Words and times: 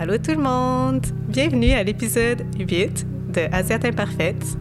Allô 0.00 0.16
tout 0.16 0.30
le 0.30 0.40
monde! 0.40 1.04
Bienvenue 1.26 1.72
à 1.72 1.82
l'épisode 1.82 2.44
8 2.56 3.04
de 3.34 3.52
Asiate 3.52 3.84
Imparfaite. 3.84 4.56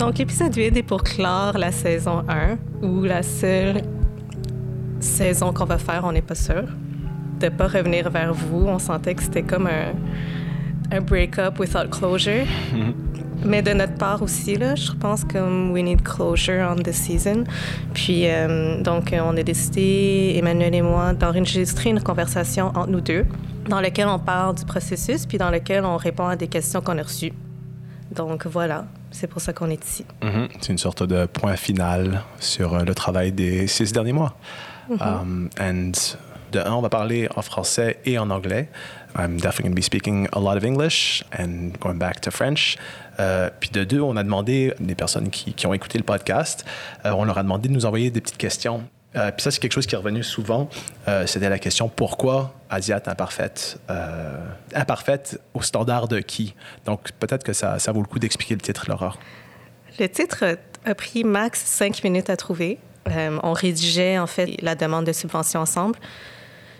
Donc, 0.00 0.18
l'épisode 0.18 0.52
8 0.52 0.76
est 0.78 0.82
pour 0.82 1.04
clore 1.04 1.56
la 1.56 1.70
saison 1.70 2.24
1, 2.28 2.58
ou 2.84 3.04
la 3.04 3.22
seule 3.22 3.82
saison 4.98 5.52
qu'on 5.52 5.64
va 5.64 5.78
faire, 5.78 6.02
on 6.04 6.10
n'est 6.10 6.22
pas 6.22 6.34
sûr. 6.34 6.64
De 7.38 7.50
pas 7.50 7.68
revenir 7.68 8.10
vers 8.10 8.34
vous, 8.34 8.66
on 8.66 8.80
sentait 8.80 9.14
que 9.14 9.22
c'était 9.22 9.44
comme 9.44 9.68
un, 9.68 9.92
un 10.90 11.00
break-up 11.00 11.60
without 11.60 11.88
closure. 11.88 12.46
Mais 13.44 13.62
de 13.62 13.72
notre 13.72 13.94
part 13.94 14.22
aussi, 14.22 14.56
là, 14.56 14.74
je 14.74 14.90
pense 14.90 15.22
que 15.24 15.38
we 15.72 15.84
need 15.84 16.02
closure 16.02 16.68
on 16.68 16.82
this 16.82 16.96
season. 16.96 17.44
Puis, 17.94 18.24
euh, 18.26 18.82
donc, 18.82 19.14
on 19.16 19.36
a 19.36 19.42
décidé, 19.44 20.34
Emmanuel 20.36 20.74
et 20.74 20.82
moi, 20.82 21.12
d'enregistrer 21.12 21.90
une 21.90 22.02
conversation 22.02 22.72
entre 22.74 22.88
nous 22.88 23.00
deux, 23.00 23.24
dans 23.68 23.80
laquelle 23.80 24.08
on 24.08 24.18
parle 24.18 24.54
du 24.54 24.64
processus, 24.64 25.26
puis 25.26 25.38
dans 25.38 25.50
laquelle 25.50 25.84
on 25.84 25.96
répond 25.96 26.26
à 26.26 26.36
des 26.36 26.48
questions 26.48 26.80
qu'on 26.80 26.98
a 26.98 27.02
reçues. 27.02 27.32
Donc, 28.14 28.46
voilà, 28.46 28.86
c'est 29.10 29.26
pour 29.26 29.40
ça 29.40 29.52
qu'on 29.52 29.70
est 29.70 29.84
ici. 29.84 30.04
Mhm. 30.22 30.48
C'est 30.60 30.72
une 30.72 30.78
sorte 30.78 31.02
de 31.02 31.26
point 31.26 31.56
final 31.56 32.22
sur 32.38 32.74
euh, 32.74 32.84
le 32.84 32.94
travail 32.94 33.32
des 33.32 33.66
six 33.66 33.92
derniers 33.92 34.12
mois. 34.12 34.36
Um, 35.00 35.48
and 35.58 35.92
de 36.52 36.58
un, 36.58 36.72
on 36.72 36.82
va 36.82 36.90
parler 36.90 37.28
en 37.34 37.42
français 37.42 37.98
et 38.04 38.18
en 38.18 38.28
anglais. 38.30 38.68
I'm 39.16 39.36
definitely 39.36 39.64
going 39.64 39.70
to 39.72 39.76
be 39.76 39.82
speaking 39.82 40.28
a 40.32 40.40
lot 40.40 40.56
of 40.56 40.64
English 40.64 41.24
and 41.38 41.72
going 41.80 41.98
back 41.98 42.20
to 42.22 42.30
French. 42.30 42.76
Euh, 43.20 43.50
puis 43.60 43.70
de 43.70 43.84
deux, 43.84 44.00
on 44.00 44.16
a 44.16 44.22
demandé 44.22 44.74
des 44.80 44.94
personnes 44.94 45.30
qui, 45.30 45.52
qui 45.54 45.66
ont 45.66 45.74
écouté 45.74 45.98
le 45.98 46.04
podcast, 46.04 46.64
euh, 47.04 47.12
on 47.12 47.24
leur 47.24 47.38
a 47.38 47.42
demandé 47.42 47.68
de 47.68 47.74
nous 47.74 47.86
envoyer 47.86 48.10
des 48.10 48.20
petites 48.20 48.38
questions. 48.38 48.82
Euh, 49.14 49.30
puis 49.30 49.42
ça, 49.42 49.50
c'est 49.50 49.60
quelque 49.60 49.72
chose 49.72 49.86
qui 49.86 49.94
est 49.94 49.98
revenu 49.98 50.22
souvent. 50.22 50.68
Euh, 51.08 51.26
C'était 51.26 51.50
la 51.50 51.58
question 51.58 51.88
pourquoi 51.88 52.54
Asiate 52.70 53.08
imparfaite 53.08 53.78
euh, 53.90 54.38
Imparfaite 54.74 55.40
au 55.54 55.62
standard 55.62 56.08
de 56.08 56.20
qui? 56.20 56.54
Donc 56.86 57.12
peut-être 57.18 57.44
que 57.44 57.52
ça, 57.52 57.78
ça 57.78 57.92
vaut 57.92 58.00
le 58.00 58.06
coup 58.06 58.18
d'expliquer 58.18 58.54
le 58.54 58.60
titre, 58.60 58.86
Laura. 58.88 59.14
Le 59.98 60.08
titre 60.08 60.56
a 60.84 60.94
pris 60.94 61.24
max 61.24 61.60
cinq 61.60 62.02
minutes 62.02 62.30
à 62.30 62.36
trouver. 62.36 62.78
Euh, 63.10 63.38
on 63.42 63.52
rédigeait 63.52 64.18
en 64.18 64.26
fait 64.26 64.60
la 64.62 64.74
demande 64.74 65.04
de 65.04 65.12
subvention 65.12 65.60
ensemble. 65.60 65.98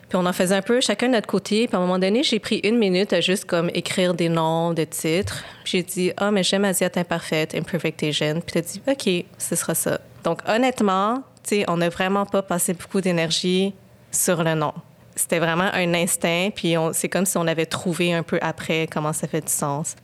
Puis 0.08 0.18
on 0.20 0.26
en 0.26 0.32
faisait 0.32 0.54
un 0.54 0.62
peu 0.62 0.80
chacun 0.80 1.08
de 1.08 1.12
notre 1.12 1.26
côté. 1.26 1.66
Puis 1.66 1.76
à 1.76 1.78
un 1.78 1.82
moment 1.82 1.98
donné, 1.98 2.22
j'ai 2.22 2.38
pris 2.38 2.60
une 2.64 2.78
minute 2.78 3.12
à 3.12 3.20
juste 3.20 3.44
comme 3.44 3.70
écrire 3.74 4.14
des 4.14 4.28
noms 4.28 4.72
de 4.72 4.84
titres. 4.84 5.44
J'ai 5.64 5.82
dit 5.82 6.12
ah 6.16 6.30
mais 6.30 6.42
j'aime 6.42 6.64
Asiate 6.64 6.96
imparfaite, 6.96 7.54
Imperfect 7.54 8.02
Asian. 8.02 8.40
Puis 8.40 8.52
t'as 8.52 8.60
dit 8.60 8.80
ok, 8.86 9.24
ce 9.36 9.56
sera 9.56 9.74
ça. 9.74 10.00
Donc 10.24 10.40
honnêtement, 10.48 11.22
on 11.68 11.76
n'a 11.76 11.88
vraiment 11.88 12.26
pas 12.26 12.42
passé 12.42 12.74
beaucoup 12.74 13.00
d'énergie 13.00 13.74
sur 14.10 14.42
le 14.42 14.54
nom. 14.54 14.72
C'était 15.14 15.38
vraiment 15.38 15.68
un 15.72 15.94
instinct. 15.94 16.50
Puis 16.54 16.74
c'est 16.92 17.08
comme 17.08 17.26
si 17.26 17.36
on 17.36 17.46
avait 17.46 17.66
trouvé 17.66 18.14
un 18.14 18.22
peu 18.22 18.38
après 18.40 18.86
comment 18.86 19.12
ça 19.12 19.26
fait 19.28 19.40
du 19.44 19.52
sens. 19.52 19.94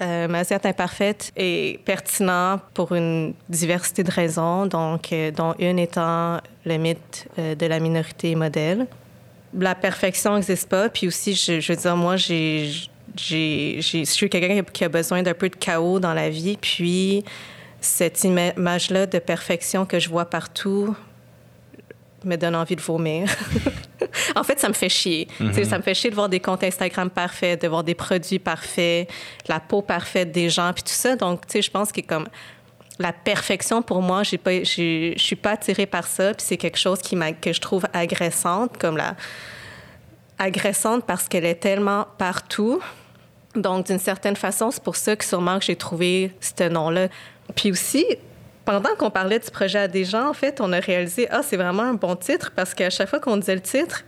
Euh, 0.00 0.32
Asiate 0.32 0.64
imparfaite 0.64 1.32
est 1.36 1.82
pertinent 1.84 2.60
pour 2.72 2.94
une 2.94 3.34
diversité 3.48 4.04
de 4.04 4.10
raisons, 4.12 4.66
donc, 4.66 5.12
euh, 5.12 5.32
dont 5.32 5.54
une 5.58 5.78
étant 5.80 6.38
le 6.64 6.76
mythe 6.76 7.26
euh, 7.38 7.56
de 7.56 7.66
la 7.66 7.80
minorité 7.80 8.36
modèle. 8.36 8.86
La 9.58 9.74
perfection 9.74 10.36
n'existe 10.36 10.68
pas, 10.68 10.88
puis 10.88 11.08
aussi, 11.08 11.34
je, 11.34 11.58
je 11.58 11.72
veux 11.72 11.78
dire, 11.78 11.96
moi, 11.96 12.14
j'ai- 12.16 12.70
je 13.16 14.02
suis 14.04 14.30
quelqu'un 14.30 14.62
qui 14.72 14.84
a 14.84 14.88
besoin 14.88 15.22
d'un 15.24 15.34
peu 15.34 15.48
de 15.48 15.56
chaos 15.56 15.98
dans 15.98 16.14
la 16.14 16.30
vie, 16.30 16.56
puis 16.60 17.24
cette 17.80 18.22
ima- 18.24 18.56
image-là 18.56 19.06
de 19.06 19.18
perfection 19.18 19.86
que 19.86 19.98
je 19.98 20.08
vois 20.08 20.24
partout 20.24 20.96
me 22.24 22.36
donne 22.36 22.56
envie 22.56 22.76
de 22.76 22.80
vomir. 22.80 23.28
en 24.36 24.42
fait, 24.42 24.58
ça 24.58 24.68
me 24.68 24.74
fait 24.74 24.88
chier. 24.88 25.28
Sais, 25.52 25.64
Ça 25.64 25.78
me 25.78 25.82
fait 25.82 25.94
chier 25.94 26.10
de 26.10 26.14
voir 26.14 26.28
des 26.28 26.40
comptes 26.40 26.64
Instagram 26.64 27.10
parfaits, 27.10 27.62
de 27.62 27.68
voir 27.68 27.84
des 27.84 27.94
produits 27.94 28.40
parfaits, 28.40 29.08
la 29.46 29.60
peau 29.60 29.82
parfaite 29.82 30.32
des 30.32 30.50
gens, 30.50 30.72
puis 30.72 30.82
tout 30.82 30.92
ça. 30.92 31.14
Donc, 31.14 31.46
tu 31.46 31.52
sais, 31.52 31.62
je 31.62 31.70
pense 31.70 31.92
que 31.92 32.00
comme 32.00 32.26
la 32.98 33.12
perfection 33.12 33.82
pour 33.82 34.02
moi, 34.02 34.24
j'ai 34.24 34.38
pas, 34.38 34.62
je 34.64 35.14
suis 35.16 35.36
pas 35.36 35.52
attirée 35.52 35.86
par 35.86 36.06
ça. 36.06 36.34
Puis 36.34 36.44
c'est 36.46 36.56
quelque 36.56 36.78
chose 36.78 36.98
qui 37.00 37.16
que 37.40 37.52
je 37.52 37.60
trouve 37.60 37.84
agressante, 37.92 38.76
comme 38.78 38.96
la 38.96 39.14
agressante 40.38 41.04
parce 41.04 41.28
qu'elle 41.28 41.44
est 41.44 41.56
tellement 41.56 42.06
partout. 42.16 42.80
Donc, 43.54 43.86
d'une 43.86 43.98
certaine 43.98 44.36
façon, 44.36 44.70
c'est 44.70 44.82
pour 44.82 44.96
ça 44.96 45.16
que 45.16 45.24
sûrement 45.24 45.58
que 45.58 45.64
j'ai 45.64 45.76
trouvé 45.76 46.32
ce 46.40 46.68
nom-là. 46.68 47.08
Puis 47.54 47.70
aussi, 47.70 48.04
pendant 48.64 48.94
qu'on 48.96 49.10
parlait 49.10 49.38
du 49.38 49.50
projet 49.50 49.78
à 49.78 49.88
des 49.88 50.04
gens, 50.04 50.28
en 50.28 50.34
fait, 50.34 50.60
on 50.60 50.72
a 50.72 50.80
réalisé, 50.80 51.26
ah, 51.30 51.40
c'est 51.42 51.56
vraiment 51.56 51.84
un 51.84 51.94
bon 51.94 52.16
titre 52.16 52.52
parce 52.54 52.74
qu'à 52.74 52.90
chaque 52.90 53.08
fois 53.08 53.20
qu'on 53.20 53.36
disait 53.36 53.54
le 53.54 53.62
titre, 53.62 54.04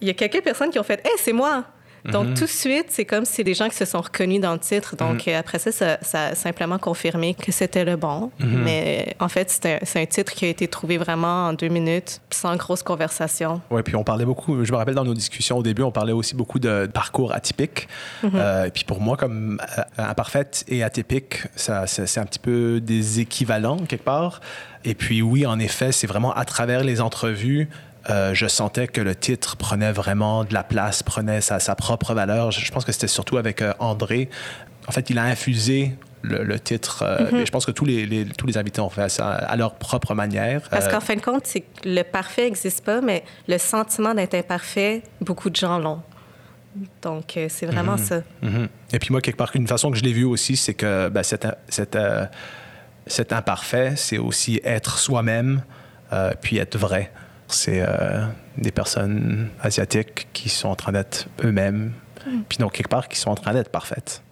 il 0.00 0.08
y 0.08 0.10
a 0.10 0.14
quelques 0.14 0.42
personnes 0.42 0.70
qui 0.70 0.78
ont 0.78 0.84
fait, 0.84 1.00
hey, 1.04 1.12
c'est 1.18 1.32
moi! 1.32 1.64
Donc, 2.12 2.34
tout 2.34 2.44
de 2.44 2.50
suite, 2.50 2.86
c'est 2.88 3.04
comme 3.04 3.24
si 3.24 3.44
des 3.44 3.54
gens 3.54 3.68
qui 3.68 3.76
se 3.76 3.84
sont 3.84 4.00
reconnus 4.00 4.40
dans 4.40 4.52
le 4.52 4.58
titre. 4.58 4.96
Donc, 4.96 5.28
euh, 5.28 5.38
après 5.38 5.58
ça, 5.58 5.72
ça, 5.72 5.98
ça 6.02 6.26
a 6.26 6.34
simplement 6.34 6.78
confirmé 6.78 7.34
que 7.34 7.52
c'était 7.52 7.84
le 7.84 7.96
bon. 7.96 8.30
Mais 8.38 9.14
en 9.20 9.28
fait, 9.28 9.50
c'est 9.50 9.98
un, 9.98 10.06
titre 10.06 10.32
qui 10.32 10.44
a 10.44 10.48
été 10.48 10.68
trouvé 10.68 10.98
vraiment 10.98 11.48
en 11.48 11.52
deux 11.52 11.68
minutes, 11.68 12.20
sans 12.30 12.56
grosse 12.56 12.82
conversation. 12.82 13.60
Oui, 13.70 13.82
puis 13.82 13.96
on 13.96 14.04
parlait 14.04 14.24
beaucoup, 14.24 14.64
je 14.64 14.70
me 14.70 14.76
rappelle 14.76 14.94
dans 14.94 15.04
nos 15.04 15.14
discussions 15.14 15.58
au 15.58 15.62
début, 15.62 15.82
on 15.82 15.90
parlait 15.90 16.12
aussi 16.12 16.34
beaucoup 16.34 16.58
de 16.58 16.88
parcours 16.92 17.32
atypiques. 17.32 17.88
Euh, 18.34 18.68
puis 18.72 18.84
pour 18.84 19.00
moi, 19.00 19.16
comme 19.16 19.60
euh, 19.78 19.82
imparfaite 19.98 20.64
et 20.68 20.82
atypique, 20.82 21.42
ça, 21.56 21.86
c'est 21.86 22.20
un 22.20 22.26
petit 22.26 22.38
peu 22.38 22.80
des 22.80 23.20
équivalents 23.20 23.78
quelque 23.78 24.04
part. 24.04 24.40
Et 24.84 24.94
puis 24.94 25.20
oui, 25.20 25.46
en 25.46 25.58
effet, 25.58 25.90
c'est 25.90 26.06
vraiment 26.06 26.32
à 26.34 26.44
travers 26.44 26.84
les 26.84 27.00
entrevues, 27.00 27.68
euh, 28.10 28.34
je 28.34 28.46
sentais 28.46 28.86
que 28.86 29.00
le 29.00 29.14
titre 29.14 29.56
prenait 29.56 29.92
vraiment 29.92 30.44
de 30.44 30.54
la 30.54 30.62
place, 30.62 31.02
prenait 31.02 31.40
sa, 31.40 31.58
sa 31.58 31.74
propre 31.74 32.14
valeur. 32.14 32.50
Je, 32.52 32.64
je 32.64 32.70
pense 32.72 32.84
que 32.84 32.92
c'était 32.92 33.08
surtout 33.08 33.36
avec 33.36 33.62
euh, 33.62 33.72
André. 33.78 34.28
En 34.88 34.92
fait, 34.92 35.10
il 35.10 35.18
a 35.18 35.24
infusé 35.24 35.96
le, 36.22 36.44
le 36.44 36.58
titre. 36.60 37.02
euh, 37.02 37.28
mais 37.32 37.44
je 37.46 37.50
pense 37.52 37.66
que 37.66 37.72
tous 37.72 37.84
les, 37.84 38.06
les- 38.06 38.24
tous 38.26 38.46
les 38.46 38.58
invités 38.58 38.80
ont 38.80 38.90
fait 38.90 39.08
ça 39.08 39.30
à 39.30 39.56
leur 39.56 39.74
propre 39.74 40.14
manière. 40.14 40.62
Parce 40.70 40.86
Euh, 40.86 40.90
qu'en 40.90 41.00
fin 41.00 41.14
de 41.16 41.20
compte, 41.20 41.48
le 41.84 42.02
parfait 42.02 42.44
n'existe 42.44 42.84
pas, 42.84 43.00
mais 43.00 43.24
le 43.48 43.58
sentiment 43.58 44.14
d'être 44.14 44.34
imparfait, 44.34 45.02
beaucoup 45.20 45.50
de 45.50 45.56
gens 45.56 45.78
l'ont. 45.78 46.00
Donc, 47.02 47.36
euh, 47.36 47.46
c'est 47.48 47.66
vraiment 47.66 47.96
ça. 47.96 48.20
Mhm. 48.42 48.68
Et 48.92 48.98
puis 48.98 49.08
moi, 49.10 49.20
quelque 49.20 49.36
part, 49.38 49.50
une 49.54 49.66
façon 49.66 49.90
que 49.90 49.96
je 49.96 50.02
l'ai 50.02 50.12
vu 50.12 50.24
aussi, 50.24 50.56
c'est 50.56 50.74
que 50.74 51.08
ben, 51.08 51.22
cet, 51.22 51.46
cet, 51.68 51.96
cet 53.06 53.32
imparfait, 53.32 53.94
c'est 53.96 54.18
aussi 54.18 54.60
être 54.64 54.98
soi-même, 54.98 55.62
puis 56.42 56.58
être 56.58 56.76
vrai. 56.78 57.10
C'est 57.48 57.80
euh, 57.80 58.26
des 58.58 58.72
personnes 58.72 59.50
asiatiques 59.62 60.28
qui 60.32 60.48
sont 60.48 60.68
en 60.68 60.76
train 60.76 60.92
d'être 60.92 61.28
eux-mêmes, 61.44 61.92
puis 62.48 62.58
donc 62.58 62.72
quelque 62.72 62.88
part 62.88 63.08
qui 63.08 63.18
sont 63.18 63.30
en 63.30 63.34
train 63.34 63.52
d'être 63.52 63.70
parfaites. 63.70 64.22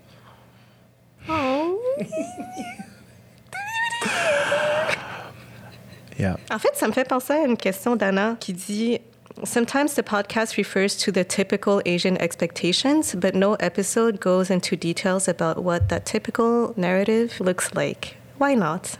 Oh. 1.28 1.78
Yeah. 6.18 6.36
En 6.50 6.58
fait, 6.58 6.70
ça 6.74 6.86
me 6.86 6.92
fait 6.92 7.08
penser 7.08 7.32
à 7.32 7.44
une 7.44 7.56
question 7.56 7.96
d'Anna 7.96 8.36
qui 8.38 8.52
dit 8.52 9.00
Sometimes 9.42 9.88
the 9.96 10.02
podcast 10.02 10.56
refers 10.56 10.96
to 10.96 11.10
the 11.10 11.24
typical 11.24 11.82
Asian 11.84 12.16
expectations, 12.20 13.16
but 13.16 13.34
no 13.34 13.56
episode 13.58 14.20
goes 14.20 14.48
into 14.48 14.76
details 14.76 15.28
about 15.28 15.64
what 15.64 15.88
that 15.88 16.06
typical 16.06 16.72
narrative 16.76 17.40
looks 17.40 17.74
like. 17.74 18.16
Why 18.38 18.54
not? 18.54 18.96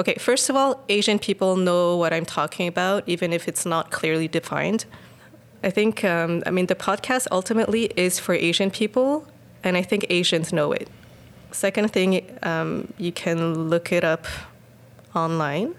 Okay, 0.00 0.14
first 0.14 0.48
of 0.48 0.54
all, 0.54 0.84
Asian 0.88 1.18
people 1.18 1.56
know 1.56 1.96
what 1.96 2.12
I'm 2.12 2.24
talking 2.24 2.68
about, 2.68 3.02
even 3.08 3.32
if 3.32 3.48
it's 3.48 3.66
not 3.66 3.90
clearly 3.90 4.28
defined. 4.28 4.84
I 5.64 5.70
think, 5.70 6.04
um, 6.04 6.44
I 6.46 6.52
mean, 6.52 6.66
the 6.66 6.76
podcast 6.76 7.26
ultimately 7.32 7.86
is 7.96 8.20
for 8.20 8.32
Asian 8.32 8.70
people, 8.70 9.26
and 9.64 9.76
I 9.76 9.82
think 9.82 10.06
Asians 10.08 10.52
know 10.52 10.70
it. 10.70 10.88
Second 11.50 11.92
thing, 11.92 12.38
um, 12.44 12.92
you 12.96 13.10
can 13.10 13.68
look 13.68 13.90
it 13.90 14.04
up 14.04 14.26
online, 15.16 15.74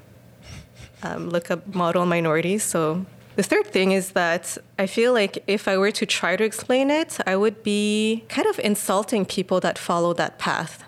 um, 1.02 1.30
look 1.30 1.50
up 1.50 1.74
model 1.74 2.06
minorities. 2.06 2.64
So 2.64 3.06
the 3.38 3.44
third 3.44 3.68
thing 3.68 3.94
is 3.94 4.12
that 4.12 4.58
I 4.78 4.86
feel 4.86 5.14
like 5.14 5.42
if 5.48 5.66
I 5.66 5.78
were 5.78 5.92
to 5.92 6.06
try 6.06 6.36
to 6.36 6.44
explain 6.44 6.90
it, 6.90 7.18
I 7.26 7.38
would 7.38 7.64
be 7.64 8.26
kind 8.28 8.48
of 8.48 8.60
insulting 8.60 9.26
people 9.26 9.62
that 9.62 9.78
follow 9.78 10.12
that 10.16 10.40
path. 10.40 10.84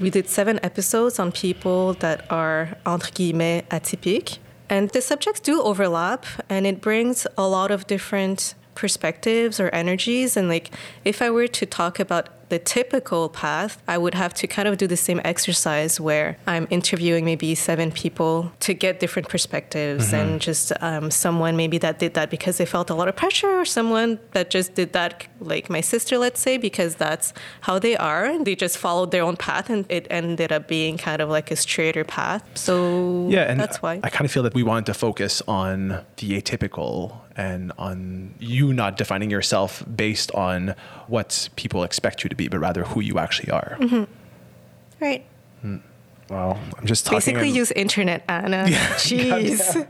We 0.00 0.08
did 0.08 0.30
seven 0.30 0.58
episodes 0.62 1.18
on 1.18 1.30
people 1.30 1.92
that 1.94 2.24
are 2.32 2.78
entre 2.86 3.10
guillemets 3.12 3.68
atypiques. 3.68 4.38
And 4.70 4.88
the 4.90 5.02
subjects 5.02 5.40
do 5.40 5.60
overlap 5.62 6.24
and 6.48 6.66
it 6.66 6.80
brings 6.80 7.26
a 7.36 7.46
lot 7.46 7.70
of 7.70 7.86
different 7.86 8.54
perspectives 8.74 9.60
or 9.60 9.68
energies. 9.70 10.38
And 10.38 10.48
like 10.48 10.70
if 11.04 11.20
I 11.20 11.28
were 11.28 11.48
to 11.48 11.66
talk 11.66 12.00
about 12.00 12.28
the 12.50 12.58
typical 12.58 13.28
path, 13.28 13.82
I 13.88 13.96
would 13.96 14.14
have 14.14 14.34
to 14.34 14.46
kind 14.46 14.68
of 14.68 14.76
do 14.76 14.86
the 14.86 14.96
same 14.96 15.20
exercise 15.24 15.98
where 16.00 16.36
I'm 16.46 16.66
interviewing 16.70 17.24
maybe 17.24 17.54
seven 17.54 17.90
people 17.90 18.52
to 18.60 18.74
get 18.74 19.00
different 19.00 19.28
perspectives 19.28 20.12
and 20.12 20.40
just 20.40 20.72
um, 20.80 21.10
someone 21.10 21.56
maybe 21.56 21.78
that 21.78 21.98
did 21.98 22.14
that 22.14 22.28
because 22.28 22.58
they 22.58 22.66
felt 22.66 22.90
a 22.90 22.94
lot 22.94 23.08
of 23.08 23.16
pressure 23.16 23.60
or 23.60 23.64
someone 23.64 24.18
that 24.32 24.50
just 24.50 24.74
did 24.74 24.92
that 24.92 25.26
like 25.40 25.70
my 25.70 25.80
sister 25.80 26.18
let's 26.18 26.40
say 26.40 26.56
because 26.58 26.96
that's 26.96 27.32
how 27.62 27.78
they 27.78 27.96
are 27.96 28.24
and 28.24 28.46
they 28.46 28.54
just 28.54 28.76
followed 28.76 29.10
their 29.10 29.22
own 29.22 29.36
path 29.36 29.70
and 29.70 29.86
it 29.88 30.06
ended 30.10 30.52
up 30.52 30.68
being 30.68 30.98
kind 30.98 31.22
of 31.22 31.28
like 31.28 31.50
a 31.50 31.56
straighter 31.56 32.04
path. 32.04 32.42
So 32.54 33.28
Yeah, 33.28 33.50
and 33.50 33.58
that's 33.58 33.80
why. 33.80 34.00
I 34.02 34.10
kind 34.10 34.24
of 34.24 34.32
feel 34.32 34.42
that 34.42 34.54
we 34.54 34.62
wanted 34.62 34.86
to 34.86 34.94
focus 34.94 35.42
on 35.46 36.04
the 36.16 36.40
atypical 36.40 37.20
and 37.36 37.72
on 37.78 38.34
you 38.38 38.72
not 38.74 38.96
defining 38.96 39.30
yourself 39.30 39.84
based 39.94 40.30
on 40.32 40.74
what 41.06 41.48
people 41.56 41.82
expect 41.82 42.22
you 42.22 42.28
to 42.28 42.36
be, 42.36 42.39
but 42.48 42.60
rather 42.60 42.82
who 42.84 43.00
you 43.02 43.18
actually 43.18 43.50
are. 43.50 43.76
right 45.00 45.22
Wow, 46.30 46.56
I'm 46.78 46.86
just 46.86 47.04
talking. 47.06 47.18
basically 47.18 47.48
and- 47.48 47.56
use 47.56 47.72
internet 47.74 48.22
Anna 48.28 48.64
jeez 48.98 49.76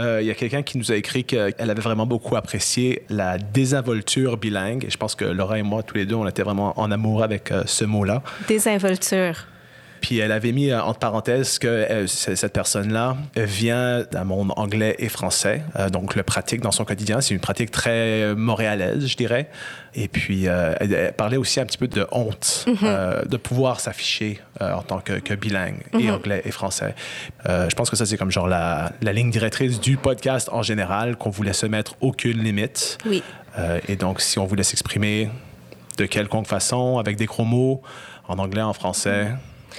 Euh, 0.00 0.20
Il 0.22 0.26
y 0.26 0.30
a 0.30 0.34
quelqu'un 0.34 0.62
qui 0.62 0.78
nous 0.78 0.90
a 0.90 0.96
écrit 0.96 1.22
qu'elle 1.24 1.52
avait 1.58 1.82
vraiment 1.82 2.06
beaucoup 2.06 2.34
apprécié 2.34 3.02
la 3.10 3.36
désinvolture 3.36 4.38
bilingue. 4.38 4.84
Et 4.86 4.90
je 4.90 4.96
pense 4.96 5.14
que 5.14 5.24
Laura 5.26 5.58
et 5.58 5.62
moi, 5.62 5.82
tous 5.82 5.96
les 5.96 6.06
deux, 6.06 6.14
on 6.14 6.26
était 6.26 6.42
vraiment 6.42 6.72
en 6.80 6.90
amour 6.90 7.22
avec 7.22 7.52
euh, 7.52 7.64
ce 7.66 7.84
mot-là. 7.84 8.22
désinvolture 8.48 9.46
Puis 10.02 10.18
elle 10.18 10.32
avait 10.32 10.52
mis 10.52 10.70
euh, 10.70 10.82
entre 10.82 10.98
parenthèses 10.98 11.58
que 11.58 11.66
euh, 11.66 12.06
cette 12.06 12.52
personne-là 12.52 13.16
vient 13.36 14.04
d'un 14.12 14.24
monde 14.24 14.52
anglais 14.56 14.96
et 14.98 15.08
français, 15.08 15.62
euh, 15.76 15.88
donc 15.88 16.14
le 16.14 16.22
pratique 16.22 16.60
dans 16.60 16.72
son 16.72 16.84
quotidien. 16.84 17.22
C'est 17.22 17.32
une 17.32 17.40
pratique 17.40 17.70
très 17.70 18.34
montréalaise, 18.34 19.06
je 19.06 19.16
dirais. 19.16 19.48
Et 19.94 20.08
puis 20.08 20.44
elle, 20.44 21.12
parlait 21.16 21.36
aussi 21.36 21.60
un 21.60 21.66
petit 21.66 21.78
peu 21.78 21.88
de 21.88 22.06
honte 22.12 22.66
euh, 22.82 23.22
de 23.24 23.36
pouvoir 23.36 23.80
s'afficher 23.80 24.40
en 24.60 24.82
tant 24.82 25.00
que, 25.00 25.14
que 25.14 25.34
bilingue 25.34 25.82
et 25.98 26.10
anglais 26.10 26.42
et 26.44 26.50
français. 26.50 26.94
Je 27.46 27.74
pense 27.74 27.90
que 27.90 27.96
ça 27.96 28.06
c'est 28.06 28.16
comme 28.16 28.30
genre 28.30 28.48
la, 28.48 28.92
la 29.02 29.12
ligne 29.12 29.30
directrice 29.30 29.80
du 29.80 29.96
podcast 29.96 30.48
en 30.52 30.62
général, 30.62 31.16
qu'on 31.16 31.30
voulait 31.30 31.52
se 31.52 31.66
mettre 31.66 31.94
aucune 32.00 32.42
limite. 32.42 32.98
Oui. 33.06 33.22
Euh, 33.58 33.80
et 33.88 33.96
donc 33.96 34.20
si 34.20 34.38
on 34.38 34.46
voulait 34.46 34.62
s'exprimer 34.62 35.30
de 35.98 36.06
quelconque 36.06 36.46
façon, 36.46 36.98
avec 36.98 37.16
des 37.16 37.26
gros 37.26 37.44
mots, 37.44 37.82
en 38.28 38.38
anglais, 38.38 38.62
en 38.62 38.72
français. 38.72 39.28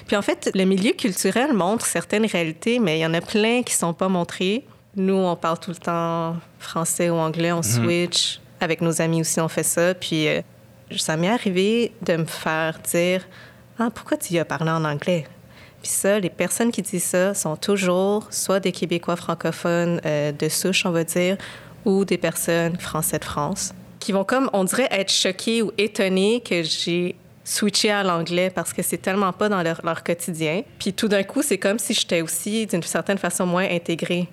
Puis 0.08 0.16
en 0.16 0.22
fait, 0.22 0.52
le 0.54 0.66
milieu 0.66 0.92
culturel 0.94 1.54
montre 1.54 1.86
certaines 1.86 2.26
réalités, 2.26 2.80
mais 2.80 3.00
il 3.00 3.02
y 3.02 3.06
en 3.06 3.14
a 3.14 3.22
plein 3.22 3.64
qui 3.64 3.74
sont 3.74 3.94
pas 3.94 4.10
montrées. 4.10 4.66
Nous, 4.96 5.16
on 5.16 5.36
parle 5.36 5.60
tout 5.60 5.72
le 5.72 5.78
temps 5.78 6.36
français 6.60 7.10
ou 7.10 7.16
anglais, 7.16 7.52
on 7.52 7.64
switch. 7.64 8.40
Avec 8.60 8.82
nos 8.82 9.02
amis 9.02 9.22
aussi, 9.22 9.40
on 9.40 9.48
fait 9.48 9.64
ça. 9.64 9.94
Puis 9.94 10.28
euh, 10.28 10.42
ça 10.96 11.18
m'est 11.18 11.30
arrivé 11.30 11.92
de 12.02 12.18
me 12.18 12.26
faire 12.26 12.80
dire 12.90 13.28
Ah, 13.80 13.90
pourquoi 13.94 14.18
tu 14.18 14.34
y 14.34 14.40
as 14.40 14.46
parlé 14.46 14.72
en 14.72 14.86
anglais? 14.86 15.26
Puis 15.82 15.92
ça, 15.92 16.20
les 16.20 16.30
personnes 16.30 16.72
qui 16.72 16.82
disent 16.82 17.04
ça 17.04 17.34
sont 17.34 17.58
toujours 17.58 18.28
soit 18.30 18.62
des 18.62 18.72
Québécois 18.72 19.18
francophones 19.18 20.00
euh, 20.06 20.32
de 20.32 20.48
souche, 20.48 20.86
on 20.86 20.92
va 20.92 21.04
dire, 21.04 21.38
ou 21.84 22.06
des 22.06 22.18
personnes 22.18 22.78
français 22.80 23.20
de 23.20 23.26
France, 23.26 23.74
qui 24.00 24.14
vont 24.14 24.24
comme, 24.24 24.50
on 24.54 24.64
dirait, 24.64 24.88
être 24.92 25.12
choquées 25.12 25.62
ou 25.62 25.72
étonnées 25.78 26.42
que 26.42 26.64
j'ai 26.64 27.16
switché 27.44 27.92
à 27.92 28.04
l'anglais 28.04 28.50
parce 28.50 28.72
que 28.74 28.82
c'est 28.82 28.98
tellement 28.98 29.34
pas 29.34 29.50
dans 29.50 29.62
leur, 29.64 29.82
leur 29.84 30.04
quotidien. 30.04 30.62
Puis 30.80 30.94
tout 30.94 31.08
d'un 31.08 31.24
coup, 31.24 31.42
c'est 31.42 31.58
comme 31.58 31.80
si 31.80 31.94
j'étais 31.94 32.22
aussi, 32.22 32.66
d'une 32.68 32.84
certaine 32.84 33.18
façon, 33.18 33.46
moins 33.46 33.68
intégrée. 33.70 34.28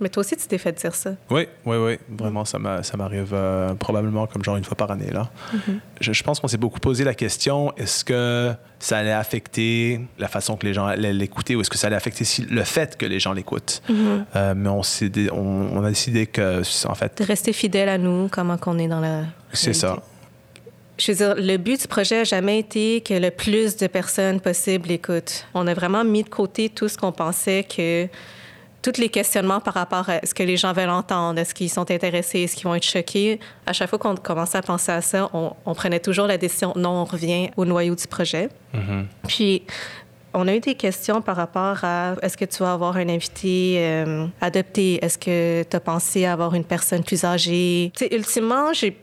Mais 0.00 0.08
toi 0.08 0.22
aussi, 0.22 0.36
tu 0.36 0.48
t'es 0.48 0.58
fait 0.58 0.72
dire 0.72 0.96
ça. 0.96 1.12
Oui, 1.30 1.46
oui, 1.64 1.76
oui. 1.76 1.96
Vraiment, 2.08 2.44
ça 2.44 2.58
m'a- 2.58 2.82
ça 2.82 2.96
m'arrive 2.96 3.30
euh, 3.34 3.72
probablement 3.74 4.26
comme 4.26 4.42
genre 4.42 4.56
une 4.56 4.64
fois 4.64 4.76
par 4.76 4.90
année. 4.90 5.10
Là. 5.12 5.30
je, 6.00 6.12
je 6.12 6.22
pense 6.24 6.40
qu'on 6.40 6.48
s'est 6.48 6.56
beaucoup 6.56 6.80
posé 6.80 7.04
la 7.04 7.14
question 7.14 7.72
est-ce 7.76 8.04
que 8.04 8.52
ça 8.80 8.98
allait 8.98 9.12
affecter 9.12 10.00
la 10.18 10.26
façon 10.26 10.56
que 10.56 10.66
les 10.66 10.74
gens 10.74 10.86
allaient 10.86 11.12
l'écouter 11.12 11.54
ou 11.54 11.60
est-ce 11.60 11.70
que 11.70 11.78
ça 11.78 11.86
allait 11.86 11.94
affecter 11.94 12.24
si- 12.24 12.42
le 12.46 12.64
fait 12.64 12.96
que 12.98 13.06
les 13.06 13.20
gens 13.20 13.32
l'écoutent? 13.32 13.80
Euh, 14.34 14.54
Mais 14.56 14.70
on, 14.70 14.80
on, 15.32 15.36
on 15.78 15.84
a 15.84 15.88
décidé 15.90 16.26
que, 16.26 16.62
en 16.88 16.94
fait, 16.96 17.18
De 17.20 17.24
rester 17.24 17.52
fidèle 17.52 17.88
à 17.88 17.98
nous, 17.98 18.26
comment 18.28 18.56
qu'on 18.56 18.78
est 18.80 18.88
dans 18.88 19.00
la. 19.00 19.20
c'est 19.52 19.72
ça. 19.74 19.98
Je 20.98 21.12
veux 21.12 21.18
dire, 21.18 21.34
le 21.36 21.56
but 21.56 21.80
du 21.80 21.88
projet 21.88 22.18
n'a 22.18 22.24
jamais 22.24 22.58
été 22.58 23.00
que 23.00 23.14
le 23.14 23.30
plus 23.30 23.76
de 23.76 23.86
personnes 23.86 24.40
possible 24.40 24.90
écoutent. 24.90 25.46
On 25.54 25.66
a 25.66 25.74
vraiment 25.74 26.04
mis 26.04 26.22
de 26.22 26.28
côté 26.28 26.68
tout 26.68 26.88
ce 26.88 26.98
qu'on 26.98 27.12
pensait 27.12 27.64
que 27.64 28.08
tous 28.82 29.00
les 29.00 29.08
questionnements 29.08 29.60
par 29.60 29.74
rapport 29.74 30.08
à 30.08 30.20
ce 30.24 30.34
que 30.34 30.42
les 30.42 30.56
gens 30.56 30.72
veulent 30.72 30.90
entendre, 30.90 31.38
est-ce 31.38 31.54
qu'ils 31.54 31.70
sont 31.70 31.88
intéressés, 31.90 32.40
est-ce 32.40 32.56
qu'ils 32.56 32.64
vont 32.64 32.74
être 32.74 32.84
choqués. 32.84 33.38
À 33.64 33.72
chaque 33.72 33.88
fois 33.88 33.98
qu'on 33.98 34.16
commençait 34.16 34.58
à 34.58 34.62
penser 34.62 34.90
à 34.90 35.00
ça, 35.00 35.30
on, 35.32 35.52
on 35.64 35.74
prenait 35.74 36.00
toujours 36.00 36.26
la 36.26 36.36
décision 36.36 36.72
non, 36.76 36.90
on 36.90 37.04
revient 37.04 37.50
au 37.56 37.64
noyau 37.64 37.94
du 37.94 38.06
projet. 38.06 38.48
Puis, 39.28 39.62
on 40.34 40.48
a 40.48 40.54
eu 40.54 40.60
des 40.60 40.74
questions 40.74 41.20
par 41.22 41.36
rapport 41.36 41.78
à 41.84 42.14
est-ce 42.22 42.36
que 42.36 42.44
tu 42.44 42.62
vas 42.62 42.72
avoir 42.72 42.96
un 42.96 43.08
invité 43.08 43.76
euh, 43.78 44.26
adopté? 44.40 45.04
Est-ce 45.04 45.18
que 45.18 45.62
tu 45.68 45.76
as 45.76 45.80
pensé 45.80 46.24
à 46.24 46.32
avoir 46.32 46.54
une 46.54 46.64
personne 46.64 47.04
plus 47.04 47.24
âgée? 47.24 47.92
Tu 47.96 48.06
sais, 48.06 48.14
ultimement, 48.14 48.72
j'ai. 48.72 48.96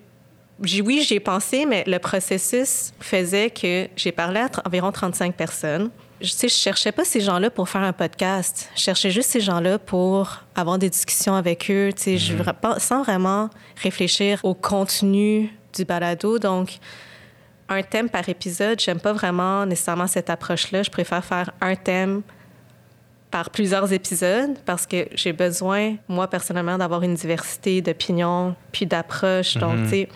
Oui, 0.61 1.01
j'y 1.07 1.15
ai 1.15 1.19
pensé, 1.19 1.65
mais 1.65 1.83
le 1.87 1.99
processus 1.99 2.91
faisait 2.99 3.49
que 3.49 3.87
j'ai 3.95 4.11
parlé 4.11 4.41
à 4.41 4.49
environ 4.65 4.91
35 4.91 5.35
personnes. 5.35 5.89
Je, 6.21 6.27
sais, 6.29 6.49
je 6.49 6.53
cherchais 6.55 6.91
pas 6.91 7.05
ces 7.05 7.21
gens-là 7.21 7.49
pour 7.49 7.69
faire 7.69 7.81
un 7.83 7.93
podcast. 7.93 8.69
Je 8.75 8.81
cherchais 8.81 9.09
juste 9.09 9.29
ces 9.29 9.39
gens-là 9.39 9.79
pour 9.79 10.43
avoir 10.53 10.77
des 10.77 10.89
discussions 10.89 11.33
avec 11.33 11.71
eux, 11.71 11.91
tu 11.95 12.01
sais, 12.03 12.17
je- 12.17 12.33
pas- 12.35 12.77
sans 12.79 13.03
vraiment 13.03 13.49
réfléchir 13.81 14.39
au 14.43 14.53
contenu 14.53 15.49
du 15.73 15.85
balado. 15.85 16.37
Donc, 16.39 16.79
un 17.69 17.81
thème 17.83 18.09
par 18.09 18.27
épisode, 18.27 18.81
j'aime 18.81 18.99
pas 18.99 19.13
vraiment 19.13 19.65
nécessairement 19.65 20.07
cette 20.07 20.29
approche-là. 20.29 20.83
Je 20.83 20.89
préfère 20.89 21.23
faire 21.23 21.51
un 21.61 21.75
thème 21.77 22.21
par 23.31 23.49
plusieurs 23.51 23.93
épisodes 23.93 24.57
parce 24.65 24.85
que 24.87 25.07
j'ai 25.13 25.31
besoin, 25.31 25.95
moi 26.09 26.27
personnellement, 26.27 26.77
d'avoir 26.77 27.03
une 27.03 27.13
diversité 27.13 27.81
d'opinions 27.81 28.55
puis 28.73 28.85
d'approches. 28.87 29.55
Donc, 29.55 29.83
tu 29.83 29.89
sais, 29.89 30.09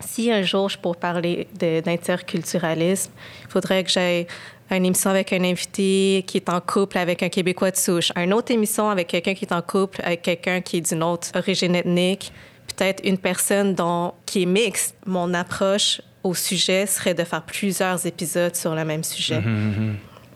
si 0.00 0.30
un 0.30 0.42
jour 0.42 0.68
je 0.68 0.78
pourrais 0.78 0.98
parler 0.98 1.48
d'interculturalisme, 1.54 3.12
il 3.44 3.50
faudrait 3.50 3.84
que 3.84 3.90
j'aie 3.90 4.26
une 4.70 4.84
émission 4.84 5.10
avec 5.10 5.32
un 5.32 5.44
invité 5.44 6.24
qui 6.26 6.38
est 6.38 6.48
en 6.48 6.60
couple 6.60 6.98
avec 6.98 7.22
un 7.22 7.28
Québécois 7.28 7.70
de 7.70 7.76
souche, 7.76 8.12
une 8.16 8.32
autre 8.32 8.52
émission 8.52 8.90
avec 8.90 9.08
quelqu'un 9.08 9.34
qui 9.34 9.44
est 9.44 9.52
en 9.52 9.62
couple 9.62 10.00
avec 10.02 10.22
quelqu'un 10.22 10.60
qui 10.60 10.78
est 10.78 10.92
d'une 10.92 11.02
autre 11.02 11.28
origine 11.34 11.74
ethnique, 11.74 12.32
peut-être 12.66 13.02
une 13.04 13.18
personne 13.18 13.74
dont, 13.74 14.12
qui 14.26 14.42
est 14.42 14.46
mixte. 14.46 14.96
Mon 15.06 15.32
approche 15.34 16.00
au 16.24 16.34
sujet 16.34 16.86
serait 16.86 17.14
de 17.14 17.24
faire 17.24 17.42
plusieurs 17.42 18.04
épisodes 18.06 18.56
sur 18.56 18.74
le 18.74 18.84
même 18.84 19.04
sujet 19.04 19.42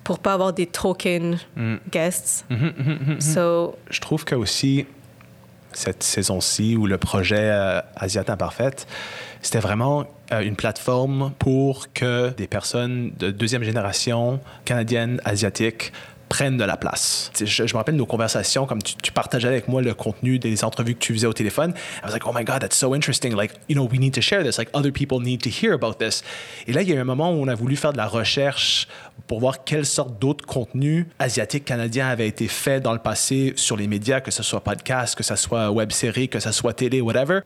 pour 0.05 0.21
pas 0.21 0.35
avoir 0.35 0.53
des 0.53 0.67
token 0.67 1.39
guests. 1.91 2.47
So, 3.19 3.77
Je 3.91 4.01
trouve 4.01 4.25
que 4.25 4.35
aussi 4.35 4.87
cette 5.73 6.03
saison-ci 6.03 6.77
ou 6.77 6.87
le 6.87 6.99
projet 6.99 7.51
euh, 7.51 7.81
Imparfaite, 8.29 8.87
c'était 9.43 9.61
vraiment 9.61 10.05
euh, 10.33 10.41
une 10.41 10.57
plateforme 10.57 11.33
pour 11.39 11.93
que 11.93 12.31
des 12.31 12.47
personnes 12.47 13.13
de 13.19 13.31
deuxième 13.31 13.63
génération 13.63 14.41
canadiennes, 14.65 15.21
asiatiques, 15.25 15.93
prennent 16.31 16.57
de 16.57 16.65
la 16.65 16.77
place. 16.77 17.33
Je, 17.45 17.65
me 17.65 17.77
rappelle 17.77 17.97
nos 17.97 18.07
conversations, 18.07 18.65
comme 18.65 18.81
tu, 18.81 18.95
tu 18.95 19.11
partageais 19.11 19.49
avec 19.49 19.67
moi 19.67 19.83
le 19.83 19.95
contenu 19.95 20.39
des 20.39 20.65
entrevues 20.65 20.95
que 20.95 21.01
tu 21.01 21.13
faisais 21.13 21.27
au 21.27 21.33
téléphone. 21.33 21.75
I 22.03 22.07
was 22.07 22.13
like, 22.13 22.25
oh 22.25 22.33
my 22.33 22.45
God, 22.45 22.61
that's 22.61 22.77
so 22.77 22.95
interesting. 22.95 23.35
Like, 23.35 23.53
you 23.69 23.75
know, 23.75 23.89
we 23.91 23.99
need 23.99 24.15
to 24.15 24.21
share 24.21 24.45
this. 24.45 24.57
Like, 24.57 24.71
other 24.73 24.93
people 24.93 25.21
need 25.21 25.43
to 25.43 25.51
hear 25.51 25.75
about 25.75 25.95
this. 25.95 26.23
Et 26.69 26.73
là, 26.73 26.83
il 26.83 26.89
y 26.89 26.93
a 26.93 26.95
eu 26.95 27.01
un 27.01 27.05
moment 27.05 27.33
où 27.33 27.43
on 27.43 27.49
a 27.49 27.57
voulu 27.57 27.75
faire 27.75 27.93
de 27.93 27.99
la 27.99 28.07
recherche 28.07 28.87
pour 29.27 29.41
voir 29.41 29.65
quelle 29.65 29.85
sorte 29.85 30.21
d'autres 30.21 30.47
contenus 30.47 31.07
asiatiques 31.19 31.65
canadiens 31.65 32.09
avaient 32.09 32.29
été 32.29 32.47
faits 32.47 32.83
dans 32.83 32.93
le 32.93 33.01
passé 33.01 33.53
sur 33.57 33.77
les 33.77 33.89
médias, 33.89 34.21
que 34.21 34.31
ce 34.31 34.45
soit 34.45 34.61
podcast, 34.61 35.17
que 35.17 35.25
ce 35.25 35.35
soit 35.35 35.71
web 35.73 35.91
série, 35.91 36.29
que 36.29 36.39
ce 36.39 36.53
soit 36.53 36.75
télé, 36.75 37.01
whatever. 37.01 37.41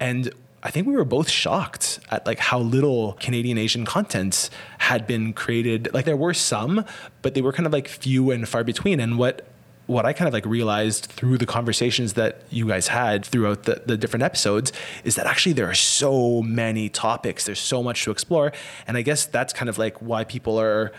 I 0.64 0.70
think 0.70 0.86
we 0.86 0.96
were 0.96 1.04
both 1.04 1.28
shocked 1.28 2.00
at 2.10 2.26
like 2.26 2.38
how 2.38 2.58
little 2.58 3.18
Canadian 3.20 3.58
Asian 3.58 3.84
content 3.84 4.48
had 4.78 5.06
been 5.06 5.34
created. 5.34 5.92
Like 5.92 6.06
there 6.06 6.16
were 6.16 6.32
some, 6.32 6.86
but 7.20 7.34
they 7.34 7.42
were 7.42 7.52
kind 7.52 7.66
of 7.66 7.72
like 7.72 7.86
few 7.86 8.30
and 8.30 8.48
far 8.48 8.64
between. 8.64 8.98
And 8.98 9.18
what 9.18 9.46
what 9.86 10.06
I 10.06 10.14
kind 10.14 10.26
of 10.26 10.32
like 10.32 10.46
realized 10.46 11.06
through 11.06 11.36
the 11.36 11.44
conversations 11.44 12.14
that 12.14 12.42
you 12.48 12.66
guys 12.66 12.88
had 12.88 13.26
throughout 13.26 13.64
the, 13.64 13.82
the 13.84 13.98
different 13.98 14.22
episodes 14.22 14.72
is 15.04 15.14
that 15.16 15.26
actually 15.26 15.52
there 15.52 15.68
are 15.68 15.74
so 15.74 16.40
many 16.40 16.88
topics. 16.88 17.44
There's 17.44 17.60
so 17.60 17.82
much 17.82 18.02
to 18.04 18.10
explore. 18.10 18.50
And 18.86 18.96
I 18.96 19.02
guess 19.02 19.26
that's 19.26 19.52
kind 19.52 19.68
of 19.68 19.76
like 19.76 19.98
why 19.98 20.24
people 20.24 20.58
are 20.58 20.92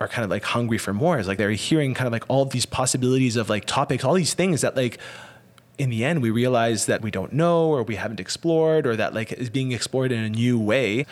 are 0.00 0.08
kind 0.08 0.24
of 0.24 0.30
like 0.30 0.42
hungry 0.42 0.78
for 0.78 0.92
more. 0.92 1.20
Is 1.20 1.28
like 1.28 1.38
they're 1.38 1.52
hearing 1.52 1.94
kind 1.94 2.08
of 2.08 2.12
like 2.12 2.24
all 2.28 2.44
these 2.46 2.66
possibilities 2.66 3.36
of 3.36 3.48
like 3.48 3.64
topics, 3.66 4.02
all 4.02 4.14
these 4.14 4.34
things 4.34 4.62
that 4.62 4.74
like 4.74 4.98
in 5.78 5.90
the 5.90 6.04
end 6.04 6.22
we 6.22 6.30
realize 6.30 6.86
that 6.86 7.02
we 7.02 7.10
don't 7.10 7.32
know 7.32 7.68
or 7.68 7.82
we 7.82 7.96
haven't 7.96 8.20
explored 8.20 8.86
or 8.86 8.96
that 8.96 9.14
like 9.14 9.32
is 9.32 9.50
being 9.50 9.72
explored 9.72 10.12
in 10.12 10.22
a 10.22 10.28
new 10.28 10.58
way 10.58 11.04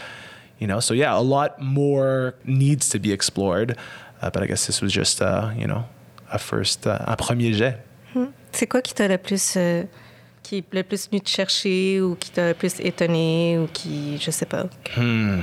you 0.58 0.66
know 0.66 0.80
so 0.80 0.94
yeah 0.94 1.16
a 1.16 1.20
lot 1.20 1.60
more 1.60 2.34
needs 2.44 2.88
to 2.88 2.98
be 2.98 3.12
explored 3.12 3.76
uh, 4.22 4.30
but 4.30 4.42
i 4.42 4.46
guess 4.46 4.66
this 4.66 4.80
was 4.80 4.92
just 4.92 5.20
uh, 5.20 5.50
you 5.56 5.66
know 5.66 5.84
a 6.30 6.38
first 6.38 6.86
uh, 6.86 6.98
un 7.06 7.16
premier 7.16 7.52
jet 7.52 7.84
c'est 8.52 8.66
quoi 8.66 8.82
qui 8.82 8.94
t'a 8.94 9.08
le 9.08 9.16
plus 9.16 9.54
euh, 9.56 9.84
qui 10.42 10.64
le 10.72 10.82
plus 10.82 11.08
venu 11.08 11.20
te 11.20 11.28
chercher 11.28 12.00
ou 12.00 12.14
qui 12.16 12.30
t'a 12.30 12.48
le 12.48 12.54
plus 12.54 12.80
étonné 12.80 13.58
ou 13.58 13.66
qui, 13.72 14.18
je 14.18 14.30
sais 14.30 14.46
pas? 14.46 14.64
Hmm. 14.96 15.40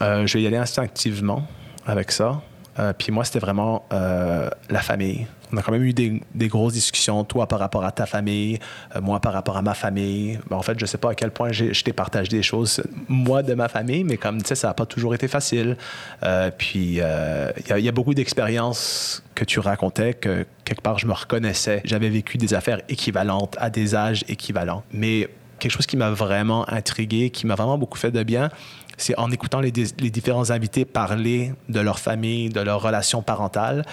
Euh, 0.00 0.26
je 0.26 0.34
vais 0.34 0.42
y 0.42 0.46
aller 0.46 0.56
instinctivement 0.56 1.46
avec 1.86 2.10
ça. 2.10 2.42
Euh, 2.78 2.92
puis 2.92 3.12
moi, 3.12 3.24
c'était 3.24 3.38
vraiment 3.38 3.86
euh, 3.92 4.48
la 4.68 4.80
famille. 4.80 5.26
On 5.54 5.56
a 5.56 5.62
quand 5.62 5.72
même 5.72 5.84
eu 5.84 5.92
des, 5.92 6.48
grosses 6.48 6.72
discussions, 6.72 7.22
toi 7.22 7.46
par 7.46 7.60
rapport 7.60 7.84
à 7.84 7.92
ta 7.92 8.06
famille, 8.06 8.58
euh, 8.96 9.00
moi 9.00 9.20
par 9.20 9.32
rapport 9.32 9.56
à 9.56 9.62
ma 9.62 9.74
famille. 9.74 10.38
Ben, 10.50 10.56
en 10.56 10.62
fait, 10.62 10.78
je 10.78 10.84
sais 10.84 10.98
pas 10.98 11.10
à 11.10 11.14
quel 11.14 11.30
point 11.30 11.52
je 11.52 11.80
t'ai 11.82 11.92
partagé 11.92 12.28
des 12.28 12.42
choses, 12.42 12.82
moi, 13.08 13.42
de 13.42 13.54
ma 13.54 13.68
famille, 13.68 14.02
mais 14.02 14.16
comme 14.16 14.42
tu 14.42 14.48
sais, 14.48 14.54
ça 14.56 14.68
n'a 14.68 14.74
pas 14.74 14.86
toujours 14.86 15.14
été 15.14 15.28
facile. 15.28 15.76
Euh, 16.24 16.50
puis 16.56 16.98
il 16.98 17.84
y, 17.84 17.88
a 17.88 17.92
beaucoup 17.92 18.14
d'expériences 18.14 19.22
que 19.34 19.44
tu 19.44 19.60
racontais 19.60 20.14
que 20.14 20.44
quelque 20.64 20.82
part, 20.82 20.98
je 20.98 21.06
me 21.06 21.12
reconnaissais. 21.12 21.80
J'avais 21.84 22.08
vécu 22.08 22.36
des 22.36 22.54
affaires 22.54 22.80
équivalentes 22.88 23.56
à 23.60 23.70
des 23.70 23.94
âges 23.94 24.24
équivalents. 24.28 24.82
Mais 24.92 25.28
quelque 25.60 25.72
chose 25.72 25.86
qui 25.86 25.96
m'a 25.96 26.10
vraiment 26.10 26.68
intrigué, 26.68 27.30
qui 27.30 27.46
m'a 27.46 27.54
vraiment 27.54 27.78
beaucoup 27.78 27.98
fait 27.98 28.10
de 28.10 28.22
bien, 28.22 28.50
c'est 28.96 29.18
en 29.18 29.30
écoutant 29.30 29.60
les, 29.60 29.72
les, 29.98 30.10
différents 30.10 30.50
invités 30.50 30.84
parler 30.84 31.52
de 31.68 31.80
leur 31.80 31.98
famille, 31.98 32.48
de 32.48 32.60
leur 32.60 32.80
relation 32.80 33.22
parentale. 33.22 33.84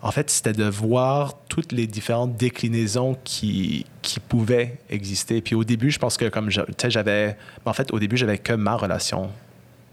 En 0.00 0.12
fait, 0.12 0.30
c'était 0.30 0.52
de 0.52 0.64
voir 0.64 1.34
toutes 1.48 1.72
les 1.72 1.86
différentes 1.86 2.36
déclinaisons 2.36 3.16
qui, 3.24 3.84
qui 4.00 4.20
pouvaient 4.20 4.78
exister. 4.90 5.40
Puis 5.40 5.54
au 5.54 5.64
début, 5.64 5.90
je 5.90 5.98
pense 5.98 6.16
que 6.16 6.28
comme 6.28 6.50
j'avais... 6.50 7.36
En 7.64 7.72
fait, 7.72 7.92
au 7.92 7.98
début, 7.98 8.16
j'avais 8.16 8.38
que 8.38 8.52
ma 8.52 8.76
relation 8.76 9.30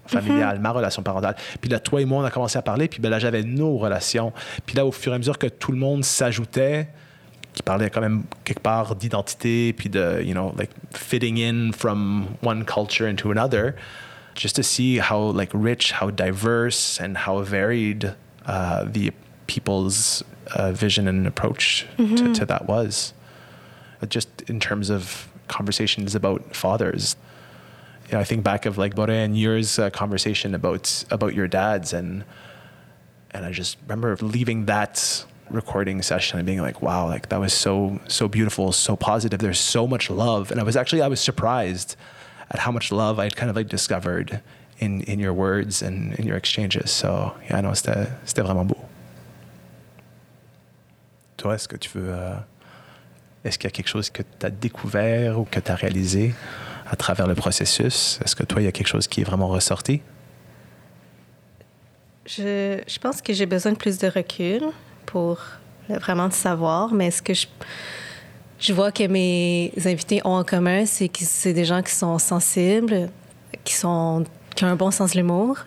familiale, 0.08 0.58
mm 0.58 0.60
-hmm. 0.60 0.62
ma 0.62 0.72
relation 0.72 1.02
parentale. 1.02 1.36
Puis 1.60 1.70
là, 1.70 1.80
toi 1.80 2.02
et 2.02 2.06
moi, 2.06 2.22
on 2.22 2.26
a 2.26 2.32
commencé 2.32 2.58
à 2.58 2.62
parler. 2.62 2.88
Puis 2.88 3.00
ben 3.00 3.10
là, 3.10 3.20
j'avais 3.20 3.44
nos 3.44 3.78
relations. 3.78 4.32
Puis 4.66 4.76
là, 4.76 4.86
au 4.86 4.92
fur 4.92 5.12
et 5.12 5.16
à 5.16 5.18
mesure 5.18 5.38
que 5.38 5.48
tout 5.48 5.72
le 5.72 5.80
monde 5.80 6.04
s'ajoutait, 6.04 6.88
qui 7.54 7.64
parlait 7.64 7.90
quand 7.90 8.02
même 8.02 8.24
quelque 8.44 8.62
part 8.62 8.96
d'identité, 8.96 9.74
puis 9.74 9.90
de, 9.90 10.22
you 10.22 10.34
know, 10.34 10.54
like 10.60 10.72
fitting 10.94 11.40
in 11.40 11.72
from 11.72 12.28
one 12.44 12.66
culture 12.66 13.08
into 13.08 13.32
another, 13.32 13.74
just 14.36 14.56
to 14.58 14.62
see 14.62 15.00
how 15.00 15.32
like 15.34 15.52
rich, 15.54 15.94
how 16.00 16.12
diverse, 16.12 17.00
and 17.02 17.14
how 17.26 17.42
varied 17.42 18.14
uh, 18.48 18.84
the 18.92 19.12
people's 19.48 20.24
uh, 20.54 20.72
vision 20.72 21.08
and 21.08 21.28
approach 21.28 21.86
mm-hmm. 21.98 22.16
to, 22.16 22.34
to, 22.34 22.46
that 22.46 22.68
was. 22.68 23.14
Just 24.08 24.42
in 24.44 24.60
terms 24.60 24.90
of 24.90 25.28
conversations 25.48 26.16
about 26.16 26.56
fathers, 26.56 27.16
you 28.08 28.14
know, 28.14 28.20
I 28.20 28.24
think 28.24 28.44
back 28.44 28.66
of 28.66 28.78
like 28.78 28.96
Bore 28.96 29.10
and 29.10 29.38
yours 29.38 29.80
uh, 29.80 29.90
conversation 29.90 30.54
about 30.54 31.04
about 31.10 31.34
your 31.34 31.48
dads, 31.48 31.92
and 31.92 32.24
and 33.32 33.46
I 33.46 33.52
just 33.52 33.78
remember 33.88 34.16
leaving 34.22 34.66
that 34.66 35.25
recording 35.50 36.04
session 36.04 36.38
and 36.38 36.46
being 36.46 36.62
like, 36.62 36.84
wow, 36.84 37.08
like 37.08 37.30
that 37.30 37.40
was 37.40 37.54
so 37.54 38.00
so 38.08 38.28
beautiful, 38.28 38.72
so 38.72 38.96
positive. 38.96 39.40
There's 39.40 39.60
so 39.60 39.88
much 39.88 40.12
love, 40.12 40.52
and 40.52 40.60
I 40.60 40.64
was 40.64 40.75
actually 40.75 41.02
I 41.02 41.08
was 41.08 41.20
surprised 41.20 41.96
at 42.52 42.60
how 42.60 42.72
much 42.72 42.92
love 42.92 43.18
I'd 43.18 43.36
kind 43.36 43.50
of 43.50 43.56
like 43.56 43.70
discovered 43.70 44.42
in, 44.80 45.02
in 45.02 45.20
your 45.20 45.34
words 45.34 45.82
and 45.82 46.14
in 46.16 46.25
your 46.25 46.38
exchanges. 46.38 46.92
So, 46.92 47.36
yeah, 47.50 47.62
non, 47.62 47.74
c'était, 47.74 48.08
c'était 48.25 48.44
vraiment 48.44 48.66
beau. 48.68 48.78
Est-ce 51.54 51.68
que 51.68 51.78
tu 51.78 51.90
veux. 51.96 52.10
Euh, 52.10 52.36
est-ce 53.44 53.60
qu'il 53.60 53.68
y 53.68 53.74
a 53.74 53.75
quelque 53.75 53.90
chose 53.90 54.10
que 54.10 54.24
tu 54.24 54.46
as 54.46 54.50
découvert 54.50 55.40
ou 55.40 55.46
que 55.46 55.60
tu 55.60 55.72
as 55.72 55.75
réalisé 55.75 56.34
à 56.90 56.96
travers 56.96 57.28
le 57.28 57.36
processus? 57.36 58.20
Est-ce 58.24 58.36
que 58.36 58.44
toi, 58.44 58.62
il 58.62 58.66
y 58.66 58.68
a 58.68 58.72
quelque 58.72 58.88
chose 58.88 59.08
qui 59.08 59.22
est 59.22 59.24
vraiment 59.24 59.48
ressorti? 59.48 60.02
Je, 62.25 63.00
pense 63.00 63.22
que 63.22 63.34
j'ai 63.34 63.46
besoin 63.46 63.74
de 63.74 63.78
plus 63.78 64.00
de 64.00 64.08
recul 64.08 64.64
pour 65.06 65.40
vraiment 65.88 66.32
savoir, 66.32 66.92
mais 66.92 67.08
est-ce 67.08 67.22
que 67.22 67.36
je 67.36 67.46
je 68.58 68.74
vois 68.74 68.92
que 68.92 69.06
mes 69.06 69.74
invités 69.86 70.22
ont 70.24 70.38
en 70.38 70.44
commun, 70.44 70.86
c'est 70.86 71.10
que 71.10 71.20
c'est 71.22 71.54
des 71.54 71.66
gens 71.66 71.82
qui 71.82 71.92
sont 71.92 72.18
sensibles, 72.20 73.10
qui, 73.64 73.74
sont, 73.74 74.24
qui 74.56 74.64
ont 74.64 74.70
un 74.70 74.75
bon 74.75 74.92
sens 74.92 75.12
de 75.12 75.18
l'humour, 75.18 75.66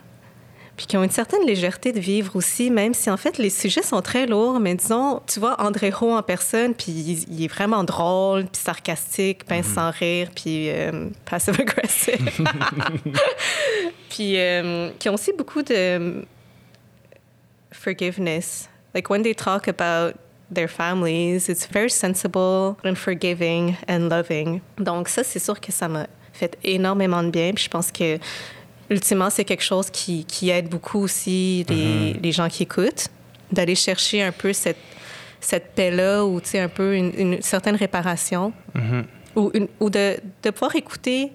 puis 0.79 0.87
qui 0.87 0.97
ont 0.97 1.03
une 1.03 1.11
certaine 1.11 1.45
légèreté 1.45 1.93
de 1.93 1.99
vivre 1.99 2.37
aussi, 2.37 2.71
même 2.71 2.95
si 2.95 3.11
en 3.11 3.17
fait 3.17 3.37
les 3.37 3.51
sujets 3.51 3.83
sont 3.83 4.01
très 4.01 4.27
lourds. 4.27 4.61
Mais 4.61 4.77
disons, 4.77 5.21
tu 5.27 5.41
vois 5.41 5.61
André 5.61 5.91
Roux 5.91 6.13
en 6.13 6.23
personne, 6.23 6.73
puis 6.73 6.93
il, 6.93 7.25
il, 7.31 7.45
est 7.45 7.49
vraiment 7.49 7.83
drôle, 7.83 8.45
puis 8.47 8.63
sarcastique, 8.63 9.45
pince 9.45 9.67
mm 9.67 9.71
-hmm. 9.71 9.75
sans 9.75 9.91
rire, 9.91 10.29
puis 10.35 10.71
euh, 10.71 11.11
passive 11.29 11.61
aggressive. 11.61 12.31
puis 14.09 14.39
euh, 14.39 14.91
qui 14.99 15.09
ont 15.09 15.15
aussi 15.15 15.33
beaucoup 15.37 15.63
de 15.63 16.25
forgiveness. 17.73 18.69
Like 18.95 19.11
when 19.11 19.23
they 19.23 19.35
talk 19.35 19.69
about 19.69 20.15
their 20.51 20.69
families. 20.69 21.49
It's 21.49 21.67
very 21.67 21.91
sensible 21.91 22.77
and 22.85 22.95
forgiving 22.97 23.77
and 23.89 24.09
loving. 24.09 24.61
Donc 24.79 25.09
ça, 25.09 25.23
c'est 25.23 25.39
sûr 25.39 25.61
que 25.61 25.73
ça 25.73 25.89
m'a 25.89 26.07
fait 26.33 26.57
énormément 26.65 27.23
de 27.23 27.31
bien. 27.31 27.53
Puis 27.53 27.65
je 27.65 27.71
pense 27.71 27.91
que 27.93 28.19
ultimement, 28.91 29.31
c'est 29.31 29.45
quelque 29.45 29.65
chose 29.65 29.91
qui, 29.91 30.25
qui, 30.25 30.51
aide 30.51 30.69
beaucoup 30.69 31.01
aussi 31.01 31.65
les, 31.69 31.75
mm 31.75 32.13
-hmm. 32.13 32.23
les 32.23 32.33
gens 32.33 32.49
qui 32.49 32.63
écoutent, 32.63 33.09
d'aller 33.53 33.75
chercher 33.75 34.23
un 34.23 34.33
peu 34.33 34.53
cette, 34.53 34.83
cette 35.41 35.75
paix-là 35.75 36.25
ou 36.25 36.41
un 36.55 36.69
peu 36.69 36.97
une, 36.97 37.13
une, 37.19 37.43
certaine 37.43 37.77
réparation 37.77 38.53
mm 38.75 38.81
-hmm. 38.81 39.05
ou, 39.37 39.51
une, 39.55 39.69
ou 39.81 39.91
de, 39.91 40.07
de 40.45 40.51
pouvoir 40.51 40.75
écouter 40.77 41.33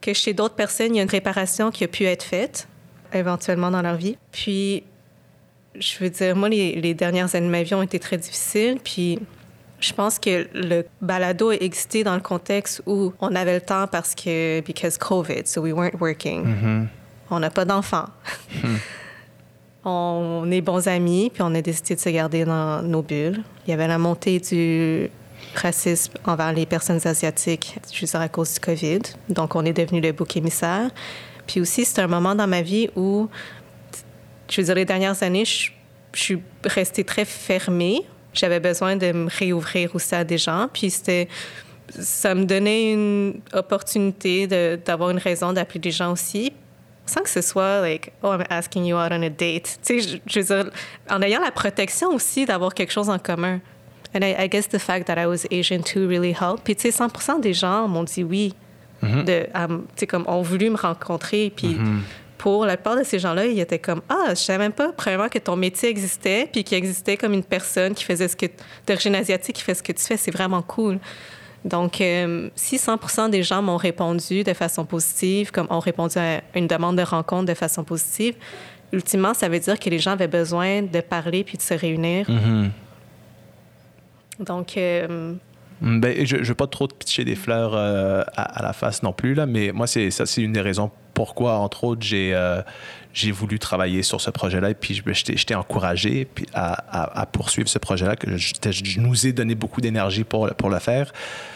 que 0.00 0.12
chez 0.12 0.32
d'autres 0.34 0.54
personnes, 0.64 0.92
il 0.94 0.98
y 0.98 1.00
a 1.00 1.02
une 1.02 1.16
réparation 1.20 1.70
qui 1.74 1.82
a 1.84 1.88
pu 1.88 2.04
être 2.04 2.26
faite 2.34 2.68
éventuellement 3.12 3.70
dans 3.76 3.82
leur 3.82 3.96
vie. 3.96 4.16
Puis 4.30 4.82
je 5.78 5.98
veux 6.00 6.10
dire, 6.10 6.36
moi, 6.36 6.48
les, 6.48 6.80
les, 6.80 6.94
dernières 6.94 7.34
années 7.34 7.46
de 7.46 7.50
ma 7.58 7.62
vie 7.62 7.74
ont 7.74 7.82
été 7.82 7.98
très 7.98 8.18
difficiles. 8.18 8.78
Puis 8.82 9.18
je 9.80 9.92
pense 9.92 10.18
que 10.18 10.46
le 10.54 10.86
balado 11.00 11.50
a 11.50 11.54
existé 11.54 12.02
dans 12.02 12.14
le 12.14 12.20
contexte 12.20 12.82
où 12.86 13.12
on 13.20 13.34
avait 13.34 13.54
le 13.54 13.60
temps 13.60 13.86
parce 13.86 14.14
que, 14.14 14.60
because 14.60 14.96
COVID, 14.96 15.46
so 15.46 15.60
we 15.60 15.72
weren't 15.72 16.00
working. 16.00 16.44
Mm 16.44 16.54
-hmm. 16.62 16.86
On 17.30 17.40
n'a 17.40 17.50
pas 17.50 17.64
d'enfants. 17.64 18.08
Mm. 18.62 18.76
on 19.84 20.50
est 20.50 20.60
bons 20.60 20.88
amis, 20.88 21.30
puis 21.32 21.42
on 21.42 21.54
a 21.54 21.62
décidé 21.62 21.94
de 21.94 22.00
se 22.00 22.08
garder 22.10 22.44
dans 22.44 22.82
nos 22.82 23.02
bulles. 23.02 23.42
Il 23.66 23.70
y 23.70 23.74
avait 23.74 23.88
la 23.88 23.98
montée 23.98 24.40
du 24.40 25.10
racisme 25.54 26.14
envers 26.24 26.52
les 26.52 26.66
personnes 26.66 27.00
asiatiques, 27.04 27.78
dire, 27.88 28.20
à 28.20 28.28
cause 28.28 28.54
du 28.54 28.60
COVID. 28.60 29.02
Donc, 29.28 29.54
on 29.54 29.64
est 29.64 29.72
devenu 29.72 30.00
le 30.00 30.12
bouc 30.12 30.36
émissaire. 30.36 30.90
Puis 31.46 31.60
aussi, 31.60 31.84
c'est 31.84 32.00
un 32.00 32.08
moment 32.08 32.34
dans 32.34 32.48
ma 32.48 32.62
vie 32.62 32.88
où 32.96 33.28
je 34.48 34.60
veux 34.60 34.64
dire, 34.64 34.74
les 34.74 34.84
dernières 34.84 35.22
années, 35.22 35.44
je, 35.44 35.70
je 36.12 36.20
suis 36.20 36.42
restée 36.64 37.04
très 37.04 37.24
fermée. 37.24 38.00
J'avais 38.36 38.60
besoin 38.60 38.96
de 38.96 39.12
me 39.12 39.28
réouvrir 39.28 39.94
aussi 39.94 40.14
à 40.14 40.24
des 40.24 40.38
gens. 40.38 40.68
Puis 40.72 40.90
c'était, 40.90 41.28
ça 41.88 42.34
me 42.34 42.44
donnait 42.44 42.92
une 42.92 43.40
opportunité 43.52 44.46
d'avoir 44.76 45.10
une 45.10 45.18
raison 45.18 45.52
d'appeler 45.52 45.80
des 45.80 45.90
gens 45.90 46.12
aussi, 46.12 46.52
sans 47.06 47.22
que 47.22 47.30
ce 47.30 47.40
soit 47.40 47.80
like, 47.80 48.12
oh, 48.22 48.32
I'm 48.32 48.44
asking 48.50 48.84
you 48.84 48.96
out 48.96 49.10
on 49.10 49.22
a 49.22 49.30
date. 49.30 49.78
Tu 49.84 50.00
sais, 50.00 50.00
je, 50.00 50.16
je, 50.26 50.40
veux 50.40 50.62
dire, 50.62 50.72
en 51.10 51.22
ayant 51.22 51.40
la 51.40 51.50
protection 51.50 52.10
aussi 52.10 52.44
d'avoir 52.44 52.74
quelque 52.74 52.92
chose 52.92 53.08
en 53.08 53.18
commun. 53.18 53.60
And 54.14 54.20
I, 54.22 54.34
I, 54.38 54.48
guess 54.48 54.68
the 54.68 54.78
fact 54.78 55.06
that 55.08 55.20
I 55.20 55.26
was 55.26 55.46
Asian 55.50 55.82
too 55.82 56.06
really 56.08 56.32
helped. 56.32 56.64
Puis 56.64 56.76
tu 56.76 56.90
sais, 56.90 57.04
100% 57.04 57.40
des 57.40 57.52
gens 57.52 57.88
m'ont 57.88 58.04
dit 58.04 58.24
oui. 58.24 58.54
Mm 59.02 59.08
-hmm. 59.08 59.24
de, 59.24 59.46
um, 59.54 59.84
tu 59.88 60.00
sais, 60.00 60.06
comme 60.06 60.24
ont 60.26 60.42
voulu 60.42 60.70
me 60.70 60.76
rencontrer. 60.76 61.52
Puis 61.54 61.68
mm 61.68 61.78
-hmm 61.78 62.25
pour 62.38 62.66
la 62.66 62.76
plupart 62.76 62.96
de 62.96 63.04
ces 63.04 63.18
gens-là, 63.18 63.46
ils 63.46 63.58
étaient 63.60 63.78
comme 63.78 64.02
Ah, 64.08 64.30
je 64.30 64.34
savais 64.34 64.58
même 64.58 64.72
pas, 64.72 64.92
premièrement, 64.92 65.28
que 65.28 65.38
ton 65.38 65.56
métier 65.56 65.88
existait, 65.88 66.48
puis 66.52 66.64
qu'il 66.64 66.76
existait 66.76 67.16
comme 67.16 67.32
une 67.32 67.44
personne 67.44 67.94
qui 67.94 68.04
faisait 68.04 68.28
ce 68.28 68.36
que. 68.36 68.46
d'origine 68.86 69.14
asiatique 69.14 69.56
qui 69.56 69.62
fait 69.62 69.74
ce 69.74 69.82
que 69.82 69.92
tu 69.92 70.02
fais. 70.02 70.16
C'est 70.16 70.30
vraiment 70.30 70.62
cool. 70.62 70.98
Donc, 71.64 72.00
euh, 72.00 72.48
si 72.54 72.76
100% 72.76 73.28
des 73.30 73.42
gens 73.42 73.60
m'ont 73.60 73.76
répondu 73.76 74.44
de 74.44 74.52
façon 74.52 74.84
positive, 74.84 75.50
comme 75.50 75.66
ont 75.70 75.80
répondu 75.80 76.16
à 76.18 76.40
une 76.54 76.68
demande 76.68 76.96
de 76.96 77.02
rencontre 77.02 77.46
de 77.46 77.54
façon 77.54 77.82
positive, 77.82 78.34
ultimement, 78.92 79.34
ça 79.34 79.48
veut 79.48 79.58
dire 79.58 79.78
que 79.78 79.90
les 79.90 79.98
gens 79.98 80.12
avaient 80.12 80.28
besoin 80.28 80.82
de 80.82 81.00
parler 81.00 81.42
puis 81.42 81.56
de 81.56 81.62
se 81.62 81.74
réunir. 81.74 82.30
Mm 82.30 82.38
-hmm. 82.38 82.70
Donc. 84.44 84.76
Euh, 84.76 85.34
ben, 85.80 86.24
je 86.26 86.36
ne 86.36 86.44
veux 86.44 86.54
pas 86.54 86.66
trop 86.66 86.86
te 86.86 86.94
pitcher 86.94 87.24
des 87.24 87.36
fleurs 87.36 87.74
euh, 87.74 88.22
à, 88.34 88.58
à, 88.58 88.62
la 88.62 88.72
face 88.72 89.02
non 89.02 89.12
plus, 89.12 89.34
là, 89.34 89.44
mais 89.46 89.72
moi, 89.72 89.86
c'est 89.86 90.10
ça, 90.10 90.24
c'est 90.24 90.42
une 90.42 90.52
des 90.52 90.62
raisons 90.62 90.90
pourquoi, 91.16 91.56
entre 91.56 91.84
autres, 91.84 92.02
j'ai 92.02 92.34
euh, 92.34 92.60
j'ai 93.14 93.32
voulu 93.32 93.58
travailler 93.58 94.02
sur 94.02 94.20
ce 94.20 94.30
projet-là 94.30 94.68
et 94.68 94.74
puis 94.74 94.92
je, 94.94 95.44
t'ai 95.44 95.54
encouragé 95.54 96.28
à, 96.52 97.26
poursuivre 97.32 97.70
ce 97.70 97.78
projet-là, 97.78 98.16
que 98.16 98.36
je, 98.36 99.00
nous 99.00 99.26
ai 99.26 99.32
donné 99.32 99.54
beaucoup 99.54 99.80
d'énergie 99.80 100.24
pour, 100.24 100.46
le 100.46 100.78
faire. 100.78 101.14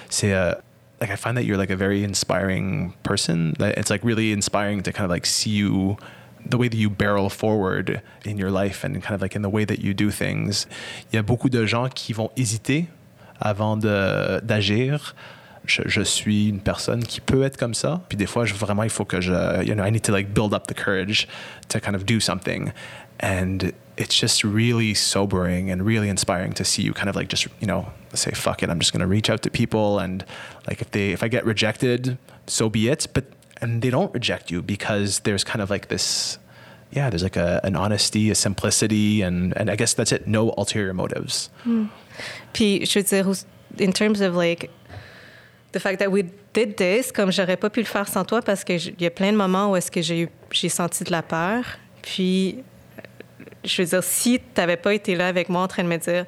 C'est. 0.08 0.32
Uh, 0.32 0.54
like 1.02 1.10
I 1.10 1.16
find 1.16 1.36
that 1.36 1.44
you're 1.44 1.58
like 1.58 1.70
a 1.70 1.76
very 1.76 2.02
inspiring 2.02 2.92
person. 3.02 3.52
It's 3.60 3.90
like 3.90 4.02
really 4.02 4.32
inspiring 4.32 4.82
to 4.82 4.92
kind 4.92 5.04
of 5.04 5.10
like 5.10 5.26
see 5.26 5.50
you 5.50 5.98
the 6.48 6.56
way 6.56 6.70
that 6.70 6.78
you 6.78 6.88
barrel 6.88 7.28
forward 7.28 8.00
in 8.24 8.38
your 8.38 8.50
life 8.50 8.82
and 8.82 8.94
kind 9.02 9.14
of 9.14 9.20
like 9.20 9.36
in 9.36 9.42
the 9.42 9.50
way 9.50 9.66
that 9.66 9.80
you 9.80 9.92
do 9.92 10.10
things. 10.10 10.66
Il 11.12 11.16
y 11.16 11.18
a 11.18 11.22
beaucoup 11.22 11.50
de 11.50 11.66
gens 11.66 11.90
qui 11.90 12.14
vont 12.14 12.30
hésiter 12.38 12.86
avant 13.38 13.76
d'agir 13.76 15.14
je, 15.64 15.82
je, 15.86 16.02
suis 16.02 16.48
une 16.48 16.60
personne 16.60 17.04
qui 17.04 17.20
peut 17.20 17.42
être 17.42 17.56
comme 17.56 17.74
ça. 17.74 18.02
Puis 18.08 18.16
des 18.16 18.26
fois, 18.26 18.44
je, 18.44 18.54
vraiment, 18.54 18.82
il 18.82 18.90
faut 18.90 19.04
que 19.04 19.20
je, 19.20 19.64
you 19.64 19.74
know, 19.74 19.84
I 19.84 19.90
need 19.90 20.02
to 20.02 20.12
like 20.12 20.32
build 20.32 20.54
up 20.54 20.66
the 20.66 20.74
courage 20.74 21.28
to 21.68 21.80
kind 21.80 21.94
of 21.94 22.04
do 22.04 22.20
something. 22.20 22.72
And 23.20 23.72
it's 23.96 24.18
just 24.18 24.42
really 24.44 24.94
sobering 24.94 25.70
and 25.70 25.82
really 25.82 26.08
inspiring 26.08 26.54
to 26.54 26.64
see 26.64 26.82
you 26.82 26.94
kind 26.94 27.10
of 27.10 27.16
like 27.16 27.28
just 27.28 27.46
you 27.60 27.66
know 27.66 27.92
say 28.14 28.30
fuck 28.30 28.62
it 28.62 28.70
i'm 28.70 28.78
just 28.78 28.94
going 28.94 29.00
to 29.00 29.06
reach 29.06 29.28
out 29.28 29.42
to 29.42 29.50
people. 29.50 29.98
And 29.98 30.24
like 30.66 30.80
if 30.80 30.90
they 30.92 31.12
if 31.12 31.22
i 31.22 31.28
get 31.28 31.44
rejected 31.44 32.16
so 32.46 32.70
be 32.70 32.88
it. 32.88 33.06
But 33.12 33.24
and 33.60 33.82
they 33.82 33.90
don't 33.90 34.12
reject 34.14 34.50
you 34.50 34.62
because 34.62 35.20
there's 35.20 35.44
kind 35.44 35.60
of 35.60 35.68
like 35.68 35.88
this 35.88 36.38
yeah 36.92 37.10
there's 37.10 37.22
like 37.22 37.36
a, 37.36 37.60
an 37.62 37.76
honesty 37.76 38.30
a 38.30 38.34
simplicity 38.34 39.20
and 39.20 39.54
and 39.56 39.70
i 39.70 39.76
guess 39.76 39.92
that's 39.92 40.12
it. 40.12 40.26
No 40.26 40.54
ulterior 40.56 40.94
motives. 40.94 41.50
Hmm. 41.64 41.86
Puis, 42.52 42.84
je 42.84 42.98
veux 42.98 43.04
dire, 43.04 43.44
in 43.78 43.92
terms 43.92 44.20
of 44.20 44.34
like 44.34 44.70
the 45.72 45.78
fact 45.78 45.98
that 46.00 46.08
we 46.08 46.24
did 46.52 46.76
this, 46.76 47.12
comme 47.12 47.30
j'aurais 47.30 47.56
pas 47.56 47.70
pu 47.70 47.80
le 47.80 47.86
faire 47.86 48.08
sans 48.08 48.24
toi 48.24 48.42
parce 48.42 48.64
qu'il 48.64 48.94
y 49.00 49.06
a 49.06 49.10
plein 49.10 49.32
de 49.32 49.36
moments 49.36 49.70
où 49.70 49.76
est-ce 49.76 49.90
que 49.90 50.00
j'ai 50.02 50.68
senti 50.68 51.04
de 51.04 51.12
la 51.12 51.22
peur. 51.22 51.64
Puis, 52.02 52.58
je 53.64 53.82
veux 53.82 53.88
dire, 53.88 54.02
si 54.02 54.38
tu 54.38 54.60
n'avais 54.60 54.76
pas 54.76 54.94
été 54.94 55.14
là 55.14 55.28
avec 55.28 55.48
moi 55.48 55.62
en 55.62 55.68
train 55.68 55.84
de 55.84 55.88
me 55.88 55.96
dire, 55.96 56.24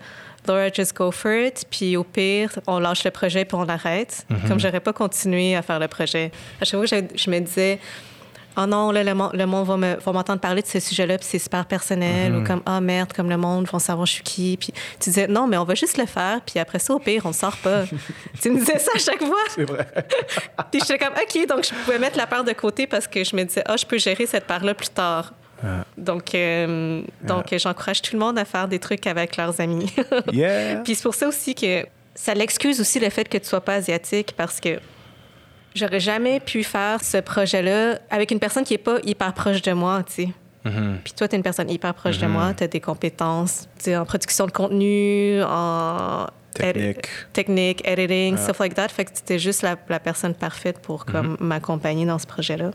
Laura, 0.47 0.71
just 0.71 0.97
go 0.97 1.11
for 1.11 1.33
it, 1.33 1.65
puis 1.71 1.97
au 1.97 2.03
pire, 2.05 2.51
on 2.67 2.81
lâche 2.81 3.05
le 3.05 3.13
projet 3.13 3.45
puis 3.45 3.57
on 3.57 3.65
l'arrête, 3.65 4.27
comme 4.49 4.59
j'aurais 4.59 4.81
pas 4.81 4.93
continué 4.93 5.55
à 5.55 5.63
faire 5.63 5.79
le 5.79 5.87
projet. 5.87 6.33
À 6.61 6.65
chaque 6.65 6.81
fois 6.81 6.87
que 6.99 7.07
je, 7.15 7.17
je 7.17 7.31
me 7.31 7.39
disais, 7.39 7.79
oh 8.57 8.67
non, 8.67 8.91
là, 8.91 9.03
le, 9.05 9.15
monde- 9.15 9.33
le 9.35 9.47
monde 9.47 9.67
va 9.67 9.77
me- 9.77 9.97
va 9.97 10.13
m'entendre 10.13 10.41
parler 10.41 10.63
de 10.63 10.67
ce 10.67 10.81
sujet-là, 10.81 11.19
puis 11.19 11.27
c'est 11.31 11.39
super 11.39 11.65
personnel, 11.67 12.35
ou 12.37 12.45
comme, 12.45 12.63
ah 12.67 12.81
merde, 12.81 13.13
comme 13.13 13.29
le 13.31 13.37
monde 13.37 13.67
vont 13.69 13.79
savoir 13.79 14.07
je 14.07 14.13
suis 14.13 14.23
qui. 14.23 14.57
Puis 14.57 14.73
tu 15.01 15.11
disais, 15.11 15.27
non, 15.27 15.47
mais 15.47 15.57
on 15.57 15.65
va 15.65 15.75
juste 15.75 15.99
le 15.99 16.07
faire, 16.07 16.41
puis 16.47 16.59
après 16.59 16.79
ça, 16.79 16.95
au 16.95 16.99
pire, 16.99 17.23
on 17.25 17.29
ne 17.29 17.35
sort 17.35 17.57
pas. 17.59 17.85
tu 18.43 18.51
me 18.51 18.59
disais 18.59 18.79
ça 18.79 18.91
à 18.95 18.99
chaque 18.99 19.23
fois. 19.23 19.37
c'est 19.55 19.65
vrai 19.65 19.87
Puis 20.71 20.81
j'étais 20.81 20.99
comme, 20.99 21.15
OK, 21.15 21.47
donc 21.49 21.65
je 21.65 21.75
pouvais 21.85 21.99
mettre 21.99 22.17
la 22.17 22.27
part 22.27 22.45
de 22.45 22.53
côté 22.53 22.87
parce 22.87 23.07
que 23.07 23.25
je 23.25 23.35
me 23.37 23.45
disais, 23.45 23.63
ah, 23.67 23.77
je 23.77 23.85
peux 23.87 23.99
gérer 23.99 24.27
cette 24.27 24.47
part-là 24.47 24.75
plus 24.75 24.89
tard. 24.91 25.33
Donc, 25.97 26.35
euh, 26.35 27.03
donc 27.23 27.55
j'encourage 27.57 28.03
tout 28.03 28.15
le 28.15 28.19
monde 28.19 28.37
à 28.37 28.45
faire 28.45 28.67
des 28.67 28.81
trucs 28.81 29.07
avec 29.07 29.37
leurs 29.37 29.61
amis. 29.61 29.93
yeah 30.33 30.77
Puis 30.85 30.97
c'est 30.97 31.03
pour 31.05 31.15
ça 31.15 31.29
aussi 31.29 31.55
que 31.55 31.87
ça 32.17 32.35
l'excuse 32.35 32.81
aussi 32.81 32.99
le 32.99 33.09
fait 33.11 33.29
que 33.29 33.39
tu 33.39 33.47
sois 33.49 33.61
pas 33.61 33.75
asiatique 33.75 34.35
parce 34.37 34.59
que 34.59 34.81
j'aurais 35.75 36.01
jamais 36.01 36.41
pu 36.41 36.63
faire 36.65 37.03
ce 37.03 37.19
projet-là 37.19 37.99
avec 38.11 38.31
une 38.31 38.39
personne 38.41 38.65
qui 38.65 38.75
est 38.75 38.79
pas 38.79 38.99
hyper 39.05 39.33
proche 39.33 39.63
de 39.63 39.73
moi, 39.73 40.03
tu 40.07 40.13
sais. 40.13 40.29
Puis 41.03 41.13
toi, 41.15 41.27
tu 41.27 41.35
es 41.35 41.37
une 41.37 41.43
personne 41.43 41.69
hyper 41.69 41.93
proche 41.93 42.19
de 42.19 42.27
moi, 42.29 42.55
tu 42.57 42.63
as 42.63 42.69
des 42.69 42.81
compétences 42.81 43.69
tu 43.83 43.95
en 43.97 44.05
production 44.05 44.47
de 44.47 44.53
contenu, 44.53 45.43
en 45.43 46.27
Technique. 46.55 46.99
edi- 46.99 47.33
technique, 47.33 47.83
editing, 47.89 48.37
stuff 48.37 48.59
like 48.61 48.75
that. 48.75 48.89
Fait 48.91 49.05
que 49.07 49.11
c'était 49.15 49.39
juste 49.41 49.63
la, 49.63 49.75
la 49.89 49.99
personne 49.99 50.35
parfaite 50.35 50.79
pour 50.81 51.05
comme 51.05 51.37
m'accompagner 51.41 52.07
dans 52.07 52.19
ce 52.21 52.27
projet-là. 52.27 52.71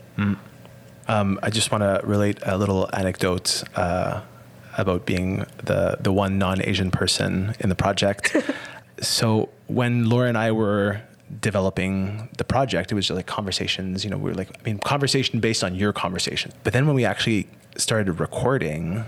Um, 1.08 1.40
I 1.42 1.50
just 1.54 1.72
want 1.72 1.80
to 1.80 2.02
relate 2.06 2.40
a 2.46 2.58
little 2.58 2.88
anecdote 2.92 3.64
uh, 3.78 4.20
about 4.78 5.06
being 5.06 5.46
the 5.64 5.96
the 6.04 6.10
one 6.12 6.38
non-Asian 6.38 6.90
person 6.92 7.54
in 7.64 7.70
the 7.70 7.76
project. 7.76 8.36
so 9.02 9.48
when 9.68 10.10
Laura 10.10 10.28
and 10.28 10.38
I 10.38 10.52
were 10.52 10.98
developing 11.42 12.30
the 12.38 12.44
project, 12.44 12.92
it 12.92 12.96
was 12.96 13.08
just 13.08 13.16
like 13.16 13.26
conversations. 13.26 14.04
You 14.04 14.10
know, 14.10 14.18
we 14.18 14.30
were 14.30 14.36
like, 14.36 14.50
I 14.58 14.64
mean, 14.64 14.80
conversation 14.80 15.40
based 15.40 15.64
on 15.64 15.76
your 15.76 15.94
conversation. 15.94 16.52
But 16.64 16.74
then 16.74 16.88
when 16.88 16.96
we 16.96 17.06
actually 17.06 17.48
started 17.76 18.20
recording, 18.20 19.06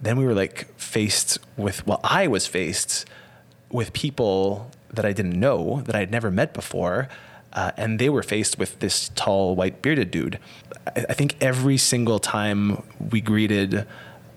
then 0.00 0.16
we 0.18 0.24
were 0.24 0.34
like 0.34 0.66
faced 0.78 1.38
with. 1.56 1.86
Well, 1.86 2.00
I 2.02 2.26
was 2.26 2.46
faced 2.46 3.06
with 3.70 3.92
people 3.92 4.70
that 4.92 5.04
I 5.04 5.12
didn't 5.12 5.38
know 5.38 5.82
that 5.86 5.94
I 5.94 6.00
had 6.00 6.10
never 6.10 6.30
met 6.30 6.52
before. 6.52 7.08
Uh, 7.54 7.70
and 7.76 7.98
they 7.98 8.08
were 8.08 8.22
faced 8.22 8.58
with 8.58 8.78
this 8.78 9.10
tall, 9.14 9.54
white, 9.54 9.82
bearded 9.82 10.10
dude. 10.10 10.38
I, 10.86 11.04
I 11.10 11.12
think 11.12 11.36
every 11.40 11.76
single 11.76 12.18
time 12.18 12.82
we 13.10 13.20
greeted 13.20 13.86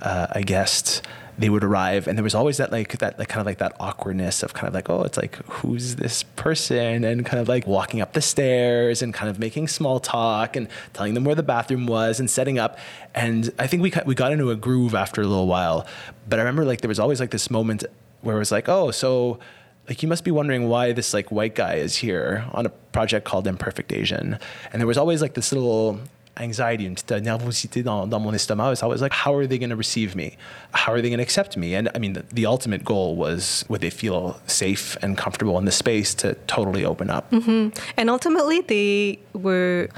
uh, 0.01 0.27
a 0.31 0.43
guest, 0.43 1.01
they 1.37 1.49
would 1.49 1.63
arrive, 1.63 2.07
and 2.07 2.17
there 2.17 2.23
was 2.23 2.35
always 2.35 2.57
that 2.57 2.71
like 2.71 2.97
that 2.99 3.19
like 3.19 3.27
kind 3.27 3.41
of 3.41 3.45
like 3.45 3.57
that 3.57 3.75
awkwardness 3.79 4.43
of 4.43 4.53
kind 4.53 4.67
of 4.67 4.73
like 4.73 4.89
oh 4.89 5.03
it's 5.03 5.17
like 5.17 5.35
who's 5.47 5.95
this 5.97 6.23
person 6.23 7.03
and 7.03 7.25
kind 7.25 7.41
of 7.41 7.47
like 7.47 7.67
walking 7.67 8.01
up 8.01 8.13
the 8.13 8.21
stairs 8.21 9.01
and 9.01 9.13
kind 9.13 9.29
of 9.29 9.39
making 9.39 9.67
small 9.67 9.99
talk 9.99 10.55
and 10.55 10.67
telling 10.93 11.13
them 11.13 11.23
where 11.25 11.35
the 11.35 11.43
bathroom 11.43 11.87
was 11.87 12.19
and 12.19 12.29
setting 12.29 12.57
up 12.57 12.77
and 13.13 13.51
I 13.59 13.67
think 13.67 13.83
we 13.83 13.91
we 14.05 14.15
got 14.15 14.31
into 14.31 14.49
a 14.51 14.55
groove 14.55 14.95
after 14.95 15.21
a 15.21 15.27
little 15.27 15.47
while 15.47 15.85
but 16.27 16.39
I 16.39 16.41
remember 16.43 16.63
like 16.63 16.81
there 16.81 16.89
was 16.89 16.99
always 16.99 17.19
like 17.19 17.31
this 17.31 17.49
moment 17.51 17.83
where 18.21 18.35
it 18.35 18.39
was 18.39 18.51
like 18.51 18.69
oh 18.69 18.91
so 18.91 19.39
like 19.87 20.01
you 20.01 20.09
must 20.09 20.23
be 20.23 20.31
wondering 20.31 20.67
why 20.67 20.91
this 20.91 21.13
like 21.13 21.31
white 21.31 21.55
guy 21.55 21.75
is 21.75 21.97
here 21.97 22.45
on 22.53 22.65
a 22.65 22.69
project 22.69 23.25
called 23.25 23.45
Imperfect 23.47 23.91
Asian. 23.93 24.39
And 24.71 24.81
there 24.81 24.87
was 24.87 24.97
always 24.97 25.21
like 25.21 25.35
this 25.35 25.51
little 25.51 25.99
anxiety, 26.37 26.85
une 26.85 26.95
petite 26.95 27.11
nervosité 27.11 27.83
dans, 27.83 28.07
dans 28.07 28.19
mon 28.19 28.33
estomac. 28.33 28.71
It's 28.71 28.83
always 28.83 29.01
like, 29.01 29.13
how 29.13 29.33
are 29.33 29.47
they 29.47 29.57
going 29.57 29.69
to 29.69 29.75
receive 29.75 30.15
me? 30.15 30.37
How 30.73 30.93
are 30.93 31.01
they 31.01 31.09
going 31.09 31.19
to 31.19 31.23
accept 31.23 31.57
me? 31.57 31.75
And 31.75 31.89
I 31.95 31.99
mean, 31.99 32.13
the, 32.13 32.23
the 32.33 32.45
ultimate 32.45 32.83
goal 32.83 33.15
was 33.15 33.65
would 33.69 33.81
they 33.81 33.89
feel 33.89 34.35
safe 34.47 34.97
and 35.01 35.15
comfortable 35.15 35.57
in 35.57 35.65
the 35.65 35.71
space 35.71 36.13
to 36.15 36.35
totally 36.47 36.85
open 36.85 37.09
up? 37.09 37.31
And 37.31 38.09
ultimately, 38.09 38.61
they 38.61 39.19
were. 39.33 39.89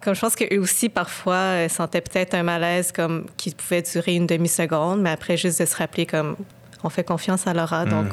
Comme 0.00 0.14
je 0.14 0.20
pense 0.20 0.34
qu'eux 0.34 0.58
aussi, 0.58 0.88
parfois, 0.88 1.34
euh, 1.34 1.68
sentaient 1.68 2.00
peut-être 2.00 2.32
un 2.32 2.42
malaise 2.42 2.90
comme 2.90 3.26
qui 3.36 3.50
pouvait 3.50 3.82
durer 3.82 4.14
une 4.14 4.26
demi-seconde, 4.26 5.02
mais 5.02 5.10
après, 5.10 5.36
juste 5.36 5.60
de 5.60 5.66
se 5.66 5.76
rappeler 5.76 6.06
comme 6.06 6.36
on 6.82 6.88
fait 6.88 7.04
confiance 7.04 7.46
à 7.46 7.52
Laura, 7.52 7.84
donc 7.84 8.08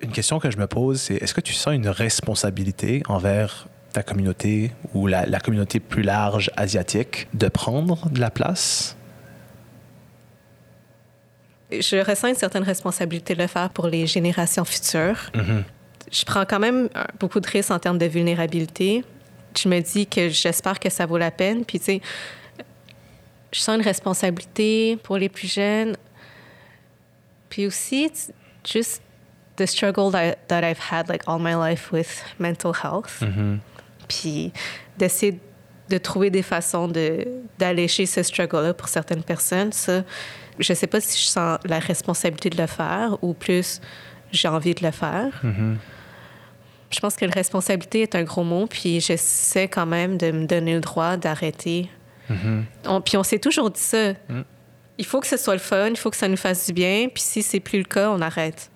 Une 0.00 0.12
question 0.12 0.38
que 0.38 0.50
je 0.50 0.56
me 0.56 0.66
pose, 0.66 0.98
c'est 0.98 1.16
est-ce 1.16 1.34
que 1.34 1.42
tu 1.42 1.52
sens 1.52 1.74
une 1.74 1.88
responsabilité 1.88 3.02
envers 3.06 3.66
ta 3.92 4.02
communauté 4.02 4.72
ou 4.94 5.06
la, 5.06 5.26
la 5.26 5.40
communauté 5.40 5.80
plus 5.80 6.02
large 6.02 6.50
asiatique 6.56 7.28
de 7.34 7.48
prendre 7.48 8.08
de 8.10 8.20
la 8.20 8.30
place? 8.30 8.96
je 11.72 12.04
ressens 12.04 12.28
une 12.28 12.34
certaine 12.34 12.62
responsabilité 12.62 13.34
de 13.34 13.42
le 13.42 13.46
faire 13.46 13.70
pour 13.70 13.86
les 13.86 14.06
générations 14.06 14.64
futures. 14.64 15.30
Je 16.10 16.24
prends 16.24 16.44
quand 16.44 16.58
même 16.58 16.88
euh, 16.96 17.04
beaucoup 17.20 17.38
de 17.38 17.46
risques 17.46 17.70
en 17.70 17.78
termes 17.78 17.98
de 17.98 18.06
vulnérabilité. 18.06 19.04
Je 19.56 19.68
me 19.68 19.80
dis 19.80 20.06
que 20.06 20.28
j'espère 20.28 20.80
que 20.80 20.90
ça 20.90 21.06
vaut 21.06 21.18
la 21.18 21.30
peine. 21.30 21.64
Puis, 21.64 21.78
tu 21.78 21.84
sais, 21.84 22.00
je 23.52 23.60
sens 23.60 23.76
une 23.76 23.84
responsabilité 23.84 24.98
pour 25.04 25.18
les 25.18 25.28
plus 25.28 25.52
jeunes. 25.52 25.96
Puis 27.48 27.66
aussi, 27.66 28.04
it's 28.06 28.32
just 28.64 29.02
the 29.56 29.66
struggle 29.66 30.10
that, 30.10 30.36
that 30.48 30.68
I've 30.68 30.80
had 30.90 31.08
like 31.08 31.22
all 31.28 31.38
my 31.38 31.54
life 31.54 31.92
with 31.92 32.24
mental 32.38 32.72
health. 32.72 33.22
Puis 34.10 34.52
d'essayer 34.98 35.38
de 35.88 35.98
trouver 35.98 36.30
des 36.30 36.42
façons 36.42 36.88
de, 36.88 37.26
d'alléger 37.58 38.06
ce 38.06 38.22
struggle-là 38.22 38.74
pour 38.74 38.88
certaines 38.88 39.22
personnes, 39.22 39.72
ça, 39.72 40.02
je 40.58 40.72
sais 40.74 40.86
pas 40.86 41.00
si 41.00 41.18
je 41.18 41.26
sens 41.28 41.58
la 41.64 41.78
responsabilité 41.78 42.50
de 42.50 42.60
le 42.60 42.66
faire 42.66 43.16
ou 43.22 43.32
plus 43.34 43.80
j'ai 44.32 44.48
envie 44.48 44.74
de 44.74 44.84
le 44.84 44.90
faire. 44.92 45.40
Je 46.90 46.98
pense 47.00 47.14
que 47.16 47.24
la 47.24 47.32
responsabilité 47.32 48.02
est 48.02 48.14
un 48.16 48.24
gros 48.24 48.42
mot, 48.44 48.66
puis 48.66 49.00
j'essaie 49.00 49.68
quand 49.68 49.86
même 49.86 50.16
de 50.18 50.30
me 50.32 50.46
donner 50.46 50.74
le 50.74 50.80
droit 50.80 51.16
d'arrêter. 51.16 51.88
On- 52.86 53.00
puis 53.00 53.16
on 53.16 53.22
s'est 53.24 53.38
toujours 53.38 53.70
dit 53.70 53.80
ça. 53.80 54.12
Il 54.98 55.06
faut 55.06 55.20
que 55.20 55.26
ce 55.26 55.36
soit 55.36 55.54
le 55.54 55.60
fun, 55.60 55.88
il 55.88 55.96
faut 55.96 56.10
que 56.10 56.16
ça 56.16 56.28
nous 56.28 56.36
fasse 56.36 56.66
du 56.66 56.72
bien, 56.72 57.08
puis 57.08 57.22
si 57.22 57.42
c'est 57.42 57.60
plus 57.60 57.78
le 57.78 57.84
cas, 57.84 58.10
on 58.10 58.20
arrête. 58.20 58.70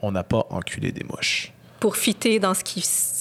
On 0.00 0.12
n'a 0.12 0.22
pas 0.24 0.46
enculé 0.50 0.92
des 0.92 1.04
mouches. 1.04 1.52
Pour 1.82 1.96
fitter 1.96 2.38
dans 2.38 2.54
ce 2.54 2.62
qui 2.62 2.80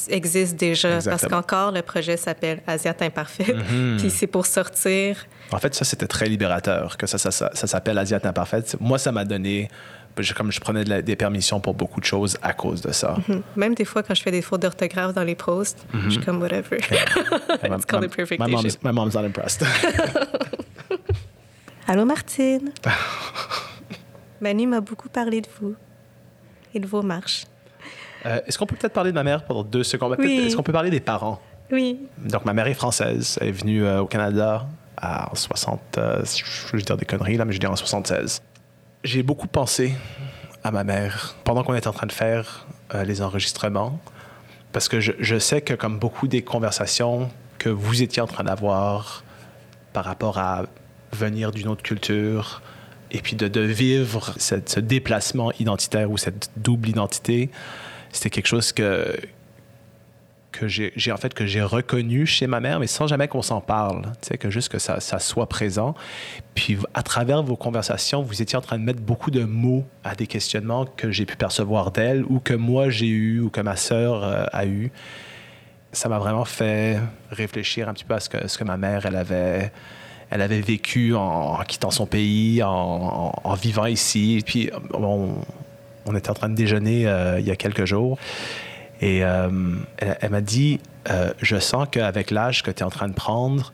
existe 0.10 0.56
déjà. 0.56 1.00
Parce 1.04 1.26
qu'encore, 1.28 1.71
le 1.71 1.82
projet 1.82 2.15
s'appelle 2.15 2.62
Asiat 2.67 2.95
Imparfaite, 3.02 3.56
puis 3.97 4.10
c'est 4.12 4.28
pour 4.28 4.45
sortir. 4.45 5.26
En 5.52 5.58
fait, 5.58 5.74
ça, 5.74 5.84
c'était 5.84 6.06
très 6.08 6.28
libérateur, 6.30 6.95
que 6.97 7.08
ça, 7.08 7.17
ça, 7.17 7.32
ça, 7.32 7.50
ça 7.54 7.67
s'appelle 7.67 7.97
Asiate 7.97 8.26
Imparfaite. 8.26 8.78
Moi, 8.80 9.00
ça 9.00 9.12
m'a 9.12 9.26
donné, 9.26 9.67
comme 10.38 10.52
je 10.52 10.60
prenais 10.60 10.84
de 10.84 10.89
la- 10.91 11.02
des 11.02 11.15
permissions 11.15 11.60
pour 11.60 11.74
beaucoup 11.74 12.00
de 12.00 12.06
choses 12.06 12.38
à 12.43 12.54
cause 12.54 12.82
de 12.82 12.91
ça. 12.91 13.15
Même 13.56 13.74
des 13.74 13.86
fois, 13.86 14.04
quand 14.04 14.13
je 14.13 14.21
fais 14.21 14.32
des 14.32 14.43
fautes 14.43 14.62
d'orthographe 14.62 15.13
dans 15.15 15.24
les 15.24 15.36
posts, 15.36 15.84
je 16.06 16.10
suis 16.12 16.19
comme 16.21 16.39
whatever. 16.41 16.78
My- 17.63 17.69
It's 17.78 17.86
called 17.88 18.04
my- 18.04 18.06
Imperfect 18.06 18.39
my 18.39 18.52
mom's, 18.52 18.78
my 18.84 18.91
mom's 18.93 19.15
not 19.15 19.26
impressed. 19.26 19.65
Allô, 21.88 22.06
Martine? 22.06 22.71
Manu 24.39 24.67
m'a 24.67 24.82
beaucoup 24.82 25.10
parlé 25.10 25.41
de 25.41 25.47
vous 25.60 25.76
et 26.74 26.80
de 26.80 26.88
vos 26.88 27.02
marches. 27.02 27.45
Euh, 28.26 28.40
Est-ce 28.46 28.58
qu'on 28.58 28.66
peut 28.66 28.76
peut-être 28.76 28.94
parler 28.94 29.12
de 29.12 29.16
ma 29.16 29.24
mère 29.24 29.44
pendant 29.46 29.64
deux 29.64 29.84
secondes? 29.84 30.16
Oui. 30.20 30.44
Est-ce 30.46 30.56
qu'on 30.56 30.64
peut 30.64 30.72
parler 30.74 30.90
des 30.90 31.00
parents? 31.00 31.40
Oui. 31.72 32.00
Donc, 32.18 32.46
ma 32.46 32.54
mère 32.54 32.68
est 32.68 32.74
française. 32.74 33.38
Elle 33.42 33.48
est 33.50 33.52
venue 33.52 33.84
euh, 33.86 34.02
au 34.02 34.06
Canada 34.06 34.66
à- 34.98 35.32
en 35.32 35.36
60... 35.36 35.80
euh, 35.98 36.22
je 36.26 36.76
vais 36.78 36.84
dire 36.84 36.98
des 36.98 37.06
conneries, 37.06 37.38
là, 37.38 37.46
mais 37.46 37.54
je 37.54 37.60
dis 37.60 37.66
en 37.68 37.76
76. 37.76 38.42
J'ai 39.04 39.24
beaucoup 39.24 39.48
pensé 39.48 39.94
à 40.64 40.72
ma 40.72 40.84
mère 40.84 41.36
pendant 41.44 41.64
qu'on 41.64 41.74
était 41.74 41.88
en 41.88 41.94
train 41.94 42.08
de 42.08 42.12
faire 42.12 42.68
les 43.06 43.22
enregistrements. 43.22 44.00
Parce 44.74 44.88
que 44.90 45.00
je, 45.00 45.14
je 45.20 45.40
sais 45.40 45.62
que 45.62 45.74
comme 45.74 45.98
beaucoup 45.98 46.28
des 46.28 46.44
conversations 46.44 47.30
que 47.58 47.70
vous 47.70 48.04
étiez 48.04 48.22
en 48.22 48.28
train 48.28 48.44
d'avoir 48.44 49.24
par 49.94 50.06
rapport 50.06 50.38
à 50.38 50.66
venir 51.14 51.52
d'une 51.52 51.68
autre 51.68 51.84
culture 51.84 52.62
et 53.12 53.20
puis 53.20 53.36
de, 53.36 53.48
de 53.48 53.62
vivre 53.62 54.34
cette- 54.38 54.70
ce 54.70 54.80
déplacement 54.80 55.52
identitaire 55.60 56.10
ou 56.12 56.18
cette 56.18 56.50
double 56.58 56.90
identité, 56.90 57.50
c'était 58.12 58.30
quelque 58.30 58.47
chose 58.47 58.71
que, 58.71 59.15
que 60.52 60.67
j'ai 60.67 61.12
en 61.12 61.17
fait 61.17 61.34
que 61.34 61.45
j'ai 61.45 61.62
reconnu 61.62 62.26
chez 62.26 62.47
ma 62.47 62.60
mère, 62.60 62.80
mais 62.80 62.88
sans 62.88 63.08
jamais 63.08 63.28
qu'on 63.28 63.41
s'en 63.41 63.62
parle. 63.62 64.04
Tu 64.21 64.30
sais, 64.30 64.38
que 64.38 64.50
juste 64.50 64.69
que 64.69 64.80
ça, 64.80 65.00
soit 65.19 65.47
présent. 65.47 65.95
Puis 66.56 66.78
à 66.93 67.04
travers 67.04 67.41
vos 67.43 67.56
conversations, 67.56 68.21
vous 68.21 68.41
étiez 68.41 68.58
en 68.58 68.62
train 68.62 68.78
de 68.78 68.84
mettre 68.84 69.02
beaucoup 69.02 69.32
de 69.32 69.43
mots 69.43 69.86
à 70.04 70.15
des 70.15 70.28
questionnements 70.28 70.86
que 70.86 71.12
j'ai 71.12 71.26
pu 71.26 71.36
percevoir 71.36 71.91
d'elle 71.91 72.24
ou 72.26 72.39
que 72.39 72.54
moi 72.54 72.89
j'ai 72.89 73.08
eu 73.08 73.39
ou 73.39 73.50
que 73.50 73.62
ma 73.62 73.76
sœur 73.76 74.24
euh, 74.24 74.45
a 74.52 74.65
eu. 74.65 74.91
Ça 75.93 76.10
m'a 76.10 76.19
vraiment 76.19 76.45
fait 76.45 77.00
réfléchir 77.32 77.89
un 77.89 77.93
petit 77.93 78.06
peu 78.06 78.13
à 78.13 78.19
ce 78.19 78.30
que, 78.30 78.47
ce 78.47 78.58
que 78.58 78.63
ma 78.63 78.78
mère, 78.78 79.06
elle 79.06 79.17
avait, 79.17 79.71
elle 80.30 80.41
avait 80.41 80.62
vécu 80.62 81.13
en, 81.15 81.58
quittant 81.67 81.91
son 81.91 82.06
pays, 82.06 82.63
en, 82.63 83.54
vivant 83.56 83.88
ici. 83.88 84.41
Puis 84.45 84.69
on, 84.93 85.36
on, 86.06 86.16
était 86.16 86.30
en 86.30 86.34
train 86.34 86.50
de 86.50 86.56
déjeuner 86.56 87.08
euh, 87.08 87.40
il 87.40 87.46
y 87.46 87.52
a 87.52 87.56
quelques 87.56 87.86
jours. 87.86 88.18
Et 89.02 89.24
euh, 89.24 89.50
elle, 89.98 90.30
m'a 90.30 90.42
dit, 90.42 90.80
euh, 91.10 91.34
je 91.42 91.58
sens 91.60 91.88
qu'avec 91.90 92.30
l'âge 92.30 92.62
que 92.62 92.72
tu 92.72 92.80
es 92.82 92.84
en 92.84 92.90
train 92.90 93.08
de 93.08 93.14
prendre, 93.14 93.74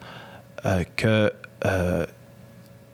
que 0.98 1.32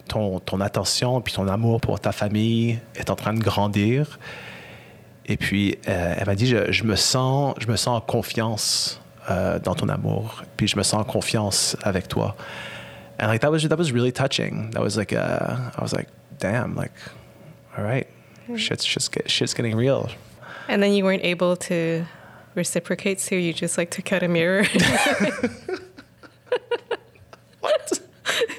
ton, 0.08 0.39
ton, 0.39 0.62
attention 0.62 1.22
puis 1.22 1.34
ton 1.34 1.48
amour 1.48 1.82
pour 1.82 2.00
ta 2.00 2.12
famille 2.12 2.80
est 2.96 3.10
en 3.10 3.15
train 3.15 3.34
de 3.34 3.39
grandir. 3.39 4.19
Et 5.26 5.38
puis, 5.38 5.78
elle 5.86 6.26
m'a 6.26 6.36
dit, 6.36 6.48
je, 6.48 6.72
je, 6.72 6.84
me 6.84 6.96
sens, 6.96 7.56
je 7.60 7.67
me 7.67 7.76
sens 7.76 7.98
en 7.98 8.02
confiance 8.02 9.02
dans 9.28 9.74
ton 9.74 9.89
amour, 9.89 10.43
puis 10.56 10.67
je 10.67 10.78
me 10.78 10.84
sens 10.84 11.02
en 11.02 11.04
confiance 11.04 11.78
avec 11.84 12.08
toi. 12.08 12.36
And 13.19 13.28
like 13.28 13.41
that 13.41 13.52
was 13.52 13.63
that 13.63 13.78
was 13.78 13.91
really 13.91 14.12
touching. 14.12 14.72
That 14.72 14.82
was 14.82 14.98
like 14.98 15.13
uh, 15.13 15.72
I 15.78 15.82
was 15.82 15.93
like, 15.93 16.10
damn, 16.39 16.76
like, 16.76 16.91
all 17.78 17.84
right, 17.84 18.08
shit's 18.56 18.86
just 18.86 19.15
shit's 19.27 19.53
getting 19.53 19.75
real. 19.75 20.10
And 20.67 20.82
then 20.82 20.93
you 20.93 21.03
weren't 21.03 21.23
able 21.23 21.56
to 21.58 22.06
reciprocate, 22.56 23.19
so 23.19 23.36
you 23.36 23.53
just 23.53 23.77
like 23.77 23.91
took 23.91 24.12
out 24.13 24.23
a 24.23 24.27
mirror. 24.27 24.63
what? 27.60 27.99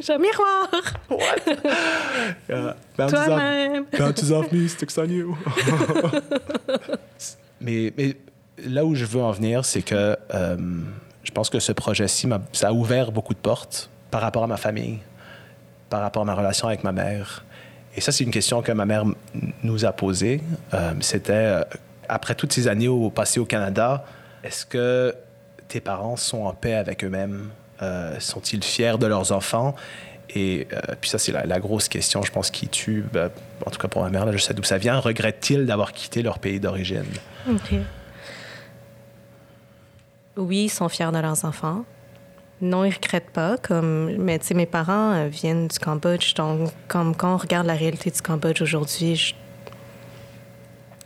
J'ai 0.01 0.13
un 0.13 0.21
miroir. 0.21 0.69
What? 1.09 1.43
Yeah. 2.49 2.75
Bounces. 2.97 3.29
Off, 3.29 3.91
bounces 3.99 4.31
off 4.31 4.53
me, 4.53 4.69
sticks 4.69 4.97
on 4.99 5.11
you. 5.11 5.37
mais, 7.61 7.93
mais, 7.97 8.17
là 8.59 8.85
où 8.85 8.95
je 8.95 9.05
veux 9.05 9.21
en 9.21 9.33
venir, 9.33 9.65
c'est 9.65 9.83
que 9.83 10.17
euh, 10.33 10.57
je 11.23 11.31
pense 11.33 11.51
que 11.51 11.59
ce 11.59 11.73
projet-ci, 11.73 12.29
ça 12.53 12.69
a 12.69 12.73
ouvert 12.73 13.11
beaucoup 13.13 13.35
de 13.35 13.39
portes 13.39 13.91
par 14.11 14.21
rapport 14.21 14.45
à 14.45 14.47
ma 14.47 14.57
famille, 14.57 15.01
par 15.91 16.03
rapport 16.03 16.23
à 16.23 16.25
ma 16.25 16.35
relation 16.35 16.69
avec 16.69 16.85
ma 16.85 16.93
mère. 16.93 17.45
Et 17.97 18.01
ça, 18.01 18.13
c'est 18.13 18.25
une 18.25 18.31
question 18.31 18.63
que 18.63 18.73
ma 18.73 18.87
mère 18.87 19.05
nous 19.63 19.85
a 19.85 19.93
posée. 19.93 20.41
Euh, 20.73 20.93
C'était 21.01 21.33
euh, 21.33 21.65
après 22.09 22.35
toutes 22.35 22.53
ces 22.53 22.69
années 22.69 22.89
passées 23.15 23.41
au 23.41 23.45
Canada, 23.45 24.05
est-ce 24.43 24.67
que 24.67 25.15
tes 25.69 25.81
parents 25.81 26.17
sont 26.17 26.43
en 26.43 26.53
paix 26.53 26.75
avec 26.75 27.05
eux-mêmes? 27.05 27.51
Euh, 27.83 28.19
sont-ils 28.21 28.63
fiers 28.63 28.99
de 28.99 29.07
leurs 29.07 29.33
enfants? 29.33 29.75
Et 30.37 30.67
puis 31.01 31.11
ça, 31.11 31.19
c'est 31.19 31.31
la, 31.31 31.61
grosse 31.61 31.89
question, 31.89 32.23
je 32.23 32.33
pense, 32.33 32.51
qui 32.51 32.67
tue, 32.67 33.05
ben, 33.13 33.31
en 33.65 33.71
tout 33.71 33.79
cas 33.79 33.87
pour 33.87 34.03
ma 34.03 34.11
mère, 34.11 34.27
là, 34.27 34.33
je 34.33 34.39
sais 34.39 34.53
d'où 34.53 34.65
ça 34.65 34.79
vient. 34.79 34.99
Regrettent-ils 34.99 35.65
d'avoir 35.65 35.93
quitté 35.93 36.23
leur 36.23 36.41
pays 36.41 36.59
d'origine? 36.59 37.05
OK. 37.49 37.75
Oui, 40.37 40.65
ils 40.65 40.69
sont 40.71 40.89
fiers 40.89 41.13
de 41.13 41.19
leurs 41.19 41.45
enfants. 41.45 41.85
Non, 42.61 42.85
ils 42.85 42.91
ne 42.91 42.95
regrettent 42.95 43.31
pas. 43.31 43.57
Comme, 43.59 44.17
mais 44.17 44.39
tu 44.39 44.47
sais, 44.47 44.55
mes 44.55 44.67
parents 44.67 45.13
euh, 45.13 45.29
viennent 45.29 45.69
du 45.69 45.79
Cambodge, 45.79 46.35
donc 46.35 46.71
comme 46.89 47.15
quand 47.15 47.35
on 47.35 47.37
regarde 47.37 47.67
la 47.67 47.75
réalité 47.75 48.11
du 48.11 48.21
Cambodge 48.23 48.63
aujourd'hui, 48.63 49.17
je 49.17 49.35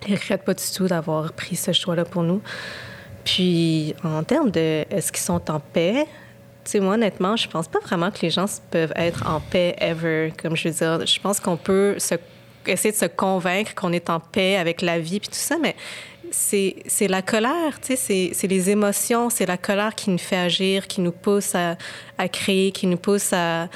ne 0.09 0.15
regrette 0.15 0.45
pas 0.45 0.55
du 0.55 0.65
tout 0.75 0.87
d'avoir 0.87 1.33
pris 1.33 1.57
ce 1.57 1.73
choix-là 1.73 2.05
pour 2.05 2.23
nous. 2.23 2.43
Puis, 3.25 3.95
en 4.05 4.23
termes 4.23 4.51
de 4.51 4.85
est-ce 4.91 5.13
qu'ils 5.13 5.25
sont 5.25 5.51
en 5.51 5.61
paix, 5.61 6.07
tu 6.65 6.73
sais, 6.73 6.81
moi, 6.81 6.95
honnêtement, 6.95 7.37
je 7.37 7.49
pense 7.49 7.69
pas 7.69 7.79
vraiment 7.81 8.11
que 8.11 8.21
les 8.23 8.31
gens 8.31 8.47
peuvent 8.71 8.93
être 8.95 9.27
en 9.29 9.41
paix 9.41 9.75
ever. 9.79 10.33
Comme 10.41 10.57
je 10.57 10.69
veux 10.69 10.75
dire, 10.75 11.07
je 11.07 11.21
pense 11.21 11.41
qu'on 11.41 11.57
peut 11.57 11.97
essayer 12.67 12.93
de 12.93 12.97
se 12.97 13.07
convaincre 13.07 13.75
qu'on 13.75 13.93
est 13.93 14.11
en 14.11 14.21
paix 14.21 14.57
avec 14.57 14.83
la 14.83 14.99
vie 14.99 15.21
puis 15.21 15.29
tout 15.29 15.35
ça, 15.35 15.57
mais 15.61 15.75
c'est, 16.31 17.09
la 17.09 17.23
colère, 17.23 17.81
tu 17.81 17.89
sais, 17.89 17.97
c'est, 17.97 18.31
c'est 18.33 18.47
les 18.47 18.71
émotions, 18.71 19.31
c'est 19.31 19.47
la 19.47 19.57
colère 19.57 19.95
qui 19.95 20.11
nous 20.11 20.19
fait 20.19 20.37
agir, 20.37 20.87
qui 20.87 21.01
nous 21.01 21.13
pousse 21.13 21.55
à, 21.55 21.77
à 22.17 22.29
créer, 22.29 22.73
qui 22.73 22.87
nous 22.87 22.97
pousse 22.97 23.33
à, 23.33 23.69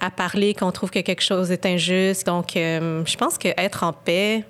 à 0.00 0.10
parler 0.10 0.54
qu'on 0.54 0.72
trouve 0.72 0.90
que 0.90 0.98
quelque 0.98 1.22
chose 1.22 1.50
est 1.50 1.64
injuste. 1.64 2.26
Donc, 2.26 2.56
euh, 2.56 3.04
je 3.06 3.16
pense 3.16 3.38
qu'être 3.38 3.84
en 3.84 3.92
paix, 3.92 4.44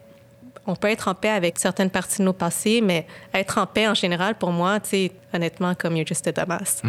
on 0.67 0.77
peut 0.77 0.89
être 0.89 1.09
en 1.09 1.15
paix 1.15 1.31
avec 1.31 1.59
certaines 1.59 1.91
parties 1.91 2.19
de 2.19 2.25
nos 2.25 2.33
passés, 2.33 2.81
mais 2.81 3.07
être 3.35 3.59
en 3.59 3.67
paix 3.67 3.89
en 3.89 3.95
général, 3.95 4.37
pour 4.37 4.53
moi, 4.53 4.79
tu 4.79 4.91
sais, 4.91 5.13
honnêtement, 5.35 5.75
comme 5.75 5.97
you're 5.97 6.07
just 6.07 6.27
a 6.29 6.33
Damas. 6.33 6.83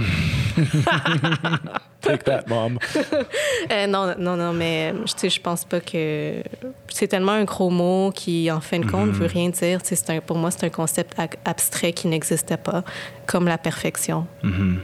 Take 2.02 2.24
that, 2.26 2.44
mom. 2.48 2.78
euh, 3.72 3.88
non, 3.88 4.14
non, 4.20 4.36
non, 4.36 4.54
mais 4.54 4.94
tu 5.06 5.14
sais, 5.16 5.30
je 5.30 5.42
pense 5.42 5.66
pas 5.66 5.80
que 5.80 6.44
c'est 6.90 7.08
tellement 7.08 7.32
un 7.32 7.46
gros 7.46 7.72
mot 7.72 8.12
qui, 8.14 8.52
en 8.52 8.62
fin 8.62 8.80
de 8.80 8.86
compte, 8.86 9.08
ne 9.08 9.14
veut 9.14 9.28
rien 9.28 9.50
dire. 9.50 9.82
Tu 9.82 9.96
sais, 9.96 10.12
un, 10.12 10.22
pour 10.22 10.38
moi, 10.38 10.52
c'est 10.52 10.66
un 10.66 10.70
concept 10.70 11.16
abstrait 11.44 11.94
qui 11.94 12.08
n'existait 12.08 12.58
pas, 12.58 12.84
comme 13.26 13.48
la 13.48 13.58
perfection. 13.58 14.28
Mm-hmm. 14.44 14.78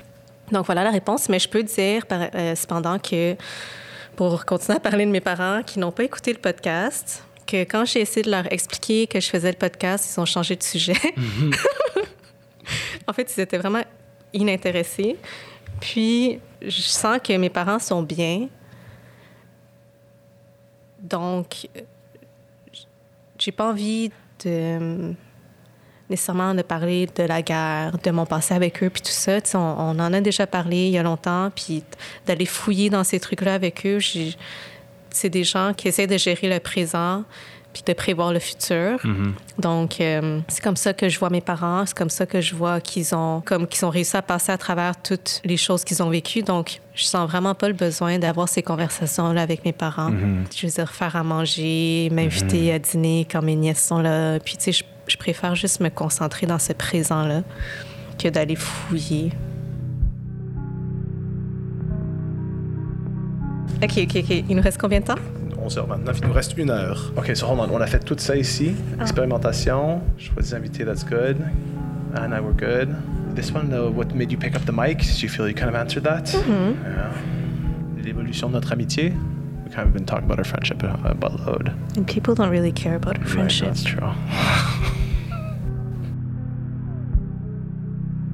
Donc 0.52 0.66
voilà 0.66 0.84
la 0.84 0.92
réponse, 0.92 1.30
mais 1.30 1.38
je 1.38 1.48
peux 1.48 1.62
dire 1.62 2.04
euh, 2.12 2.56
cependant 2.56 2.98
que 2.98 3.36
pour 4.16 4.46
continuer 4.46 4.78
à 4.78 4.80
parler 4.80 5.06
de 5.06 5.12
mes 5.12 5.22
parents 5.22 5.62
qui 5.64 5.80
n'ont 5.80 5.92
pas 5.92 6.04
écouté 6.04 6.34
le 6.34 6.40
podcast, 6.40 7.24
que 7.50 7.64
quand 7.64 7.86
j'ai 7.86 8.02
essayé 8.02 8.22
de 8.24 8.32
leur 8.32 8.52
expliquer 8.52 9.08
que 9.08 9.20
je 9.20 9.30
faisais 9.30 9.52
le 9.52 9.58
podcast, 9.58 10.14
ils 10.14 10.20
ont 10.20 10.26
changé 10.26 10.56
de 10.56 10.64
sujet. 10.64 10.94
Mhm. 11.18 11.52
en 13.08 13.14
fait, 13.14 13.34
ils 13.36 13.42
étaient 13.42 13.58
vraiment 13.58 13.84
inintéressés. 14.34 15.18
Puis, 15.80 16.40
je 16.62 16.82
sens 16.82 17.20
que 17.24 17.36
mes 17.38 17.50
parents 17.50 17.80
sont 17.80 18.04
bien. 18.04 18.50
Donc, 21.02 21.68
j'ai 23.38 23.52
pas 23.52 23.70
envie 23.70 24.12
de 24.44 25.16
nécessairement 26.10 26.56
de 26.56 26.64
parler 26.64 27.08
de 27.16 27.24
la 27.24 27.42
guerre, 27.42 27.98
de 28.04 28.12
mon 28.12 28.26
passé 28.26 28.54
avec 28.54 28.84
eux, 28.84 28.90
puis 28.90 29.02
tout 29.02 29.12
ça. 29.12 29.38
On, 29.54 29.58
on, 29.58 30.00
en 30.00 30.14
a 30.14 30.22
déjà 30.22 30.48
parlé 30.48 30.88
il 30.88 30.92
y 30.92 30.98
a 30.98 31.04
longtemps, 31.04 31.52
puis 31.56 31.84
d'aller 32.26 32.48
fouiller 32.48 32.90
dans 32.90 33.04
ces 33.04 33.20
trucs-là 33.20 33.54
avec 33.54 33.86
eux, 33.86 34.00
c'est 35.20 35.30
des 35.30 35.44
gens 35.44 35.74
qui 35.76 35.88
essaient 35.88 36.08
de 36.08 36.18
gérer 36.18 36.48
le 36.50 36.60
présent 36.60 37.24
puis 37.74 37.84
de 37.86 37.94
prévoir 37.94 38.34
le 38.34 38.40
futur. 38.40 38.98
Mm-hmm. 39.04 39.34
Donc, 39.60 40.02
euh, 40.02 40.40
c'est 40.48 40.64
comme 40.64 40.76
ça 40.76 40.94
que 40.94 41.08
je 41.08 41.20
vois 41.20 41.30
mes 41.30 41.42
parents, 41.42 41.86
c'est 41.86 41.96
comme 41.96 42.10
ça 42.10 42.26
que 42.26 42.42
je 42.42 42.56
vois 42.56 42.82
qu'ils 42.82 43.14
ont, 43.14 43.42
comme 43.46 43.68
qu'ils 43.68 43.86
ont 43.86 43.92
réussi 43.92 44.18
à 44.18 44.24
passer 44.24 44.52
à 44.52 44.58
travers 44.58 45.00
toutes 45.00 45.42
les 45.46 45.58
choses 45.58 45.84
qu'ils 45.84 46.02
ont 46.02 46.10
vécues. 46.10 46.42
Donc, 46.42 46.80
je 46.96 47.04
sens 47.04 47.30
vraiment 47.30 47.54
pas 47.54 47.68
le 47.68 47.76
besoin 47.76 48.18
d'avoir 48.18 48.50
ces 48.50 48.64
conversations-là 48.64 49.42
avec 49.42 49.66
mes 49.66 49.74
parents. 49.74 50.10
Mm-hmm. 50.10 50.58
Je 50.58 50.66
veux 50.66 50.74
dire, 50.74 50.92
faire 50.92 51.16
à 51.16 51.24
manger, 51.24 52.10
m'inviter 52.12 52.70
mm-hmm. 52.70 52.76
à 52.76 52.80
dîner 52.80 53.28
quand 53.30 53.44
mes 53.44 53.56
nièces 53.56 53.86
sont 53.86 54.02
là. 54.02 54.40
Puis, 54.40 54.58
tu 54.58 54.64
sais, 54.64 54.72
je, 54.72 54.84
je 55.08 55.18
préfère 55.18 55.54
juste 55.54 55.80
me 55.80 55.90
concentrer 55.90 56.48
dans 56.48 56.60
ce 56.60 56.74
présent-là 56.74 57.44
que 58.18 58.30
d'aller 58.30 58.56
fouiller. 58.56 59.32
OK, 63.82 63.98
OK, 64.04 64.16
OK. 64.18 64.44
Il 64.50 64.56
nous 64.56 64.62
reste 64.62 64.78
combien 64.78 65.00
de 65.00 65.06
temps? 65.06 65.16
11h29. 65.66 66.18
Il 66.22 66.28
nous 66.28 66.34
reste 66.34 66.58
une 66.58 66.70
heure. 66.70 67.14
OK, 67.16 67.36
so 67.36 67.48
hold 67.48 67.60
on. 67.60 67.70
On 67.74 67.80
a 67.82 67.88
fait 67.88 68.00
tout 68.00 68.18
ça 68.18 68.36
ici. 68.36 68.76
Ah. 68.98 69.04
Expérimentation. 69.04 70.02
Choix 70.18 70.42
des 70.42 70.54
invités, 70.54 70.84
that's 70.84 71.04
good. 71.06 71.38
Anna, 72.16 72.42
we're 72.42 72.54
good. 72.54 72.94
This 73.36 73.54
one, 73.54 73.70
though, 73.70 73.90
what 73.90 74.14
made 74.14 74.32
you 74.32 74.38
pick 74.38 74.56
up 74.56 74.66
the 74.66 74.74
mic? 74.74 75.00
Do 75.00 75.22
you 75.22 75.30
feel 75.30 75.48
you 75.48 75.54
kind 75.54 75.70
of 75.70 75.76
answered 75.76 76.04
that? 76.04 76.26
Mm-hmm. 76.26 76.84
Yeah. 76.84 77.14
L'évolution 78.04 78.50
de 78.50 78.54
notre 78.54 78.74
amitié. 78.74 79.14
We 79.64 79.72
kind 79.72 79.88
of 79.88 79.94
been 79.94 80.06
talking 80.06 80.26
about 80.26 80.40
our 80.40 80.46
friendship 80.46 80.84
a 80.84 81.16
buttload. 81.16 81.74
And 81.96 82.06
people 82.08 82.34
don't 82.36 82.50
really 82.50 82.72
care 82.72 82.96
about 82.96 83.18
our 83.20 83.26
friendship. 83.26 83.68
Right, 83.68 83.76
that's 83.76 83.84
true. 83.84 84.12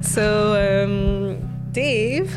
so, 0.00 0.54
um, 0.56 1.36
Dave 1.72 2.34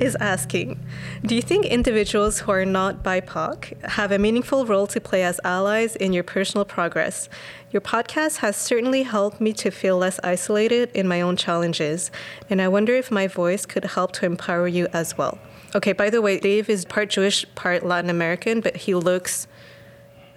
is 0.00 0.16
asking 0.16 0.78
Do 1.24 1.34
you 1.34 1.42
think 1.42 1.66
individuals 1.66 2.40
who 2.40 2.52
are 2.52 2.64
not 2.64 3.02
BIPOC 3.02 3.82
have 3.84 4.10
a 4.12 4.18
meaningful 4.18 4.66
role 4.66 4.86
to 4.88 5.00
play 5.00 5.22
as 5.22 5.40
allies 5.44 5.96
in 5.96 6.12
your 6.12 6.24
personal 6.24 6.64
progress? 6.64 7.28
Your 7.70 7.80
podcast 7.80 8.38
has 8.38 8.56
certainly 8.56 9.02
helped 9.02 9.40
me 9.40 9.52
to 9.54 9.70
feel 9.70 9.98
less 9.98 10.20
isolated 10.22 10.90
in 10.94 11.08
my 11.08 11.20
own 11.20 11.36
challenges, 11.36 12.10
and 12.48 12.62
I 12.62 12.68
wonder 12.68 12.94
if 12.94 13.10
my 13.10 13.26
voice 13.26 13.66
could 13.66 13.84
help 13.84 14.12
to 14.12 14.26
empower 14.26 14.68
you 14.68 14.86
as 14.92 15.18
well. 15.18 15.38
Okay, 15.74 15.92
by 15.92 16.08
the 16.08 16.22
way, 16.22 16.38
Dave 16.38 16.68
is 16.68 16.84
part 16.84 17.10
Jewish, 17.10 17.44
part 17.56 17.84
Latin 17.84 18.10
American, 18.10 18.60
but 18.60 18.76
he 18.76 18.94
looks, 18.94 19.48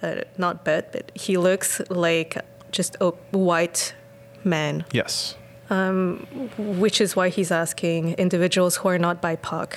uh, 0.02 0.22
not 0.36 0.64
but, 0.64 0.90
but 0.92 1.12
he 1.14 1.36
looks 1.36 1.80
like 1.90 2.36
just 2.72 2.96
a 3.00 3.10
white 3.30 3.94
man. 4.42 4.84
Yes. 4.92 5.36
Um, 5.70 6.26
which 6.56 6.98
is 7.00 7.14
why 7.14 7.28
he's 7.28 7.50
asking 7.50 8.14
individuals 8.14 8.76
who 8.76 8.88
are 8.88 8.98
not 8.98 9.20
BIPOC. 9.20 9.74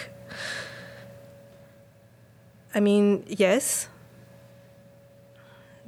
I 2.74 2.80
mean, 2.80 3.26
yes, 3.28 3.90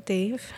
Dave. 0.04 0.52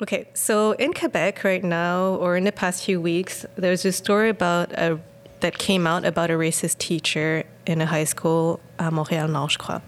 Okay, 0.00 0.28
so 0.32 0.72
in 0.72 0.92
Quebec 0.92 1.42
right 1.42 1.64
now, 1.64 2.14
or 2.14 2.36
in 2.36 2.44
the 2.44 2.52
past 2.52 2.84
few 2.84 3.00
weeks, 3.00 3.44
there's 3.56 3.84
a 3.84 3.92
story 3.92 4.30
about 4.30 4.70
a 4.72 5.00
that 5.40 5.58
came 5.58 5.86
out 5.86 6.04
about 6.04 6.30
a 6.30 6.34
racist 6.34 6.78
teacher 6.78 7.44
in 7.66 7.80
a 7.80 7.86
high 7.86 8.04
school 8.04 8.60
at 8.78 8.92
Montréal 8.92 9.28
Nord, 9.30 9.50
je 9.50 9.58
crois. 9.58 9.80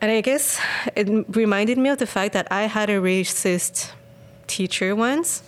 And 0.00 0.10
I 0.12 0.20
guess 0.20 0.60
it 0.94 1.08
reminded 1.34 1.78
me 1.78 1.88
of 1.88 1.98
the 1.98 2.06
fact 2.06 2.34
that 2.34 2.46
I 2.50 2.64
had 2.64 2.90
a 2.90 3.00
racist 3.00 3.92
teacher 4.46 4.94
once. 4.94 5.42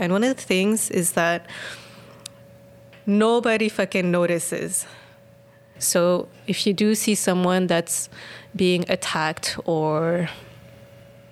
And 0.00 0.12
one 0.12 0.24
of 0.24 0.34
the 0.34 0.42
things 0.42 0.90
is 0.90 1.12
that 1.12 1.46
nobody 3.04 3.68
fucking 3.68 4.10
notices. 4.10 4.86
So 5.78 6.28
if 6.46 6.66
you 6.66 6.72
do 6.72 6.94
see 6.94 7.14
someone 7.14 7.66
that's 7.66 8.08
being 8.56 8.86
attacked 8.88 9.58
or 9.66 10.30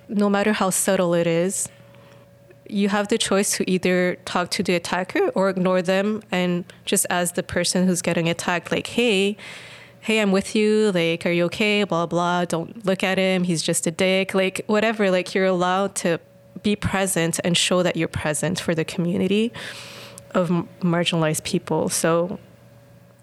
no 0.08 0.28
matter 0.28 0.52
how 0.52 0.68
subtle 0.68 1.14
it 1.14 1.26
is, 1.26 1.70
you 2.68 2.90
have 2.90 3.08
the 3.08 3.16
choice 3.16 3.56
to 3.56 3.68
either 3.70 4.18
talk 4.26 4.50
to 4.50 4.62
the 4.62 4.74
attacker 4.74 5.30
or 5.30 5.48
ignore 5.48 5.80
them 5.80 6.22
and 6.30 6.70
just 6.84 7.06
ask 7.08 7.36
the 7.36 7.42
person 7.42 7.86
who's 7.86 8.02
getting 8.02 8.28
attacked, 8.28 8.70
like, 8.70 8.88
hey, 8.88 9.38
hey, 10.00 10.20
I'm 10.20 10.30
with 10.30 10.54
you. 10.54 10.92
Like, 10.92 11.24
are 11.24 11.30
you 11.30 11.44
okay? 11.46 11.84
Blah, 11.84 12.04
blah. 12.04 12.44
Don't 12.44 12.84
look 12.84 13.02
at 13.02 13.16
him. 13.16 13.44
He's 13.44 13.62
just 13.62 13.86
a 13.86 13.90
dick. 13.90 14.34
Like, 14.34 14.60
whatever. 14.66 15.10
Like, 15.10 15.34
you're 15.34 15.46
allowed 15.46 15.94
to 15.96 16.20
be 16.62 16.76
present 16.76 17.40
and 17.44 17.56
show 17.56 17.82
that 17.82 17.96
you're 17.96 18.08
present 18.08 18.60
for 18.60 18.74
the 18.74 18.84
community 18.84 19.52
of 20.32 20.48
marginalized 20.80 21.44
people. 21.44 21.88
So 21.88 22.38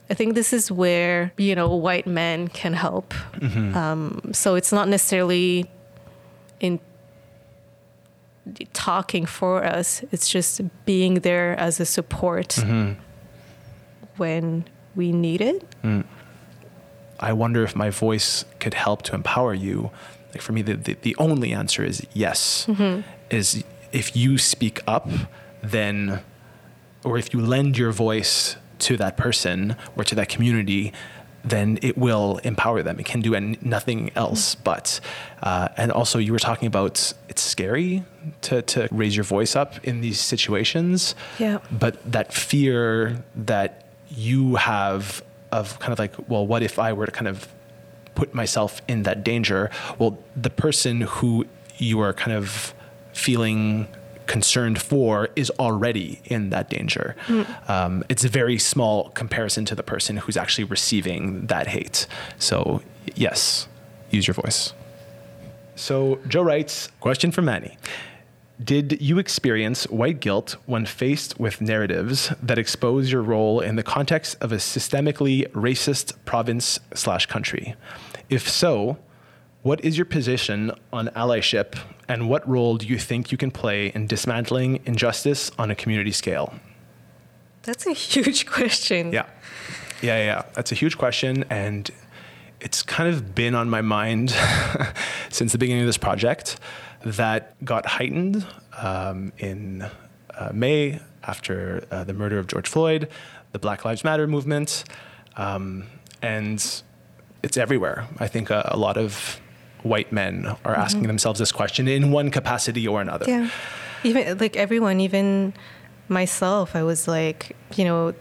I 0.10 0.14
think 0.14 0.36
this 0.36 0.54
is 0.54 0.72
where, 0.72 1.32
you 1.38 1.56
know, 1.56 1.74
white 1.76 2.08
men 2.08 2.48
can 2.48 2.74
help. 2.74 3.14
Mm-hmm. 3.34 3.76
Um, 3.76 4.22
so 4.34 4.56
it's 4.56 4.72
not 4.72 4.88
necessarily 4.88 5.70
in 6.60 6.80
talking 8.74 9.26
for 9.26 9.64
us. 9.64 10.04
It's 10.12 10.30
just 10.30 10.62
being 10.86 11.16
there 11.16 11.60
as 11.60 11.80
a 11.80 11.86
support 11.86 12.50
mm-hmm. 12.50 13.00
when 14.18 14.66
we 14.96 15.12
need 15.12 15.42
it. 15.42 15.66
Mm. 15.84 16.06
I 17.20 17.34
wonder 17.34 17.64
if 17.64 17.76
my 17.76 17.90
voice 17.90 18.46
could 18.60 18.74
help 18.74 19.02
to 19.04 19.16
empower 19.16 19.54
you. 19.54 19.90
Like 20.32 20.42
for 20.42 20.52
me, 20.52 20.62
the, 20.62 20.76
the, 20.76 20.94
the 21.02 21.16
only 21.18 21.54
answer 21.54 21.84
is 21.84 22.06
yes. 22.14 22.66
Mm-hmm. 22.68 23.02
Is 23.30 23.64
if 23.92 24.16
you 24.16 24.38
speak 24.38 24.82
up, 24.88 25.10
then, 25.62 26.22
or 27.04 27.18
if 27.18 27.34
you 27.34 27.42
lend 27.42 27.78
your 27.78 27.92
voice 27.92 28.58
to 28.80 28.98
that 28.98 29.18
person 29.18 29.76
or 29.96 30.04
to 30.04 30.16
that 30.16 30.30
community, 30.30 30.94
then 31.44 31.78
it 31.82 31.98
will 31.98 32.40
empower 32.44 32.82
them. 32.82 33.00
It 33.00 33.06
can 33.06 33.22
do 33.22 33.36
an, 33.36 33.58
nothing 33.62 34.12
else 34.16 34.56
but. 34.56 35.00
Uh, 35.44 35.70
and 35.78 35.92
also, 35.92 36.18
you 36.18 36.34
were 36.34 36.40
talking 36.40 36.68
about 36.68 37.14
it's 37.30 37.42
scary 37.42 38.04
to, 38.42 38.62
to 38.64 38.88
raise 38.92 39.16
your 39.16 39.24
voice 39.24 39.56
up 39.56 39.84
in 39.84 40.02
these 40.02 40.20
situations. 40.20 41.16
Yeah. 41.38 41.60
But 41.72 42.12
that 42.12 42.34
fear 42.34 43.24
that 43.36 43.86
you 44.10 44.56
have 44.56 45.24
of 45.52 45.80
kind 45.80 45.94
of 45.94 46.00
like, 46.00 46.14
well, 46.28 46.46
what 46.46 46.64
if 46.64 46.80
I 46.80 46.94
were 46.94 47.06
to 47.06 47.12
kind 47.12 47.28
of 47.28 47.48
put 48.16 48.34
myself 48.34 48.82
in 48.88 49.04
that 49.04 49.24
danger? 49.24 49.70
Well, 50.00 50.18
the 50.36 50.50
person 50.50 51.02
who 51.02 51.46
you 51.78 52.00
are 52.00 52.14
kind 52.14 52.36
of 52.36 52.74
feeling 53.16 53.88
concerned 54.28 54.82
for 54.82 55.30
is 55.36 55.50
already 55.60 56.20
in 56.26 56.50
that 56.50 56.70
danger. 56.70 57.16
Um, 57.68 58.04
it's 58.10 58.24
a 58.24 58.30
very 58.30 58.58
small 58.58 59.10
comparison 59.10 59.66
to 59.66 59.76
the 59.76 59.84
person 59.84 60.18
who's 60.18 60.38
actually 60.38 60.66
receiving 60.66 61.48
that 61.48 61.68
hate. 61.68 62.08
So, 62.38 62.82
yes, 63.16 63.68
use 64.10 64.28
your 64.28 64.34
voice. 64.34 64.74
So, 65.76 66.20
Joe 66.28 66.42
writes 66.42 66.90
Question 67.00 67.32
for 67.32 67.42
Manny. 67.42 67.78
Did 68.64 69.02
you 69.02 69.20
experience 69.20 69.84
white 69.90 70.22
guilt 70.22 70.56
when 70.66 70.86
faced 70.86 71.38
with 71.38 71.60
narratives 71.60 72.32
that 72.42 72.58
expose 72.58 73.12
your 73.12 73.22
role 73.22 73.60
in 73.60 73.76
the 73.76 73.84
context 73.84 74.38
of 74.40 74.54
a 74.54 74.58
systemically 74.58 75.46
racist 75.52 76.14
province 76.24 76.80
slash 76.94 77.26
country? 77.26 77.76
If 78.30 78.50
so, 78.50 78.98
what 79.62 79.84
is 79.84 79.98
your 79.98 80.06
position 80.06 80.72
on 80.94 81.08
allyship 81.10 81.76
and 82.08 82.30
what 82.30 82.48
role 82.48 82.78
do 82.78 82.86
you 82.86 82.98
think 82.98 83.32
you 83.32 83.38
can 83.38 83.52
play 83.52 83.88
in 83.88 84.08
dismantling 84.08 84.80
injustice 84.86 85.52
on 85.58 85.72
a 85.72 85.76
community 85.76 86.12
scale? 86.12 86.54
That's 87.64 87.88
a 87.88 87.94
huge 87.94 88.46
question. 88.58 89.12
Yeah. 89.12 89.26
Yeah, 90.02 90.24
yeah. 90.24 90.44
That's 90.54 90.72
a 90.72 90.76
huge 90.76 90.98
question. 90.98 91.46
And 91.50 91.90
it's 92.62 92.84
kind 92.84 93.10
of 93.10 93.34
been 93.34 93.56
on 93.56 93.70
my 93.70 93.82
mind 93.82 94.36
since 95.30 95.52
the 95.52 95.58
beginning 95.58 95.82
of 95.82 95.88
this 95.88 95.98
project 95.98 96.60
that 97.04 97.64
got 97.64 97.86
heightened 97.86 98.46
um, 98.78 99.32
in 99.38 99.90
uh, 100.36 100.52
May 100.54 101.00
after 101.24 101.86
uh, 101.92 102.04
the 102.04 102.14
murder 102.14 102.38
of 102.38 102.48
George 102.48 102.68
Floyd, 102.68 103.10
the 103.52 103.60
Black 103.60 103.86
Lives 103.86 104.04
Matter 104.04 104.28
movement. 104.28 104.84
Um, 105.38 105.88
and 106.22 106.84
it's 107.44 107.58
everywhere. 107.58 108.08
I 108.20 108.28
think 108.28 108.50
a, 108.50 108.70
a 108.72 108.78
lot 108.78 108.98
of 108.98 109.40
white 109.86 110.12
men 110.12 110.56
are 110.66 110.76
asking 110.76 111.02
mm-hmm. 111.02 111.08
themselves 111.08 111.40
this 111.40 111.52
question 111.52 111.88
in 111.88 112.12
one 112.12 112.32
capacity 112.32 112.88
or 112.88 113.02
another. 113.02 113.26
Yeah. 113.28 113.50
Even 114.04 114.38
like 114.40 114.56
everyone, 114.56 115.00
even 115.00 115.54
myself, 116.10 116.76
I 116.76 116.84
was 116.84 117.08
like, 117.08 117.56
you 117.76 117.86
know, 117.86 118.14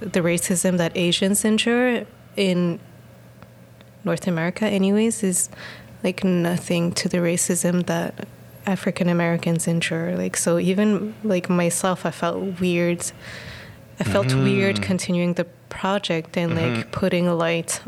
the 0.00 0.20
racism 0.20 0.78
that 0.78 0.96
Asians 0.96 1.44
endure 1.44 2.04
in 2.36 2.80
North 4.04 4.26
America, 4.26 4.66
anyways, 4.66 5.22
is 5.22 5.48
like 6.02 6.24
nothing 6.24 6.92
to 6.92 7.08
the 7.08 7.18
racism 7.18 7.86
that 7.86 8.26
African 8.66 9.08
Americans 9.08 9.66
endure. 9.68 10.16
Like, 10.16 10.36
so 10.36 10.58
even 10.58 11.14
like 11.24 11.48
myself, 11.48 12.04
I 12.06 12.10
felt 12.10 12.60
weird. 12.60 13.10
I 13.98 14.04
felt 14.04 14.34
weird 14.34 14.76
mm. 14.76 14.82
continuing 14.82 15.34
the 15.34 15.46
project 15.70 16.36
and 16.36 16.54
like 16.54 16.64
mm-hmm. 16.64 16.90
putting 16.90 17.26
a 17.26 17.34
light 17.34 17.80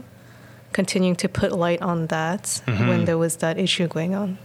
continuing 0.73 1.17
to 1.17 1.29
put 1.29 1.51
light 1.53 1.81
on 1.83 2.07
that 2.09 2.63
when 2.67 3.05
there 3.05 3.17
was 3.19 3.37
that 3.39 3.57
issue 3.59 3.87
going 3.89 4.15
on. 4.15 4.37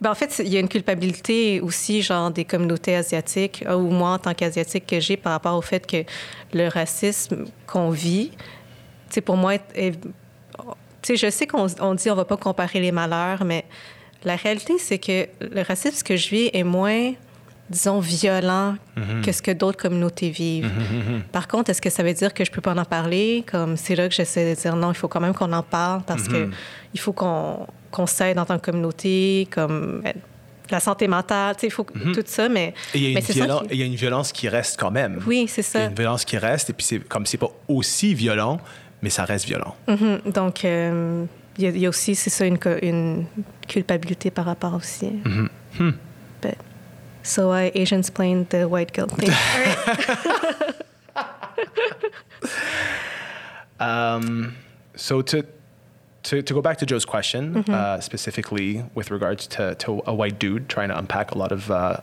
Ben, 0.00 0.10
en 0.10 0.14
fait, 0.14 0.38
il 0.44 0.48
y 0.48 0.56
a 0.56 0.60
une 0.60 0.68
culpabilité 0.68 1.60
aussi, 1.60 2.02
genre, 2.02 2.30
des 2.30 2.44
communautés 2.44 2.94
asiatiques, 2.96 3.64
ou 3.68 3.90
moi, 3.90 4.10
en 4.12 4.18
tant 4.18 4.34
qu'asiatique, 4.34 4.86
que 4.86 5.00
j'ai 5.00 5.16
par 5.16 5.32
rapport 5.32 5.56
au 5.56 5.62
fait 5.62 5.86
que 5.86 6.04
le 6.54 6.68
racisme 6.68 7.46
qu'on 7.66 7.90
vit, 7.90 8.30
tu 8.30 8.36
sais, 9.14 9.20
pour 9.20 9.36
moi, 9.36 9.54
est- 9.56 9.60
est- 9.74 10.00
tu 10.00 10.08
sais, 11.02 11.16
je 11.16 11.30
sais 11.30 11.46
qu'on 11.46 11.66
on 11.80 11.94
dit 11.94 12.10
on 12.10 12.14
va 12.14 12.24
pas 12.24 12.36
comparer 12.36 12.80
les 12.80 12.92
malheurs, 12.92 13.44
mais 13.44 13.64
la 14.24 14.36
réalité, 14.36 14.74
c'est 14.78 14.98
que 14.98 15.26
le 15.40 15.62
racisme 15.62 16.02
que 16.06 16.16
je 16.16 16.28
vis 16.30 16.50
est 16.52 16.62
moins, 16.62 17.12
disons, 17.72 17.98
violent 18.00 18.76
que 19.24 19.32
ce 19.32 19.42
que 19.42 19.50
d'autres 19.50 19.78
communautés 19.78 20.30
vivent. 20.30 20.70
Par 21.32 21.48
contre, 21.48 21.70
est-ce 21.70 21.82
que 21.82 21.90
ça 21.90 22.02
veut 22.02 22.12
dire 22.14 22.32
que 22.34 22.44
je 22.44 22.50
peux 22.50 22.60
pas 22.60 22.74
en 22.74 22.84
parler? 22.84 23.44
Comme 23.50 23.76
c'est 23.76 23.94
là 23.96 24.08
que 24.08 24.14
j'essaie 24.14 24.54
de 24.54 24.60
dire 24.60 24.76
non, 24.76 24.90
il 24.92 24.96
faut 24.96 25.08
quand 25.08 25.20
même 25.20 25.34
qu'on 25.34 25.52
en 25.52 25.62
parle 25.62 26.02
parce 26.06 26.28
que 26.28 26.48
il 26.94 27.00
faut 27.00 27.12
qu'on 27.12 27.66
qu'on 27.90 28.06
s'aide 28.06 28.38
en 28.38 28.46
tant 28.46 28.58
que 28.58 28.70
communauté, 28.70 29.46
comme 29.50 30.02
euh, 30.06 30.12
la 30.70 30.80
santé 30.80 31.06
mentale, 31.08 31.54
tu 31.56 31.60
sais, 31.62 31.66
il 31.66 31.70
faut 31.70 31.84
tout 31.84 32.22
ça, 32.24 32.48
mais, 32.48 32.72
Et 32.94 32.98
il 32.98 33.02
y, 33.02 33.06
a 33.16 33.18
une 33.18 33.24
c'est 33.24 33.34
ça 33.34 33.44
violen- 33.44 33.58
qui- 33.66 33.72
et 33.72 33.74
il 33.74 33.80
y 33.80 33.82
a 33.82 33.86
une 33.86 33.94
violence 33.96 34.32
qui 34.32 34.48
reste 34.48 34.80
quand 34.80 34.90
même. 34.90 35.20
Oui, 35.26 35.44
c'est 35.46 35.60
Il 35.60 35.64
y 35.74 35.76
a 35.76 35.84
ça. 35.84 35.90
une 35.90 35.94
violence 35.94 36.24
qui 36.24 36.38
reste, 36.38 36.70
et 36.70 36.72
puis 36.72 36.86
c'est 36.86 37.00
comme 37.06 37.26
c'est 37.26 37.36
pas 37.36 37.50
aussi 37.68 38.14
violent, 38.14 38.58
mais 39.02 39.10
ça 39.10 39.26
reste 39.26 39.44
violent. 39.44 39.74
Mhm. 39.88 40.32
Donc, 40.32 40.64
euh, 40.64 41.24
il 41.58 41.64
y, 41.64 41.66
a- 41.66 41.70
il 41.70 41.78
y 41.80 41.84
a 41.84 41.90
aussi, 41.90 42.14
c'est 42.14 42.30
ça, 42.30 42.46
une, 42.46 42.56
culpabilité 43.68 44.30
par 44.30 44.46
rapport 44.46 44.72
aussi. 44.74 45.10
But, 45.78 45.94
so 47.22 47.50
I 47.50 47.70
Asians 47.74 48.10
playing 48.10 48.46
the 48.50 48.68
white 48.68 48.92
guilt 48.92 49.10
thing. 49.12 49.30
Um, 53.80 54.56
so 54.94 55.22
to, 55.22 55.44
to 56.24 56.42
to 56.42 56.54
go 56.54 56.62
back 56.62 56.78
to 56.78 56.86
Joe's 56.86 57.04
question, 57.04 57.54
Mm-hmm. 57.54 57.74
uh, 57.74 58.00
specifically 58.00 58.84
with 58.94 59.10
regards 59.10 59.46
to, 59.48 59.74
to 59.76 60.02
a 60.06 60.14
white 60.14 60.38
dude 60.38 60.68
trying 60.68 60.88
to 60.90 60.98
unpack 60.98 61.32
a 61.32 61.38
lot 61.38 61.50
of 61.52 61.70
uh, 61.70 61.96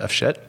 of 0.00 0.10
shit. 0.10 0.42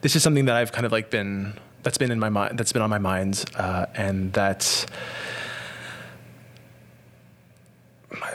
This 0.00 0.16
is 0.16 0.22
something 0.22 0.46
that 0.46 0.56
I've 0.56 0.72
kind 0.72 0.86
of 0.86 0.92
like 0.92 1.10
been 1.10 1.54
that's 1.84 1.98
been 1.98 2.10
in 2.10 2.18
my 2.18 2.30
mind 2.30 2.58
that's 2.58 2.72
been 2.72 2.82
on 2.82 2.90
my 2.90 2.98
mind, 2.98 3.44
uh, 3.56 3.86
and 3.94 4.32
that. 4.32 4.86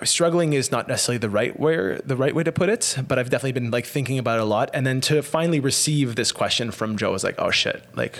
Struggling 0.03 0.53
is 0.53 0.71
not 0.71 0.87
necessarily 0.87 1.17
the 1.17 1.29
right 1.29 1.59
way 1.59 1.99
the 2.03 2.15
right 2.15 2.33
way 2.33 2.43
to 2.43 2.51
put 2.51 2.69
it 2.69 2.97
but 3.07 3.19
i've 3.19 3.29
definitely 3.29 3.51
been 3.51 3.71
like 3.71 3.85
thinking 3.85 4.17
about 4.19 4.39
it 4.39 4.41
a 4.41 4.45
lot. 4.45 4.69
And 4.73 4.85
then 4.85 5.01
to 5.01 5.21
finally 5.21 5.59
receive 5.59 6.15
this 6.15 6.31
question 6.31 6.71
from 6.71 6.97
joe 6.97 7.11
was 7.11 7.23
like 7.23 7.35
oh 7.37 7.51
shit. 7.51 7.83
Like 7.95 8.19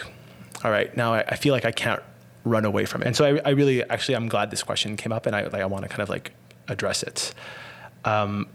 all 0.64 0.72
right 0.72 0.96
now 0.96 1.14
i, 1.14 1.22
I 1.22 1.36
feel 1.36 1.54
like 1.54 1.66
i 1.66 1.72
can't 1.72 2.02
run 2.44 2.66
away 2.66 2.86
from 2.86 3.02
it. 3.02 3.08
And 3.08 3.16
so 3.16 3.26
I, 3.26 3.42
I 3.46 3.50
really 3.52 3.84
actually 3.84 4.16
i'm 4.16 4.28
glad 4.28 4.52
this 4.52 4.64
question 4.64 4.98
came 4.98 5.12
up 5.12 5.26
and 5.26 5.36
i 5.36 5.44
like 5.44 5.62
i 5.62 5.66
want 5.66 5.84
to 5.84 5.90
kind 5.90 6.02
of 6.02 6.10
like 6.10 6.32
address 6.68 7.04
it. 7.04 7.34
Um, 8.06 8.48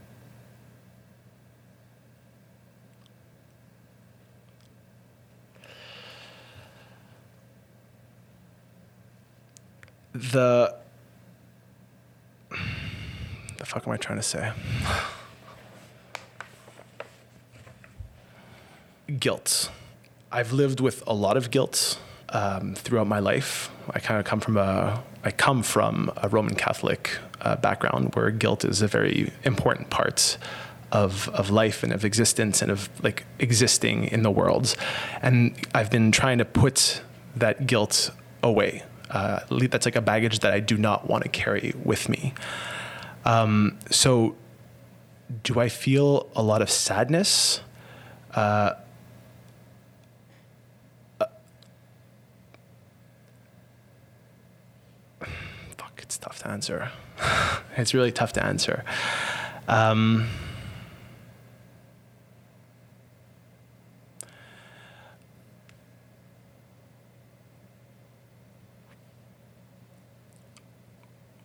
the 10.14 10.75
the 13.64 13.70
fuck 13.70 13.87
am 13.87 13.92
I 13.94 13.96
trying 13.96 14.18
to 14.18 14.22
say? 14.22 14.53
guilt. 19.18 19.70
I've 20.33 20.53
lived 20.53 20.81
with 20.81 21.03
a 21.07 21.14
lot 21.14 21.37
of 21.37 21.50
guilt 21.50 21.98
um, 22.31 22.74
throughout 22.74 23.07
my 23.07 23.20
life. 23.20 23.70
I 23.90 24.00
kind 24.00 24.18
of 24.18 24.27
come 24.27 24.40
from 24.40 24.57
a 24.57 25.03
I 25.22 25.31
come 25.31 25.62
from 25.62 26.11
a 26.16 26.29
Roman 26.29 26.55
Catholic 26.55 27.18
uh, 27.40 27.57
background 27.57 28.14
where 28.14 28.31
guilt 28.31 28.64
is 28.64 28.83
a 28.83 28.88
very 28.88 29.33
important 29.44 29.90
part 29.90 30.37
of 30.90 31.29
of 31.31 31.50
life 31.50 31.83
and 31.83 31.92
of 31.92 32.05
existence 32.05 32.61
and 32.61 32.70
of 32.70 32.88
like 33.03 33.24
existing 33.38 34.05
in 34.09 34.22
the 34.22 34.31
world. 34.31 34.74
And 35.22 35.55
I've 35.74 35.90
been 35.90 36.12
trying 36.12 36.38
to 36.38 36.44
put 36.44 37.03
that 37.37 37.66
guilt 37.66 38.11
away. 38.42 38.83
Uh, 39.11 39.40
that's 39.70 39.87
like 39.87 39.96
a 39.96 40.03
baggage 40.03 40.40
that 40.40 40.53
I 40.53 40.61
do 40.61 40.77
not 40.77 41.09
want 41.09 41.22
to 41.24 41.29
carry 41.31 41.72
with 41.85 42.09
me. 42.09 42.35
Um, 43.24 43.78
so, 43.90 44.37
do 45.42 45.58
I 45.58 45.68
feel 45.68 46.28
a 46.37 46.42
lot 46.42 46.60
of 46.62 46.70
sadness? 46.70 47.60
Uh, 48.34 48.74
fuck, 55.76 55.98
it's 55.98 56.18
tough 56.18 56.40
to 56.40 56.48
answer. 56.48 56.90
it's 57.76 57.94
really 57.94 58.12
tough 58.12 58.32
to 58.34 58.44
answer. 58.44 58.84
Um, 59.68 60.28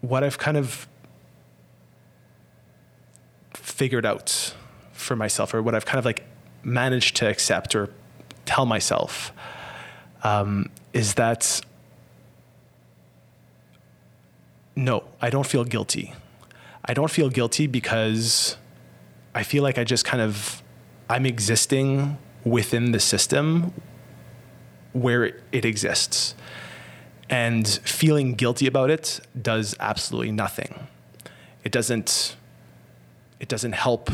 what 0.01 0.23
I've 0.23 0.37
kind 0.37 0.57
of 0.57 0.87
figured 3.79 4.05
out 4.05 4.53
for 4.91 5.15
myself, 5.15 5.53
or 5.53 5.61
what 5.61 5.73
I've 5.73 5.85
kind 5.85 5.99
of 5.99 6.03
like 6.03 6.25
managed 6.63 7.15
to 7.15 7.29
accept 7.29 7.75
or 7.75 7.89
tell 8.43 8.65
myself, 8.65 9.31
um, 10.21 10.69
is 10.91 11.13
that 11.13 11.61
no, 14.75 15.05
I 15.21 15.29
don't 15.29 15.47
feel 15.47 15.63
guilty. 15.63 16.13
I 16.83 16.93
don't 16.93 17.09
feel 17.09 17.29
guilty 17.29 17.67
because 17.67 18.57
I 19.33 19.43
feel 19.43 19.63
like 19.63 19.77
I 19.77 19.85
just 19.85 20.03
kind 20.03 20.21
of 20.21 20.61
I'm 21.09 21.25
existing 21.25 22.17
within 22.43 22.91
the 22.91 22.99
system 22.99 23.73
where 24.91 25.23
it 25.53 25.63
exists. 25.63 26.35
And 27.29 27.65
feeling 27.85 28.33
guilty 28.33 28.67
about 28.67 28.89
it 28.89 29.21
does 29.41 29.73
absolutely 29.79 30.33
nothing. 30.33 30.87
It 31.63 31.71
doesn't 31.71 32.35
it 33.39 33.47
doesn't 33.47 33.73
help 33.73 34.09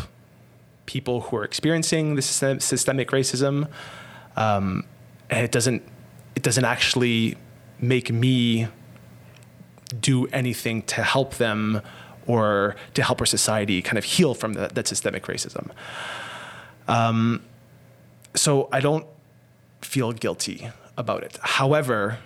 people 0.86 1.22
who 1.22 1.38
are 1.38 1.44
experiencing 1.44 2.16
this 2.16 2.26
systemic 2.28 3.10
racism. 3.10 3.68
Um, 4.36 4.86
and 5.30 5.44
it 5.44 5.52
doesn't 5.52 5.84
it 6.36 6.44
doesn't 6.44 6.66
actually 6.66 7.38
make 7.80 8.12
me 8.12 8.68
do 10.00 10.28
anything 10.28 10.82
to 10.84 11.04
help 11.04 11.36
them 11.36 11.82
or 12.28 12.76
to 12.94 13.04
help 13.04 13.22
our 13.22 13.26
society 13.26 13.82
kind 13.82 13.98
of 13.98 14.04
heal 14.04 14.34
from 14.34 14.54
that, 14.54 14.76
that 14.76 14.88
systemic 14.88 15.24
racism. 15.24 15.72
Um, 16.88 17.42
so 18.34 18.68
I 18.72 18.80
don't 18.80 19.06
feel 19.82 20.12
guilty 20.12 20.70
about 20.98 21.24
it. 21.24 21.38
However, 21.42 22.20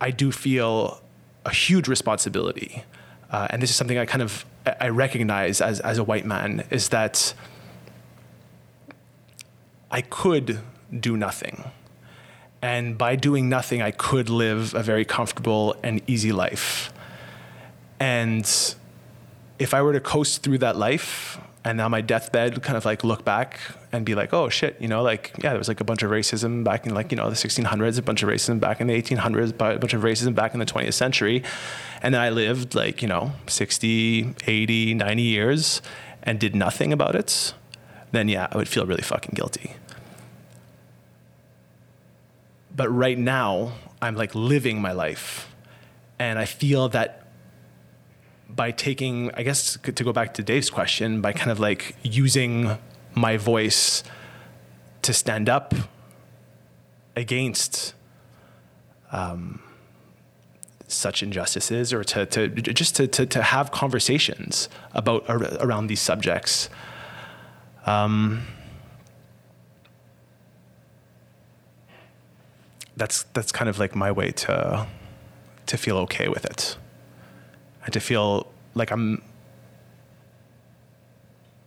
I 0.00 0.10
do 0.10 0.30
feel 0.30 1.00
a 1.44 1.50
huge 1.50 1.88
responsibility, 1.88 2.84
uh, 3.30 3.48
and 3.50 3.62
this 3.62 3.70
is 3.70 3.76
something 3.76 3.98
I 3.98 4.06
kind 4.06 4.22
of 4.22 4.44
I 4.66 4.88
recognize 4.88 5.60
as 5.60 5.80
as 5.80 5.98
a 5.98 6.04
white 6.04 6.26
man 6.26 6.64
is 6.70 6.90
that 6.90 7.34
I 9.90 10.02
could 10.02 10.60
do 10.98 11.16
nothing. 11.16 11.64
And 12.62 12.98
by 12.98 13.16
doing 13.16 13.48
nothing, 13.48 13.80
I 13.80 13.90
could 13.90 14.28
live 14.28 14.74
a 14.74 14.82
very 14.82 15.04
comfortable 15.04 15.74
and 15.82 16.02
easy 16.06 16.30
life. 16.30 16.92
And 17.98 18.46
if 19.58 19.72
I 19.72 19.82
were 19.82 19.92
to 19.92 20.00
coast 20.00 20.42
through 20.42 20.58
that 20.58 20.76
life, 20.76 21.40
and 21.64 21.80
on 21.80 21.90
my 21.90 22.00
deathbed 22.00 22.62
kind 22.62 22.76
of 22.76 22.84
like 22.84 23.04
look 23.04 23.24
back 23.24 23.60
and 23.92 24.06
be 24.06 24.14
like 24.14 24.32
oh 24.32 24.48
shit 24.48 24.76
you 24.80 24.88
know 24.88 25.02
like 25.02 25.32
yeah 25.42 25.50
there 25.50 25.58
was 25.58 25.68
like 25.68 25.80
a 25.80 25.84
bunch 25.84 26.02
of 26.02 26.10
racism 26.10 26.64
back 26.64 26.86
in 26.86 26.94
like 26.94 27.10
you 27.10 27.16
know 27.16 27.28
the 27.28 27.36
1600s 27.36 27.98
a 27.98 28.02
bunch 28.02 28.22
of 28.22 28.28
racism 28.28 28.58
back 28.58 28.80
in 28.80 28.86
the 28.86 29.02
1800s 29.02 29.50
a 29.50 29.78
bunch 29.78 29.92
of 29.92 30.02
racism 30.02 30.34
back 30.34 30.54
in 30.54 30.60
the 30.60 30.66
20th 30.66 30.94
century. 30.94 31.42
And 32.02 32.14
then 32.14 32.20
i 32.20 32.30
lived 32.30 32.74
like 32.74 33.02
you 33.02 33.08
know 33.08 33.32
60 33.46 34.34
80 34.46 34.94
90 34.94 35.22
years 35.22 35.82
and 36.22 36.38
did 36.38 36.54
nothing 36.54 36.92
about 36.92 37.14
it 37.14 37.54
then 38.12 38.28
yeah 38.28 38.48
i 38.50 38.56
would 38.56 38.68
feel 38.68 38.86
really 38.86 39.02
fucking 39.02 39.32
guilty. 39.34 39.74
But 42.74 42.88
right 42.88 43.18
now 43.18 43.72
i'm 44.00 44.14
like 44.14 44.34
living 44.34 44.80
my 44.80 44.92
life 44.92 45.54
and 46.18 46.38
i 46.38 46.46
feel 46.46 46.88
that 46.90 47.19
by 48.56 48.70
taking, 48.70 49.30
I 49.34 49.42
guess, 49.42 49.78
to 49.82 50.04
go 50.04 50.12
back 50.12 50.34
to 50.34 50.42
Dave's 50.42 50.70
question, 50.70 51.20
by 51.20 51.32
kind 51.32 51.50
of 51.50 51.60
like 51.60 51.96
using 52.02 52.78
my 53.14 53.36
voice 53.36 54.02
to 55.02 55.12
stand 55.12 55.48
up 55.48 55.74
against 57.16 57.94
um, 59.12 59.62
such 60.86 61.22
injustices 61.22 61.92
or 61.92 62.04
to, 62.04 62.26
to 62.26 62.48
just 62.48 62.96
to, 62.96 63.06
to, 63.08 63.26
to 63.26 63.42
have 63.42 63.70
conversations 63.70 64.68
about 64.92 65.24
around 65.28 65.86
these 65.86 66.00
subjects. 66.00 66.68
Um, 67.86 68.46
that's 72.96 73.22
that's 73.32 73.50
kind 73.50 73.68
of 73.68 73.78
like 73.78 73.96
my 73.96 74.12
way 74.12 74.30
to 74.30 74.86
to 75.66 75.76
feel 75.78 75.96
okay 75.96 76.28
with 76.28 76.44
it 76.44 76.76
and 77.84 77.92
to 77.92 78.00
feel 78.00 78.46
like 78.74 78.90
I'm 78.90 79.22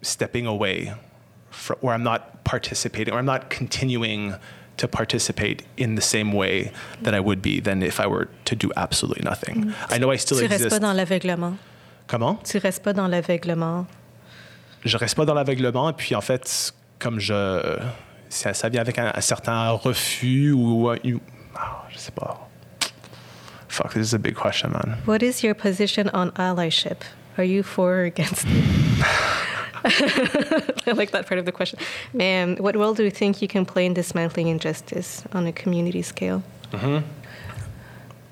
stepping 0.02 0.46
away 0.46 0.94
from, 1.50 1.78
or 1.82 1.94
I'm 1.94 2.04
not 2.04 2.44
participating 2.44 3.14
or 3.14 3.20
I'm 3.20 3.26
not 3.26 3.50
continuing 3.50 4.36
to 4.78 4.88
participate 4.88 5.64
in 5.78 5.96
the 5.96 6.02
same 6.02 6.34
way 6.34 6.72
that 7.04 7.14
I 7.14 7.20
would 7.20 7.42
be 7.42 7.60
than 7.60 7.84
if 7.84 8.00
I 8.00 8.08
were 8.08 8.28
to 8.46 8.56
do 8.56 8.72
absolutely 8.76 9.24
nothing. 9.24 9.66
Mm. 9.66 9.74
I 9.90 9.98
know 10.00 10.12
I 10.12 10.18
still 10.18 10.38
tu 10.38 10.46
exist. 10.46 10.60
Tu 10.60 10.64
restes 10.66 10.82
pas 10.82 10.88
dans 10.88 10.94
l'aveuglement. 10.94 11.58
Comment? 12.08 12.36
Tu 12.44 12.58
restes 12.58 12.84
pas 12.84 12.94
dans 12.94 13.08
l'aveuglement. 13.08 13.86
Je 14.84 14.98
reste 14.98 15.16
pas 15.16 15.26
dans 15.26 15.36
l'aveuglement 15.36 15.90
et 15.90 15.94
puis 15.94 16.16
en 16.16 16.22
fait, 16.22 16.74
comme 17.00 17.20
je 17.20 17.80
ça, 18.30 18.54
ça 18.54 18.68
vient 18.68 18.82
avec 18.82 18.98
un, 18.98 19.12
un 19.16 19.22
certain 19.22 19.70
refus 19.70 20.52
ou, 20.52 20.90
ou 20.90 21.22
ah, 21.56 21.86
je 21.90 21.98
sais 21.98 22.12
pas 22.12 22.50
Fuck, 23.74 23.96
this 23.96 24.06
is 24.06 24.14
a 24.14 24.20
big 24.20 24.36
question, 24.36 24.72
man. 24.72 25.00
What 25.06 25.24
is 25.24 25.42
your 25.44 25.56
position 25.56 26.08
on 26.10 26.30
allyship? 26.34 26.98
Are 27.40 27.44
you 27.44 27.64
for 27.64 28.02
or 28.02 28.04
against? 28.04 28.46
I 29.84 30.94
like 30.96 31.10
that 31.10 31.26
part 31.26 31.40
of 31.40 31.46
the 31.46 31.52
question. 31.52 31.80
Man, 32.14 32.58
what 32.58 32.76
role 32.76 32.94
do 32.94 33.04
you 33.04 33.10
think 33.10 33.42
you 33.42 33.48
can 33.48 33.66
play 33.66 33.88
in 33.88 33.96
dismantling 33.96 34.48
injustice 34.48 35.24
on 35.34 35.48
a 35.48 35.52
community 35.52 36.04
scale? 36.04 36.44
Mm-hmm. 36.72 37.04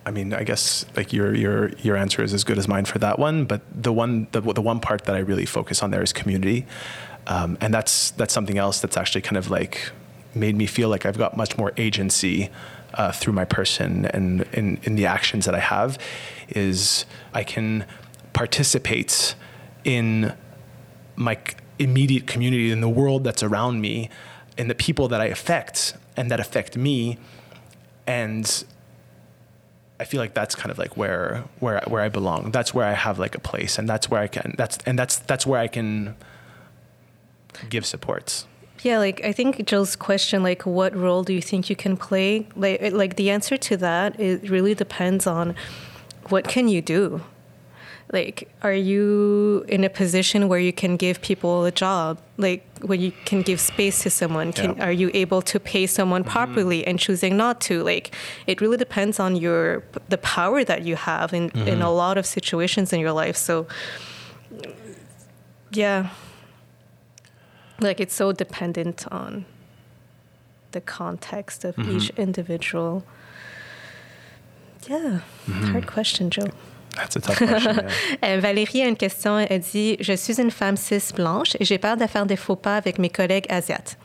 I 0.05 0.11
mean, 0.11 0.31
I 0.31 0.43
guess 0.43 0.85
like 0.95 1.11
your 1.11 1.33
your 1.33 1.69
your 1.79 1.97
answer 1.97 2.21
is 2.21 2.35
as 2.35 2.43
good 2.43 2.59
as 2.59 2.67
mine 2.67 2.85
for 2.85 2.99
that 2.99 3.17
one. 3.17 3.45
But 3.45 3.61
the 3.73 3.91
one 3.91 4.27
the 4.33 4.41
the 4.41 4.61
one 4.61 4.79
part 4.79 5.05
that 5.05 5.15
I 5.15 5.19
really 5.19 5.47
focus 5.47 5.81
on 5.81 5.89
there 5.89 6.03
is 6.03 6.13
community, 6.13 6.67
um, 7.25 7.57
and 7.59 7.73
that's 7.73 8.11
that's 8.11 8.31
something 8.31 8.59
else 8.59 8.79
that's 8.79 8.95
actually 8.95 9.21
kind 9.21 9.37
of 9.37 9.49
like 9.49 9.91
made 10.35 10.55
me 10.55 10.67
feel 10.67 10.89
like 10.89 11.07
I've 11.07 11.17
got 11.17 11.35
much 11.35 11.57
more 11.57 11.73
agency 11.77 12.51
uh, 12.93 13.11
through 13.11 13.33
my 13.33 13.45
person 13.45 14.05
and 14.05 14.41
in, 14.53 14.79
in 14.83 14.95
the 14.95 15.05
actions 15.05 15.45
that 15.45 15.55
I 15.55 15.59
have 15.59 15.97
is 16.49 17.05
I 17.33 17.43
can 17.43 17.85
participate 18.33 19.35
in 19.83 20.33
my 21.15 21.37
immediate 21.79 22.27
community, 22.27 22.71
in 22.71 22.81
the 22.81 22.89
world 22.89 23.23
that's 23.23 23.43
around 23.43 23.81
me, 23.81 24.09
in 24.57 24.67
the 24.67 24.75
people 24.75 25.07
that 25.07 25.21
I 25.21 25.25
affect 25.25 25.95
and 26.17 26.29
that 26.31 26.39
affect 26.39 26.77
me. 26.77 27.17
And 28.05 28.65
I 29.99 30.03
feel 30.03 30.19
like 30.19 30.33
that's 30.33 30.55
kind 30.55 30.71
of 30.71 30.77
like 30.77 30.97
where 30.97 31.43
where 31.59 31.81
where 31.87 32.01
I 32.01 32.09
belong. 32.09 32.51
That's 32.51 32.73
where 32.73 32.85
I 32.85 32.93
have 32.93 33.19
like 33.19 33.35
a 33.35 33.39
place, 33.39 33.77
and 33.77 33.87
that's 33.87 34.09
where 34.09 34.19
I 34.19 34.27
can. 34.27 34.55
That's 34.57 34.77
and 34.85 34.97
that's 34.97 35.17
that's 35.19 35.45
where 35.45 35.59
I 35.59 35.67
can 35.67 36.15
give 37.69 37.85
supports. 37.85 38.47
Yeah, 38.83 38.97
like 38.97 39.23
I 39.23 39.31
think 39.31 39.63
Jill's 39.65 39.95
question, 39.95 40.41
like, 40.41 40.65
what 40.65 40.95
role 40.95 41.23
do 41.23 41.33
you 41.33 41.41
think 41.41 41.69
you 41.69 41.75
can 41.75 41.95
play? 41.97 42.47
Like, 42.55 42.91
like 42.91 43.15
the 43.15 43.29
answer 43.29 43.57
to 43.57 43.77
that 43.77 44.19
it 44.19 44.49
really 44.49 44.73
depends 44.73 45.27
on 45.27 45.55
what 46.29 46.47
can 46.47 46.67
you 46.67 46.81
do. 46.81 47.21
Like, 48.11 48.49
are 48.61 48.73
you 48.73 49.63
in 49.69 49.85
a 49.85 49.89
position 49.89 50.49
where 50.49 50.59
you 50.59 50.73
can 50.73 50.97
give 50.97 51.21
people 51.21 51.63
a 51.63 51.71
job? 51.71 52.19
Like, 52.37 52.65
when 52.81 52.99
you 52.99 53.13
can 53.23 53.41
give 53.41 53.61
space 53.61 54.03
to 54.03 54.09
someone, 54.09 54.51
can 54.51 54.75
yeah. 54.75 54.85
are 54.87 54.91
you 54.91 55.11
able 55.13 55.41
to 55.43 55.59
pay 55.59 55.87
someone 55.87 56.23
mm-hmm. 56.23 56.31
properly 56.31 56.79
mm-hmm. 56.79 56.89
and 56.89 56.99
choosing 56.99 57.37
not 57.37 57.61
to? 57.61 57.83
Like, 57.83 58.13
it 58.47 58.59
really 58.59 58.77
depends 58.77 59.19
on 59.19 59.35
your 59.35 59.83
the 60.09 60.17
power 60.17 60.63
that 60.63 60.81
you 60.83 60.95
have 60.95 61.33
in 61.33 61.51
mm-hmm. 61.51 61.67
in 61.67 61.81
a 61.81 61.91
lot 61.91 62.17
of 62.17 62.25
situations 62.25 62.91
in 62.91 62.99
your 62.99 63.13
life. 63.13 63.37
So, 63.37 63.67
yeah 65.71 66.09
like 67.81 67.99
it's 67.99 68.13
so 68.13 68.31
dependent 68.31 69.05
on 69.11 69.45
the 70.71 70.81
context 70.81 71.65
of 71.65 71.77
each 71.79 72.11
individual. 72.17 73.03
Yeah, 74.87 75.19
hard 75.71 75.87
question, 75.87 76.29
Joe. 76.29 76.47
That's 76.95 77.15
a 77.15 77.21
tough 77.21 77.37
question. 77.37 77.75
yeah. 77.75 77.89
Euh, 78.23 78.39
Valérie 78.39 78.81
a 78.81 78.87
une 78.87 78.97
question. 78.97 79.37
Elle 79.39 79.61
dit 79.61 79.97
Je 79.99 80.13
suis 80.13 80.39
une 80.39 80.51
femme 80.51 80.77
cis 80.77 81.13
blanche 81.15 81.55
et 81.59 81.65
j'ai 81.65 81.77
peur 81.77 81.97
de 81.97 82.05
faire 82.07 82.25
des 82.25 82.35
faux 82.35 82.55
pas 82.55 82.77
avec 82.77 82.99
mes 82.99 83.09
collègues 83.09 83.45
asiates. 83.49 83.97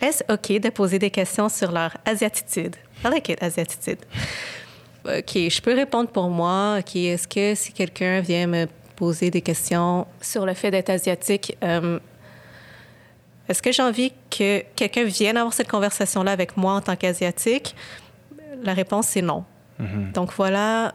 Est-ce 0.00 0.24
OK 0.32 0.60
de 0.60 0.70
poser 0.70 0.98
des 0.98 1.10
questions 1.10 1.48
sur 1.48 1.70
leur 1.72 1.96
asiatitude? 2.04 2.76
I 3.04 3.08
like 3.08 3.28
it, 3.28 3.42
asiatitude. 3.42 3.98
OK, 5.04 5.34
je 5.34 5.60
peux 5.60 5.74
répondre 5.74 6.08
pour 6.10 6.28
moi. 6.30 6.78
OK, 6.78 6.96
est-ce 6.96 7.28
que 7.28 7.54
si 7.54 7.72
quelqu'un 7.72 8.20
vient 8.20 8.46
me 8.46 8.66
poser 8.96 9.30
des 9.30 9.42
questions 9.42 10.06
sur 10.20 10.46
le 10.46 10.54
fait 10.54 10.70
d'être 10.70 10.90
asiatique, 10.90 11.56
euh, 11.62 11.98
est-ce 13.48 13.62
que 13.62 13.72
j'ai 13.72 13.82
envie 13.82 14.12
que 14.30 14.62
quelqu'un 14.76 15.04
vienne 15.04 15.36
avoir 15.36 15.52
cette 15.52 15.68
conversation-là 15.68 16.32
avec 16.32 16.56
moi 16.56 16.74
en 16.74 16.80
tant 16.80 16.96
qu'asiatique? 16.96 17.74
La 18.62 18.74
réponse, 18.74 19.08
c'est 19.08 19.22
non. 19.22 19.44
Donc 20.14 20.32
voilà 20.34 20.94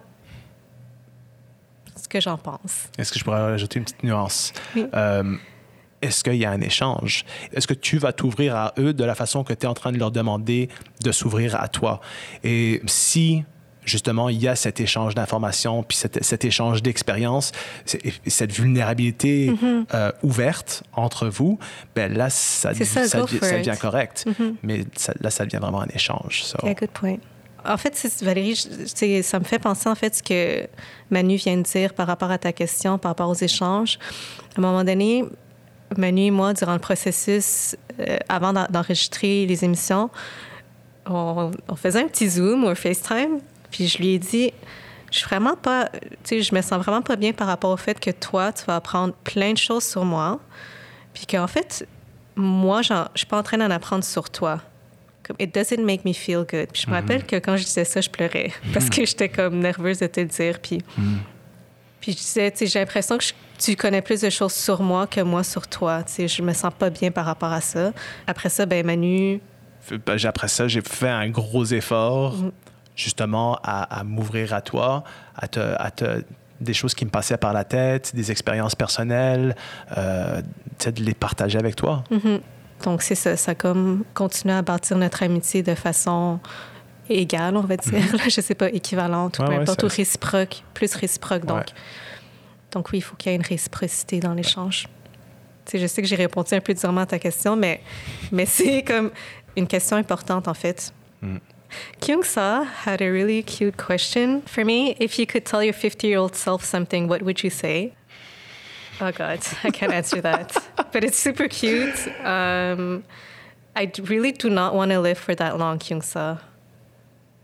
ce 2.01 2.07
que 2.07 2.21
j'en 2.21 2.37
pense. 2.37 2.89
Est-ce 2.97 3.11
que 3.11 3.19
je 3.19 3.23
pourrais 3.23 3.41
rajouter 3.41 3.77
une 3.79 3.85
petite 3.85 4.03
nuance? 4.03 4.53
Oui. 4.75 4.85
Euh, 4.93 5.35
est-ce 6.01 6.23
qu'il 6.23 6.35
y 6.35 6.45
a 6.45 6.51
un 6.51 6.61
échange? 6.61 7.25
Est-ce 7.51 7.67
que 7.67 7.73
tu 7.73 7.97
vas 7.97 8.13
t'ouvrir 8.13 8.55
à 8.55 8.73
eux 8.77 8.93
de 8.93 9.03
la 9.03 9.15
façon 9.15 9.43
que 9.43 9.53
tu 9.53 9.65
es 9.65 9.65
en 9.67 9.73
train 9.73 9.91
de 9.91 9.97
leur 9.97 10.11
demander 10.11 10.69
de 11.03 11.11
s'ouvrir 11.11 11.61
à 11.61 11.67
toi? 11.67 11.99
Et 12.43 12.81
si 12.85 13.43
justement, 13.89 14.29
il 14.29 14.39
y 14.41 14.47
a 14.47 14.55
cet 14.55 14.79
échange 14.79 15.15
d'informations, 15.15 15.83
puis 15.83 15.97
cet, 15.97 16.23
cet 16.23 16.45
échange 16.45 16.81
d'expériences, 16.83 17.51
cette 18.27 18.51
vulnérabilité 18.53 19.51
euh, 19.93 20.11
ouverte 20.23 20.83
entre 20.93 21.27
vous, 21.27 21.59
ben 21.95 22.13
là, 22.13 22.29
ça, 22.29 22.71
Mm-hmm. 22.71 23.07
Ça, 23.07 23.21
devient- 23.21 23.35
it. 23.35 23.41
Mm-hmm. 23.43 23.77
correct. 23.79 24.25
Mais 24.63 24.85
là, 25.21 25.29
ça 25.29 25.45
devient 25.45 25.57
vraiment 25.57 25.81
un 25.81 25.87
échange. 25.93 26.43
so. 26.43 26.57
Yeah, 26.63 26.75
good 26.75 26.91
point. 26.91 27.17
En 27.65 27.75
fait, 27.77 27.93
Valérie, 28.21 28.55
je- 28.55 29.21
ça 29.21 29.39
me 29.39 29.43
fait 29.43 29.59
penser 29.59 29.89
en 29.89 29.95
fait 29.95 30.15
ce 30.15 30.23
que 30.23 30.67
Manu 31.09 31.35
vient 31.35 31.57
de 31.57 31.63
dire 31.63 31.93
par 31.93 32.07
rapport 32.07 32.31
à 32.31 32.37
ta 32.37 32.53
question, 32.53 32.97
par 32.97 33.09
rapport 33.11 33.29
aux 33.29 33.33
échanges. 33.33 33.99
À 34.55 34.59
un 34.59 34.61
moment 34.61 34.83
donné, 34.83 35.25
Manu 35.97 36.21
et 36.25 36.31
moi, 36.31 36.53
durant 36.53 36.73
le 36.73 36.79
processus, 36.79 37.75
euh, 37.99 38.17
avant 38.29 38.53
d'en- 38.53 38.67
d'enregistrer 38.69 39.45
les 39.45 39.65
émissions, 39.65 40.09
on, 41.05 41.51
on 41.67 41.75
faisait 41.75 41.99
un 42.03 42.07
petit 42.07 42.29
Zoom 42.29 42.63
ou 42.63 42.67
un 42.69 42.75
FaceTime, 42.75 43.39
puis 43.72 43.88
je 43.88 43.97
lui 43.99 44.09
ai 44.15 44.20
dit, 44.20 44.51
je 45.11 45.17
suis 45.20 45.28
vraiment 45.28 45.55
pas, 45.55 45.89
tu 45.89 45.99
sais, 46.24 46.41
je 46.41 46.53
me 46.53 46.61
sens 46.61 46.84
vraiment 46.84 47.01
pas 47.01 47.15
bien 47.15 47.34
par 47.34 47.47
rapport 47.47 47.72
au 47.72 47.78
fait 47.78 47.99
que 47.99 48.11
toi, 48.11 48.51
tu 48.53 48.65
vas 48.65 48.76
apprendre 48.76 49.13
plein 49.24 49.53
de 49.53 49.57
choses 49.57 49.84
sur 49.84 50.05
moi, 50.05 50.39
puis 51.13 51.26
qu'en 51.26 51.47
fait, 51.47 51.88
moi, 52.36 52.82
je 52.82 52.93
suis 53.15 53.26
pas 53.28 53.38
en 53.39 53.43
train 53.43 53.57
d'en 53.57 53.70
apprendre 53.72 54.03
sur 54.03 54.30
toi. 54.30 54.61
Comme, 55.24 55.36
it 55.39 55.53
doesn't 55.53 55.84
make 55.84 56.05
me 56.05 56.13
feel 56.13 56.39
good. 56.49 56.67
Puis 56.72 56.84
je 56.86 56.89
me 56.89 56.95
rappelle 56.95 57.24
que 57.26 57.36
quand 57.38 57.57
je 57.57 57.63
disais 57.63 57.86
ça, 57.86 58.01
je 58.01 58.09
pleurais 58.09 58.51
parce 58.74 58.89
que 58.89 59.05
j'étais 59.05 59.30
comme 59.30 59.59
nerveuse 59.59 59.99
de 59.99 60.07
te 60.07 60.20
le 60.22 60.28
dire. 60.28 60.59
Puis, 60.59 60.80
puis 61.99 62.11
je 62.13 62.17
disais, 62.17 62.51
tu 62.51 62.59
sais, 62.59 62.65
j'ai 62.67 62.80
l'impression 62.80 63.17
que 63.17 63.24
je- 63.24 63.34
tu 63.57 63.76
connais 63.76 64.01
plus 64.01 64.22
de 64.22 64.30
choses 64.30 64.53
sur 64.53 64.82
moi 64.82 65.05
que 65.05 65.20
moi 65.20 65.43
sur 65.43 65.67
toi. 65.67 66.01
Tu 66.03 66.13
sais, 66.13 66.28
je 66.30 66.41
me 66.41 66.53
sens 66.53 66.72
pas 66.78 66.89
bien 66.89 67.11
par 67.11 67.26
rapport 67.26 67.51
à 67.51 67.59
ça. 67.61 67.91
Après 68.26 68.47
ça, 68.49 68.65
ben 68.65 68.86
Manu, 68.86 69.41
Après 70.26 70.47
ça, 70.47 70.67
j'ai 70.67 70.82
fait 70.82 71.09
un 71.09 71.30
gros 71.30 71.65
effort 71.65 72.36
Mm. 72.38 72.51
Justement 72.99 73.57
à, 73.63 73.99
à 73.99 74.03
m'ouvrir 74.03 74.53
à 74.53 74.61
toi, 74.61 75.03
à 75.35 75.47
te, 75.47 75.59
à 75.59 75.89
te- 75.91 76.23
des 76.59 76.73
choses 76.73 76.93
qui 76.93 77.05
me 77.05 77.09
passaient 77.09 77.37
par 77.37 77.53
la 77.53 77.63
tête, 77.63 78.13
des 78.13 78.31
expériences 78.31 78.75
personnelles, 78.75 79.55
euh, 79.97 80.41
de 80.85 81.03
les 81.03 81.13
partager 81.13 81.57
avec 81.57 81.75
toi. 81.75 82.03
Mm. 82.11 82.37
donc 82.83 83.01
c'est 83.01 83.15
ça, 83.15 83.37
ça 83.37 83.55
comme 83.55 84.03
continué 84.13 84.53
à 84.53 84.61
bâtir 84.61 84.97
notre 84.97 85.23
amitié 85.23 85.63
de 85.63 85.75
façon 85.75 86.39
égale, 87.09 87.55
on 87.55 87.61
va 87.61 87.77
dire. 87.77 88.15
Là, 88.17 88.23
je 88.29 88.41
sais 88.41 88.55
pas, 88.55 88.69
équivalente 88.69 89.39
ou 89.39 89.43
Mm-hmm. 89.43 89.45
Ouais, 89.45 89.47
peu 89.47 89.55
ouais, 89.55 89.61
importe, 89.63 89.81
ça- 89.81 89.87
ou 89.87 89.89
réciproque, 89.89 90.63
plus 90.73 90.93
réciproque. 90.95 91.45
Donc, 91.45 91.57
Ouais. 91.57 91.65
donc 92.71 92.89
oui, 92.91 92.97
il 92.99 93.01
faut 93.01 93.15
qu'il 93.15 93.31
y 93.31 93.33
ait 93.33 93.37
une 93.37 93.45
réciprocité 93.45 94.19
dans 94.19 94.33
l'échange. 94.33 94.87
Je 95.73 95.85
sais 95.87 96.01
que 96.01 96.07
j'ai 96.07 96.15
répondu 96.15 96.53
un 96.55 96.61
peu 96.61 96.73
durement 96.73 97.01
à 97.01 97.05
ta 97.05 97.19
question, 97.19 97.55
mais, 97.55 97.81
mais 98.31 98.45
c'est 98.57 98.83
comme 98.83 99.11
une 99.55 99.67
question 99.67 99.95
importante 99.97 100.47
en 100.49 100.53
fait. 100.53 100.91
Mm. 101.21 101.37
Kyung 102.01 102.24
Sa 102.24 102.63
had 102.63 103.01
a 103.01 103.09
really 103.09 103.43
cute 103.43 103.78
question 103.78 104.41
for 104.43 104.65
me. 104.65 104.95
If 104.99 105.20
you 105.20 105.26
could 105.26 105.45
tell 105.45 105.63
your 105.63 105.74
50 105.74 106.07
year 106.07 106.17
old 106.17 106.36
self 106.36 106.63
something, 106.63 107.07
what 107.07 107.22
would 107.22 107.43
you 107.43 107.49
say? 107.49 107.93
Oh 109.01 109.11
God, 109.11 109.39
I 109.63 109.72
can't 109.72 109.93
answer 109.93 110.20
that. 110.22 110.55
but 110.91 111.03
it's 111.03 111.17
super 111.17 111.47
cute. 111.47 112.07
Um, 112.24 113.03
I 113.76 113.91
really 114.01 114.32
do 114.32 114.49
not 114.49 114.76
want 114.76 114.91
to 114.91 114.99
live 114.99 115.17
for 115.17 115.36
that 115.36 115.57
long, 115.57 115.80
Kyung 115.80 116.01
Sa. 116.01 116.38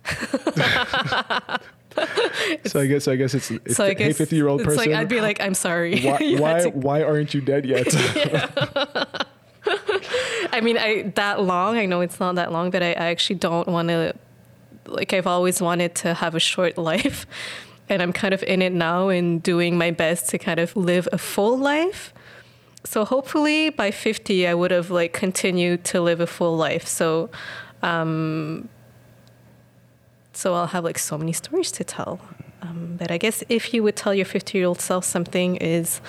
So 2.66 2.80
I 2.80 2.88
guess 2.88 3.08
I 3.08 3.16
guess 3.16 3.34
it's, 3.34 3.52
it's 3.52 3.76
So 3.76 3.86
I 3.86 3.94
the, 3.94 4.04
hey 4.04 4.14
fifty 4.14 4.36
year 4.36 4.48
old 4.48 4.64
person. 4.64 4.78
like 4.78 4.90
I'd 4.92 5.08
be 5.08 5.22
like, 5.22 5.42
I'm 5.42 5.54
sorry. 5.54 6.02
why 6.02 6.36
why, 6.38 6.66
why 6.66 7.04
aren't 7.04 7.34
you 7.34 7.42
dead 7.42 7.66
yet? 7.66 7.88
I 10.52 10.62
mean, 10.62 10.78
I 10.78 11.12
that 11.16 11.42
long. 11.42 11.78
I 11.78 11.86
know 11.86 12.02
it's 12.02 12.20
not 12.20 12.36
that 12.36 12.52
long, 12.52 12.70
but 12.70 12.84
I, 12.84 12.92
I 12.92 13.06
actually 13.08 13.38
don't 13.38 13.68
want 13.68 13.90
to. 13.90 14.14
Like 14.88 15.14
I've 15.14 15.28
always 15.28 15.62
wanted 15.62 15.96
to 15.96 16.14
have 16.14 16.36
a 16.36 16.40
short 16.40 16.78
life, 16.92 17.26
and 17.90 18.02
I'm 18.02 18.14
kind 18.14 18.34
of 18.34 18.44
in 18.44 18.62
it 18.62 18.74
now 18.74 19.10
and 19.10 19.42
doing 19.42 19.78
my 19.78 19.92
best 19.92 20.30
to 20.30 20.38
kind 20.38 20.60
of 20.60 20.76
live 20.76 21.08
a 21.12 21.18
full 21.18 21.58
life. 21.58 22.14
So 22.86 23.04
hopefully 23.04 23.72
by 23.72 23.90
50, 23.90 24.48
I 24.48 24.54
would 24.54 24.72
have 24.72 24.92
like 24.92 25.12
continued 25.12 25.84
to 25.86 26.02
live 26.02 26.20
a 26.20 26.28
full 26.28 26.56
life. 26.56 26.86
So, 26.86 27.32
um, 27.82 28.70
so 30.34 30.54
I'll 30.54 30.68
have 30.68 30.84
like 30.84 31.00
so 31.00 31.18
many 31.18 31.34
stories 31.34 31.72
to 31.74 31.84
tell. 31.84 32.20
Um, 32.62 32.96
but 32.98 33.10
I 33.12 33.18
guess 33.18 33.44
if 33.50 33.74
you 33.74 33.82
would 33.84 33.96
tell 33.96 34.14
your 34.14 34.26
50 34.26 34.58
year 34.58 34.68
old 34.68 34.82
self 34.82 35.04
something 35.04 35.56
is, 35.56 36.00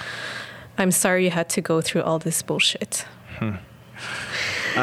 I'm 0.76 0.90
sorry 0.90 1.24
you 1.24 1.30
had 1.30 1.48
to 1.50 1.62
go 1.62 1.80
through 1.80 2.02
all 2.02 2.18
this 2.18 2.42
bullshit. 2.42 3.06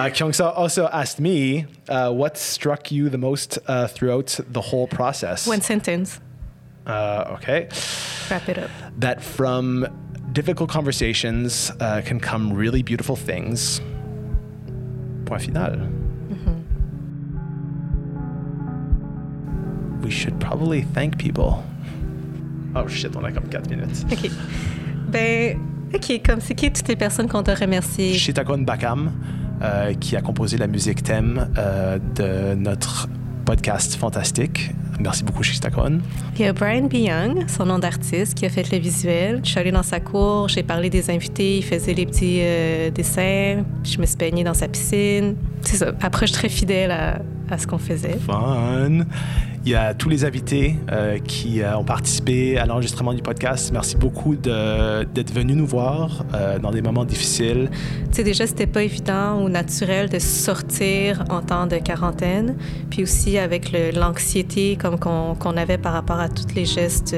Uh, 0.03 0.09
Kyung-sa 0.09 0.49
also 0.49 0.89
asked 0.91 1.21
me 1.21 1.65
uh, 1.87 2.11
what 2.11 2.37
struck 2.37 2.91
you 2.91 3.07
the 3.07 3.17
most 3.17 3.57
uh, 3.67 3.87
throughout 3.87 4.37
the 4.51 4.59
whole 4.59 4.85
process. 4.85 5.47
One 5.47 5.61
sentence. 5.61 6.19
uh, 6.85 7.37
okay. 7.37 7.69
Wrap 8.29 8.49
it 8.49 8.57
up. 8.57 8.69
That 8.99 9.23
from 9.23 9.87
difficult 10.33 10.69
conversations 10.69 11.71
uh, 11.79 12.01
can 12.03 12.19
come 12.19 12.51
really 12.51 12.83
beautiful 12.83 13.15
things. 13.15 13.79
Point 15.25 15.43
final. 15.53 15.87
We 20.01 20.11
should 20.11 20.37
probably 20.41 20.81
thank 20.81 21.17
people. 21.17 21.63
Oh 22.75 22.87
shit, 22.87 23.15
on 23.15 23.23
a 23.23 23.31
comme 23.31 23.49
4 23.49 23.69
minutes. 23.69 24.03
OK. 24.11 24.29
Ben, 25.07 25.57
OK, 25.95 26.21
comme 26.25 26.41
c'est 26.41 26.55
qui 26.55 26.69
toutes 26.71 26.89
les 26.89 26.97
personnes 26.97 27.29
qu'on 27.29 27.41
doit 27.41 27.55
remercier? 27.55 28.17
Shitakon 28.17 28.65
Bakam, 28.65 29.11
euh, 29.61 29.93
qui 29.93 30.15
a 30.15 30.21
composé 30.21 30.57
la 30.57 30.67
musique 30.67 31.03
thème 31.03 31.49
euh, 31.57 31.99
de 32.15 32.55
notre 32.55 33.07
podcast 33.45 33.95
fantastique. 33.95 34.71
Merci 34.99 35.23
beaucoup, 35.23 35.43
Shitakon. 35.43 35.99
Il 36.35 36.41
y 36.41 36.45
a 36.45 36.53
Brian 36.53 36.83
B. 36.83 36.93
Young, 36.93 37.45
son 37.47 37.65
nom 37.65 37.79
d'artiste, 37.79 38.35
qui 38.35 38.45
a 38.45 38.49
fait 38.49 38.71
le 38.71 38.77
visuel. 38.77 39.41
Je 39.43 39.49
suis 39.49 39.59
allée 39.59 39.71
dans 39.71 39.83
sa 39.83 39.99
cour, 39.99 40.47
j'ai 40.49 40.63
parlé 40.63 40.89
des 40.89 41.09
invités, 41.09 41.57
il 41.57 41.63
faisait 41.63 41.93
les 41.93 42.05
petits 42.05 42.39
euh, 42.41 42.89
dessins, 42.91 43.63
je 43.83 43.97
me 43.97 44.05
suis 44.05 44.17
baignée 44.17 44.43
dans 44.43 44.53
sa 44.53 44.67
piscine. 44.67 45.35
C'est 45.61 45.77
ça, 45.77 45.91
approche 46.01 46.31
très 46.31 46.49
fidèle 46.49 46.91
à, 46.91 47.19
à 47.49 47.57
ce 47.57 47.67
qu'on 47.67 47.79
faisait. 47.79 48.17
Fun. 48.25 49.05
Il 49.65 49.71
y 49.71 49.75
a 49.75 49.93
tous 49.93 50.09
les 50.09 50.25
invités 50.25 50.75
euh, 50.91 51.19
qui 51.19 51.61
euh, 51.61 51.77
ont 51.77 51.85
participé 51.85 52.57
à 52.57 52.65
l'enregistrement 52.65 53.13
du 53.13 53.21
podcast. 53.21 53.71
Merci 53.71 53.95
beaucoup 53.95 54.35
d'être 54.35 55.33
venus 55.33 55.55
nous 55.55 55.65
voir 55.65 56.25
euh, 56.33 56.59
dans 56.59 56.71
des 56.71 56.81
moments 56.81 57.05
difficiles. 57.05 57.69
Tu 58.09 58.17
sais, 58.17 58.23
déjà, 58.25 58.45
c'était 58.45 58.67
pas 58.67 58.83
évident 58.83 59.41
ou 59.41 59.47
naturel 59.47 60.09
de 60.09 60.19
sortir 60.19 61.23
en 61.29 61.41
temps 61.41 61.65
de 61.65 61.77
quarantaine. 61.77 62.57
Puis 62.89 63.03
aussi 63.03 63.37
avec 63.37 63.71
l'anxiété 63.95 64.75
comme 64.75 64.99
qu'on 64.99 65.55
avait 65.55 65.77
par 65.77 65.93
rapport 65.93 66.19
à 66.19 66.27
tous 66.27 66.53
les 66.55 66.65
gestes 66.65 67.15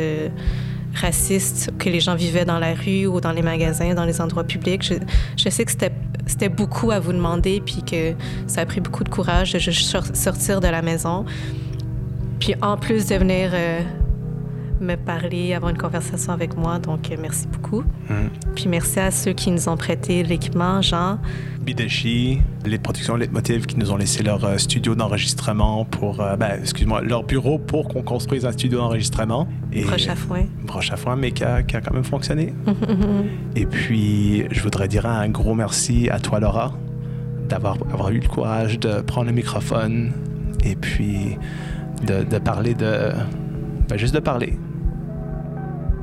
racistes 0.94 1.72
que 1.80 1.90
les 1.90 2.00
gens 2.00 2.16
vivaient 2.16 2.46
dans 2.46 2.60
la 2.60 2.76
rue 2.76 3.08
ou 3.08 3.22
dans 3.22 3.32
les 3.32 3.42
magasins, 3.42 3.96
dans 3.96 4.06
les 4.06 4.22
endroits 4.22 4.44
publics. 4.44 4.84
Je, 4.84 4.94
je 5.36 5.50
sais 5.50 5.66
que 5.66 5.72
c'était 5.72 6.50
beaucoup 6.50 6.92
à 6.92 7.00
vous 7.00 7.12
demander, 7.12 7.60
puis 7.66 7.82
que 7.84 8.14
ça 8.46 8.62
a 8.62 8.66
pris 8.68 8.82
beaucoup 8.82 9.04
de 9.04 9.10
courage 9.10 9.54
de 9.54 9.58
juste 9.58 9.90
sor- 9.90 10.16
sortir 10.16 10.62
de 10.62 10.68
la 10.68 10.84
maison. 10.84 11.26
Puis 12.40 12.54
en 12.62 12.78
plus 12.78 13.08
de 13.08 13.16
venir 13.16 13.52
euh, 13.54 13.82
me 14.82 14.96
parler, 14.96 15.54
avoir 15.54 15.72
une 15.72 15.78
conversation 15.78 16.34
avec 16.34 16.56
moi. 16.58 16.80
Donc, 16.80 17.10
euh, 17.12 17.16
merci 17.22 17.48
beaucoup. 17.48 17.84
Puis 18.56 18.68
merci 18.68 19.00
à 19.00 19.10
ceux 19.12 19.34
qui 19.34 19.52
nous 19.52 19.70
ont 19.70 19.78
prêté 19.78 20.22
l'équipement, 20.24 20.82
Jean. 20.82 21.18
Bideshi, 21.62 22.42
les 22.66 22.78
productions 22.78 23.16
Leitmotiv 23.16 23.66
qui 23.66 23.80
nous 23.80 23.92
ont 23.92 23.96
laissé 23.98 24.22
leur 24.22 24.44
euh, 24.46 24.58
studio 24.58 24.94
d'enregistrement 24.96 25.86
pour, 25.86 26.18
ben, 26.18 26.60
excuse-moi, 26.62 27.02
leur 27.02 27.24
bureau 27.24 27.58
pour 27.58 27.88
qu'on 27.88 28.04
construise 28.04 28.46
un 28.46 28.52
studio 28.52 28.78
d'enregistrement. 28.80 29.48
Et- 29.74 29.82
Proche 29.82 30.08
à 30.10 30.16
foin. 30.16 30.44
broche 30.64 30.92
à 30.92 30.98
foin, 30.98 31.16
mais 31.16 31.32
qui 31.32 31.44
a, 31.44 31.64
qui 31.64 31.76
a 31.76 31.82
quand 31.82 31.94
même 31.94 32.04
fonctionné. 32.04 32.54
Et 33.56 33.66
puis, 33.66 34.44
je 34.52 34.62
voudrais 34.62 34.88
dire 34.88 35.06
un 35.08 35.30
gros 35.30 35.56
merci 35.56 36.10
à 36.12 36.20
toi, 36.20 36.40
Laura, 36.40 36.74
d'avoir 37.50 37.78
avoir 37.92 38.10
eu 38.12 38.20
le 38.20 38.28
courage 38.28 38.80
de 38.80 39.02
prendre 39.02 39.28
le 39.28 39.34
microphone 39.34 40.12
et 40.64 40.76
puis 40.76 41.38
de, 42.06 42.24
de 42.24 42.40
parler 42.40 42.74
de. 42.74 43.14
Ben, 43.88 43.98
juste 43.98 44.14
de 44.14 44.20
parler. 44.22 44.58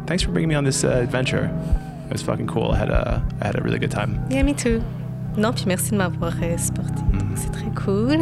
Thanks 0.07 0.23
for 0.23 0.33
bringing 0.33 0.49
me 0.49 0.57
on 0.57 0.65
this 0.65 0.85
uh, 0.85 0.89
adventure. 1.03 1.51
It 2.07 2.13
was 2.13 2.23
fucking 2.23 2.47
cool. 2.47 2.73
I 2.73 2.77
had 2.77 2.91
a, 2.91 3.23
I 3.41 3.47
had 3.47 3.57
a 3.59 3.63
really 3.63 3.79
good 3.79 3.91
time. 3.91 4.21
Yeah, 4.31 4.43
me 4.43 4.55
too. 4.55 4.83
Non, 5.37 5.53
puis 5.53 5.65
merci 5.67 5.93
de 5.93 5.97
m'avoir 5.97 6.35
euh, 6.43 6.59
supporté. 6.59 7.01
Mm-hmm. 7.01 7.37
C'est 7.37 7.53
très 7.53 7.71
cool. 7.85 8.19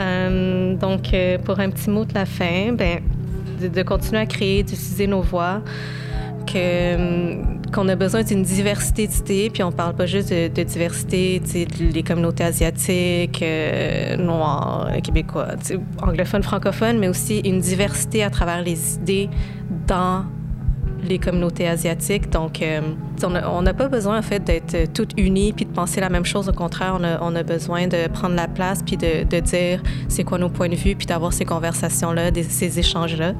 Euh, 0.00 0.74
donc, 0.76 1.14
euh, 1.14 1.38
pour 1.38 1.60
un 1.60 1.70
petit 1.70 1.88
mot 1.90 2.04
de 2.04 2.14
la 2.14 2.26
fin, 2.26 2.72
ben, 2.72 3.00
de, 3.60 3.68
de 3.68 3.82
continuer 3.82 4.20
à 4.20 4.26
créer, 4.26 4.64
d'utiliser 4.64 5.06
nos 5.06 5.20
voix, 5.20 5.62
que, 6.46 6.56
euh, 6.56 7.42
qu'on 7.74 7.88
a 7.88 7.96
besoin 7.96 8.22
d'une 8.22 8.42
diversité 8.42 9.08
d'idées, 9.08 9.50
puis 9.52 9.62
on 9.64 9.72
parle 9.72 9.94
pas 9.96 10.06
juste 10.06 10.30
de, 10.30 10.62
diversité, 10.62 11.42
les 11.80 12.02
communautés 12.04 12.44
asiatiques, 12.44 13.42
euh, 13.42 14.16
noires, 14.16 14.90
québécois, 15.02 15.48
anglophones, 16.00 16.44
francophones, 16.44 16.98
mais 16.98 17.08
aussi 17.08 17.40
une 17.40 17.58
diversité 17.60 18.22
à 18.22 18.30
travers 18.30 18.62
les 18.62 18.94
idées 18.94 19.28
dans 19.88 20.24
les 21.08 21.18
communautés 21.18 21.68
asiatiques. 21.68 22.30
Donc, 22.30 22.62
euh, 22.62 22.80
on 23.22 23.62
n'a 23.62 23.74
pas 23.74 23.88
besoin, 23.88 24.18
en 24.18 24.22
fait, 24.22 24.40
d'être 24.40 24.92
toutes 24.92 25.12
unies 25.16 25.52
puis 25.52 25.64
de 25.64 25.70
penser 25.70 26.00
la 26.00 26.08
même 26.08 26.24
chose. 26.24 26.48
Au 26.48 26.52
contraire, 26.52 26.96
on 26.98 27.04
a, 27.04 27.20
on 27.22 27.34
a 27.34 27.42
besoin 27.42 27.86
de 27.86 28.08
prendre 28.08 28.34
la 28.34 28.48
place 28.48 28.82
puis 28.82 28.96
de, 28.96 29.24
de 29.24 29.40
dire 29.40 29.82
c'est 30.08 30.24
quoi 30.24 30.38
nos 30.38 30.48
points 30.48 30.68
de 30.68 30.74
vue 30.74 30.94
puis 30.94 31.06
d'avoir 31.06 31.32
ces 31.32 31.44
conversations-là, 31.44 32.30
ces 32.48 32.78
échanges-là. 32.78 33.34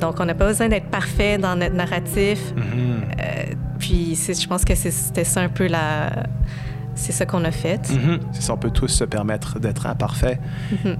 Donc, 0.00 0.20
on 0.20 0.24
n'a 0.24 0.34
pas 0.34 0.46
besoin 0.46 0.68
d'être 0.68 0.90
parfait 0.90 1.38
dans 1.38 1.56
notre 1.56 1.74
narratif. 1.74 2.40
Euh, 2.56 3.44
puis, 3.78 4.16
je 4.16 4.46
pense 4.46 4.64
que 4.64 4.74
c'était 4.74 5.24
ça 5.24 5.40
un 5.40 5.48
peu 5.48 5.66
la... 5.66 6.10
C'est 6.94 7.12
ça 7.12 7.26
qu'on 7.26 7.44
a 7.44 7.52
fait. 7.52 7.90
Mhm. 7.90 8.18
C'est 8.32 8.42
ça, 8.42 8.54
on 8.54 8.56
peut 8.56 8.72
tous 8.72 8.88
se 8.88 9.04
permettre 9.04 9.60
d'être 9.60 9.86
imparfaits 9.86 10.40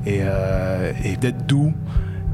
et, 0.06 0.20
euh, 0.22 0.92
et 1.04 1.16
d'être 1.16 1.44
doux, 1.44 1.74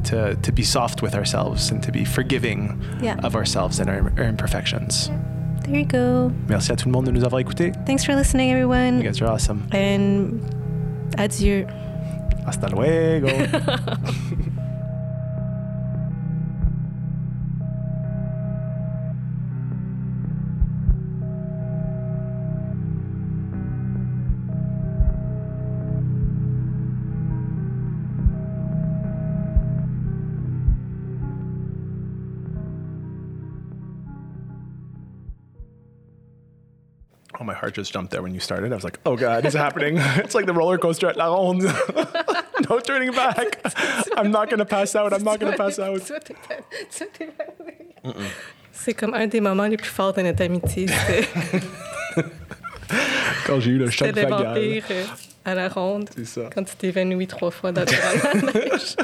to, 0.07 0.35
to 0.37 0.53
be 0.53 0.63
soft 0.63 1.03
with 1.03 1.15
ourselves 1.15 1.71
and 1.71 1.83
to 1.83 1.91
be 1.93 2.05
forgiving 2.05 2.81
Yeah. 3.03 3.17
of 3.23 3.35
ourselves 3.37 3.79
and 3.81 3.89
our, 3.91 4.13
our 4.19 4.25
imperfections. 4.25 5.11
There 5.65 5.77
you 5.77 5.87
go. 5.87 6.31
Merci 6.49 6.73
à 6.73 6.77
tout 6.77 6.87
le 6.89 6.93
monde 6.93 7.07
de 7.07 7.11
nous 7.13 7.25
avoir 7.25 7.41
écoutés. 7.41 7.73
Thanks 7.87 8.05
for 8.05 8.15
listening, 8.15 8.51
everyone. 8.53 8.99
You 8.99 9.05
guys 9.05 9.21
are 9.23 9.31
awesome. 9.31 9.67
And 9.73 10.41
adieu. 11.17 11.67
Hasta 12.47 12.69
luego. 12.69 13.29
Oh, 37.45 37.47
my 37.47 37.53
heart 37.53 37.75
just 37.75 37.93
jumped 37.93 38.11
there 38.11 38.23
when 38.23 38.33
you 38.33 38.41
started. 38.41 38.73
I 38.73 38.75
was 38.75 38.85
like, 38.85 38.99
oh 39.05 39.17
God, 39.17 39.45
it's 39.45 39.55
happening. 39.55 39.99
it's 40.25 40.35
like 40.35 40.47
the 40.47 40.55
roller 40.55 40.79
coaster 40.79 41.09
at 41.09 41.19
La 41.19 41.27
Ronde. 41.27 41.65
no 42.71 42.81
turning 42.81 43.13
back. 43.13 43.61
I'm 44.17 44.31
not 44.31 44.49
going 44.49 44.61
to 44.61 44.65
pass 44.65 44.97
out. 44.97 45.13
I'm 45.13 45.23
not 45.23 45.41
going 45.41 45.53
to 45.53 45.59
pass 45.59 45.79
out. 45.79 46.01
C'est 48.73 48.95
comme 48.95 49.13
un 49.13 49.27
des 49.27 49.43
moments 49.43 49.67
les 49.67 49.77
plus 49.77 49.91
forts 49.91 50.15
de 50.15 50.23
notre 50.23 50.43
amitié. 50.43 50.87
Quand 53.47 53.61
j'ai 53.61 53.73
eu 53.73 53.79
le 53.79 53.91
choc 53.91 54.09
vagal. 54.09 54.83
euh, 54.91 55.05
à 55.45 55.55
la 55.55 55.69
ronde. 55.69 56.09
C'est 56.17 56.25
ça. 56.25 56.49
Quand 56.55 56.65
tu 56.65 56.77
t'évanouis 56.77 57.27
trois 57.27 57.51
fois 57.51 57.73
dans 57.73 57.83
le 57.83 57.87
dans 57.87 58.47
la 58.47 58.53
neige. 58.53 58.97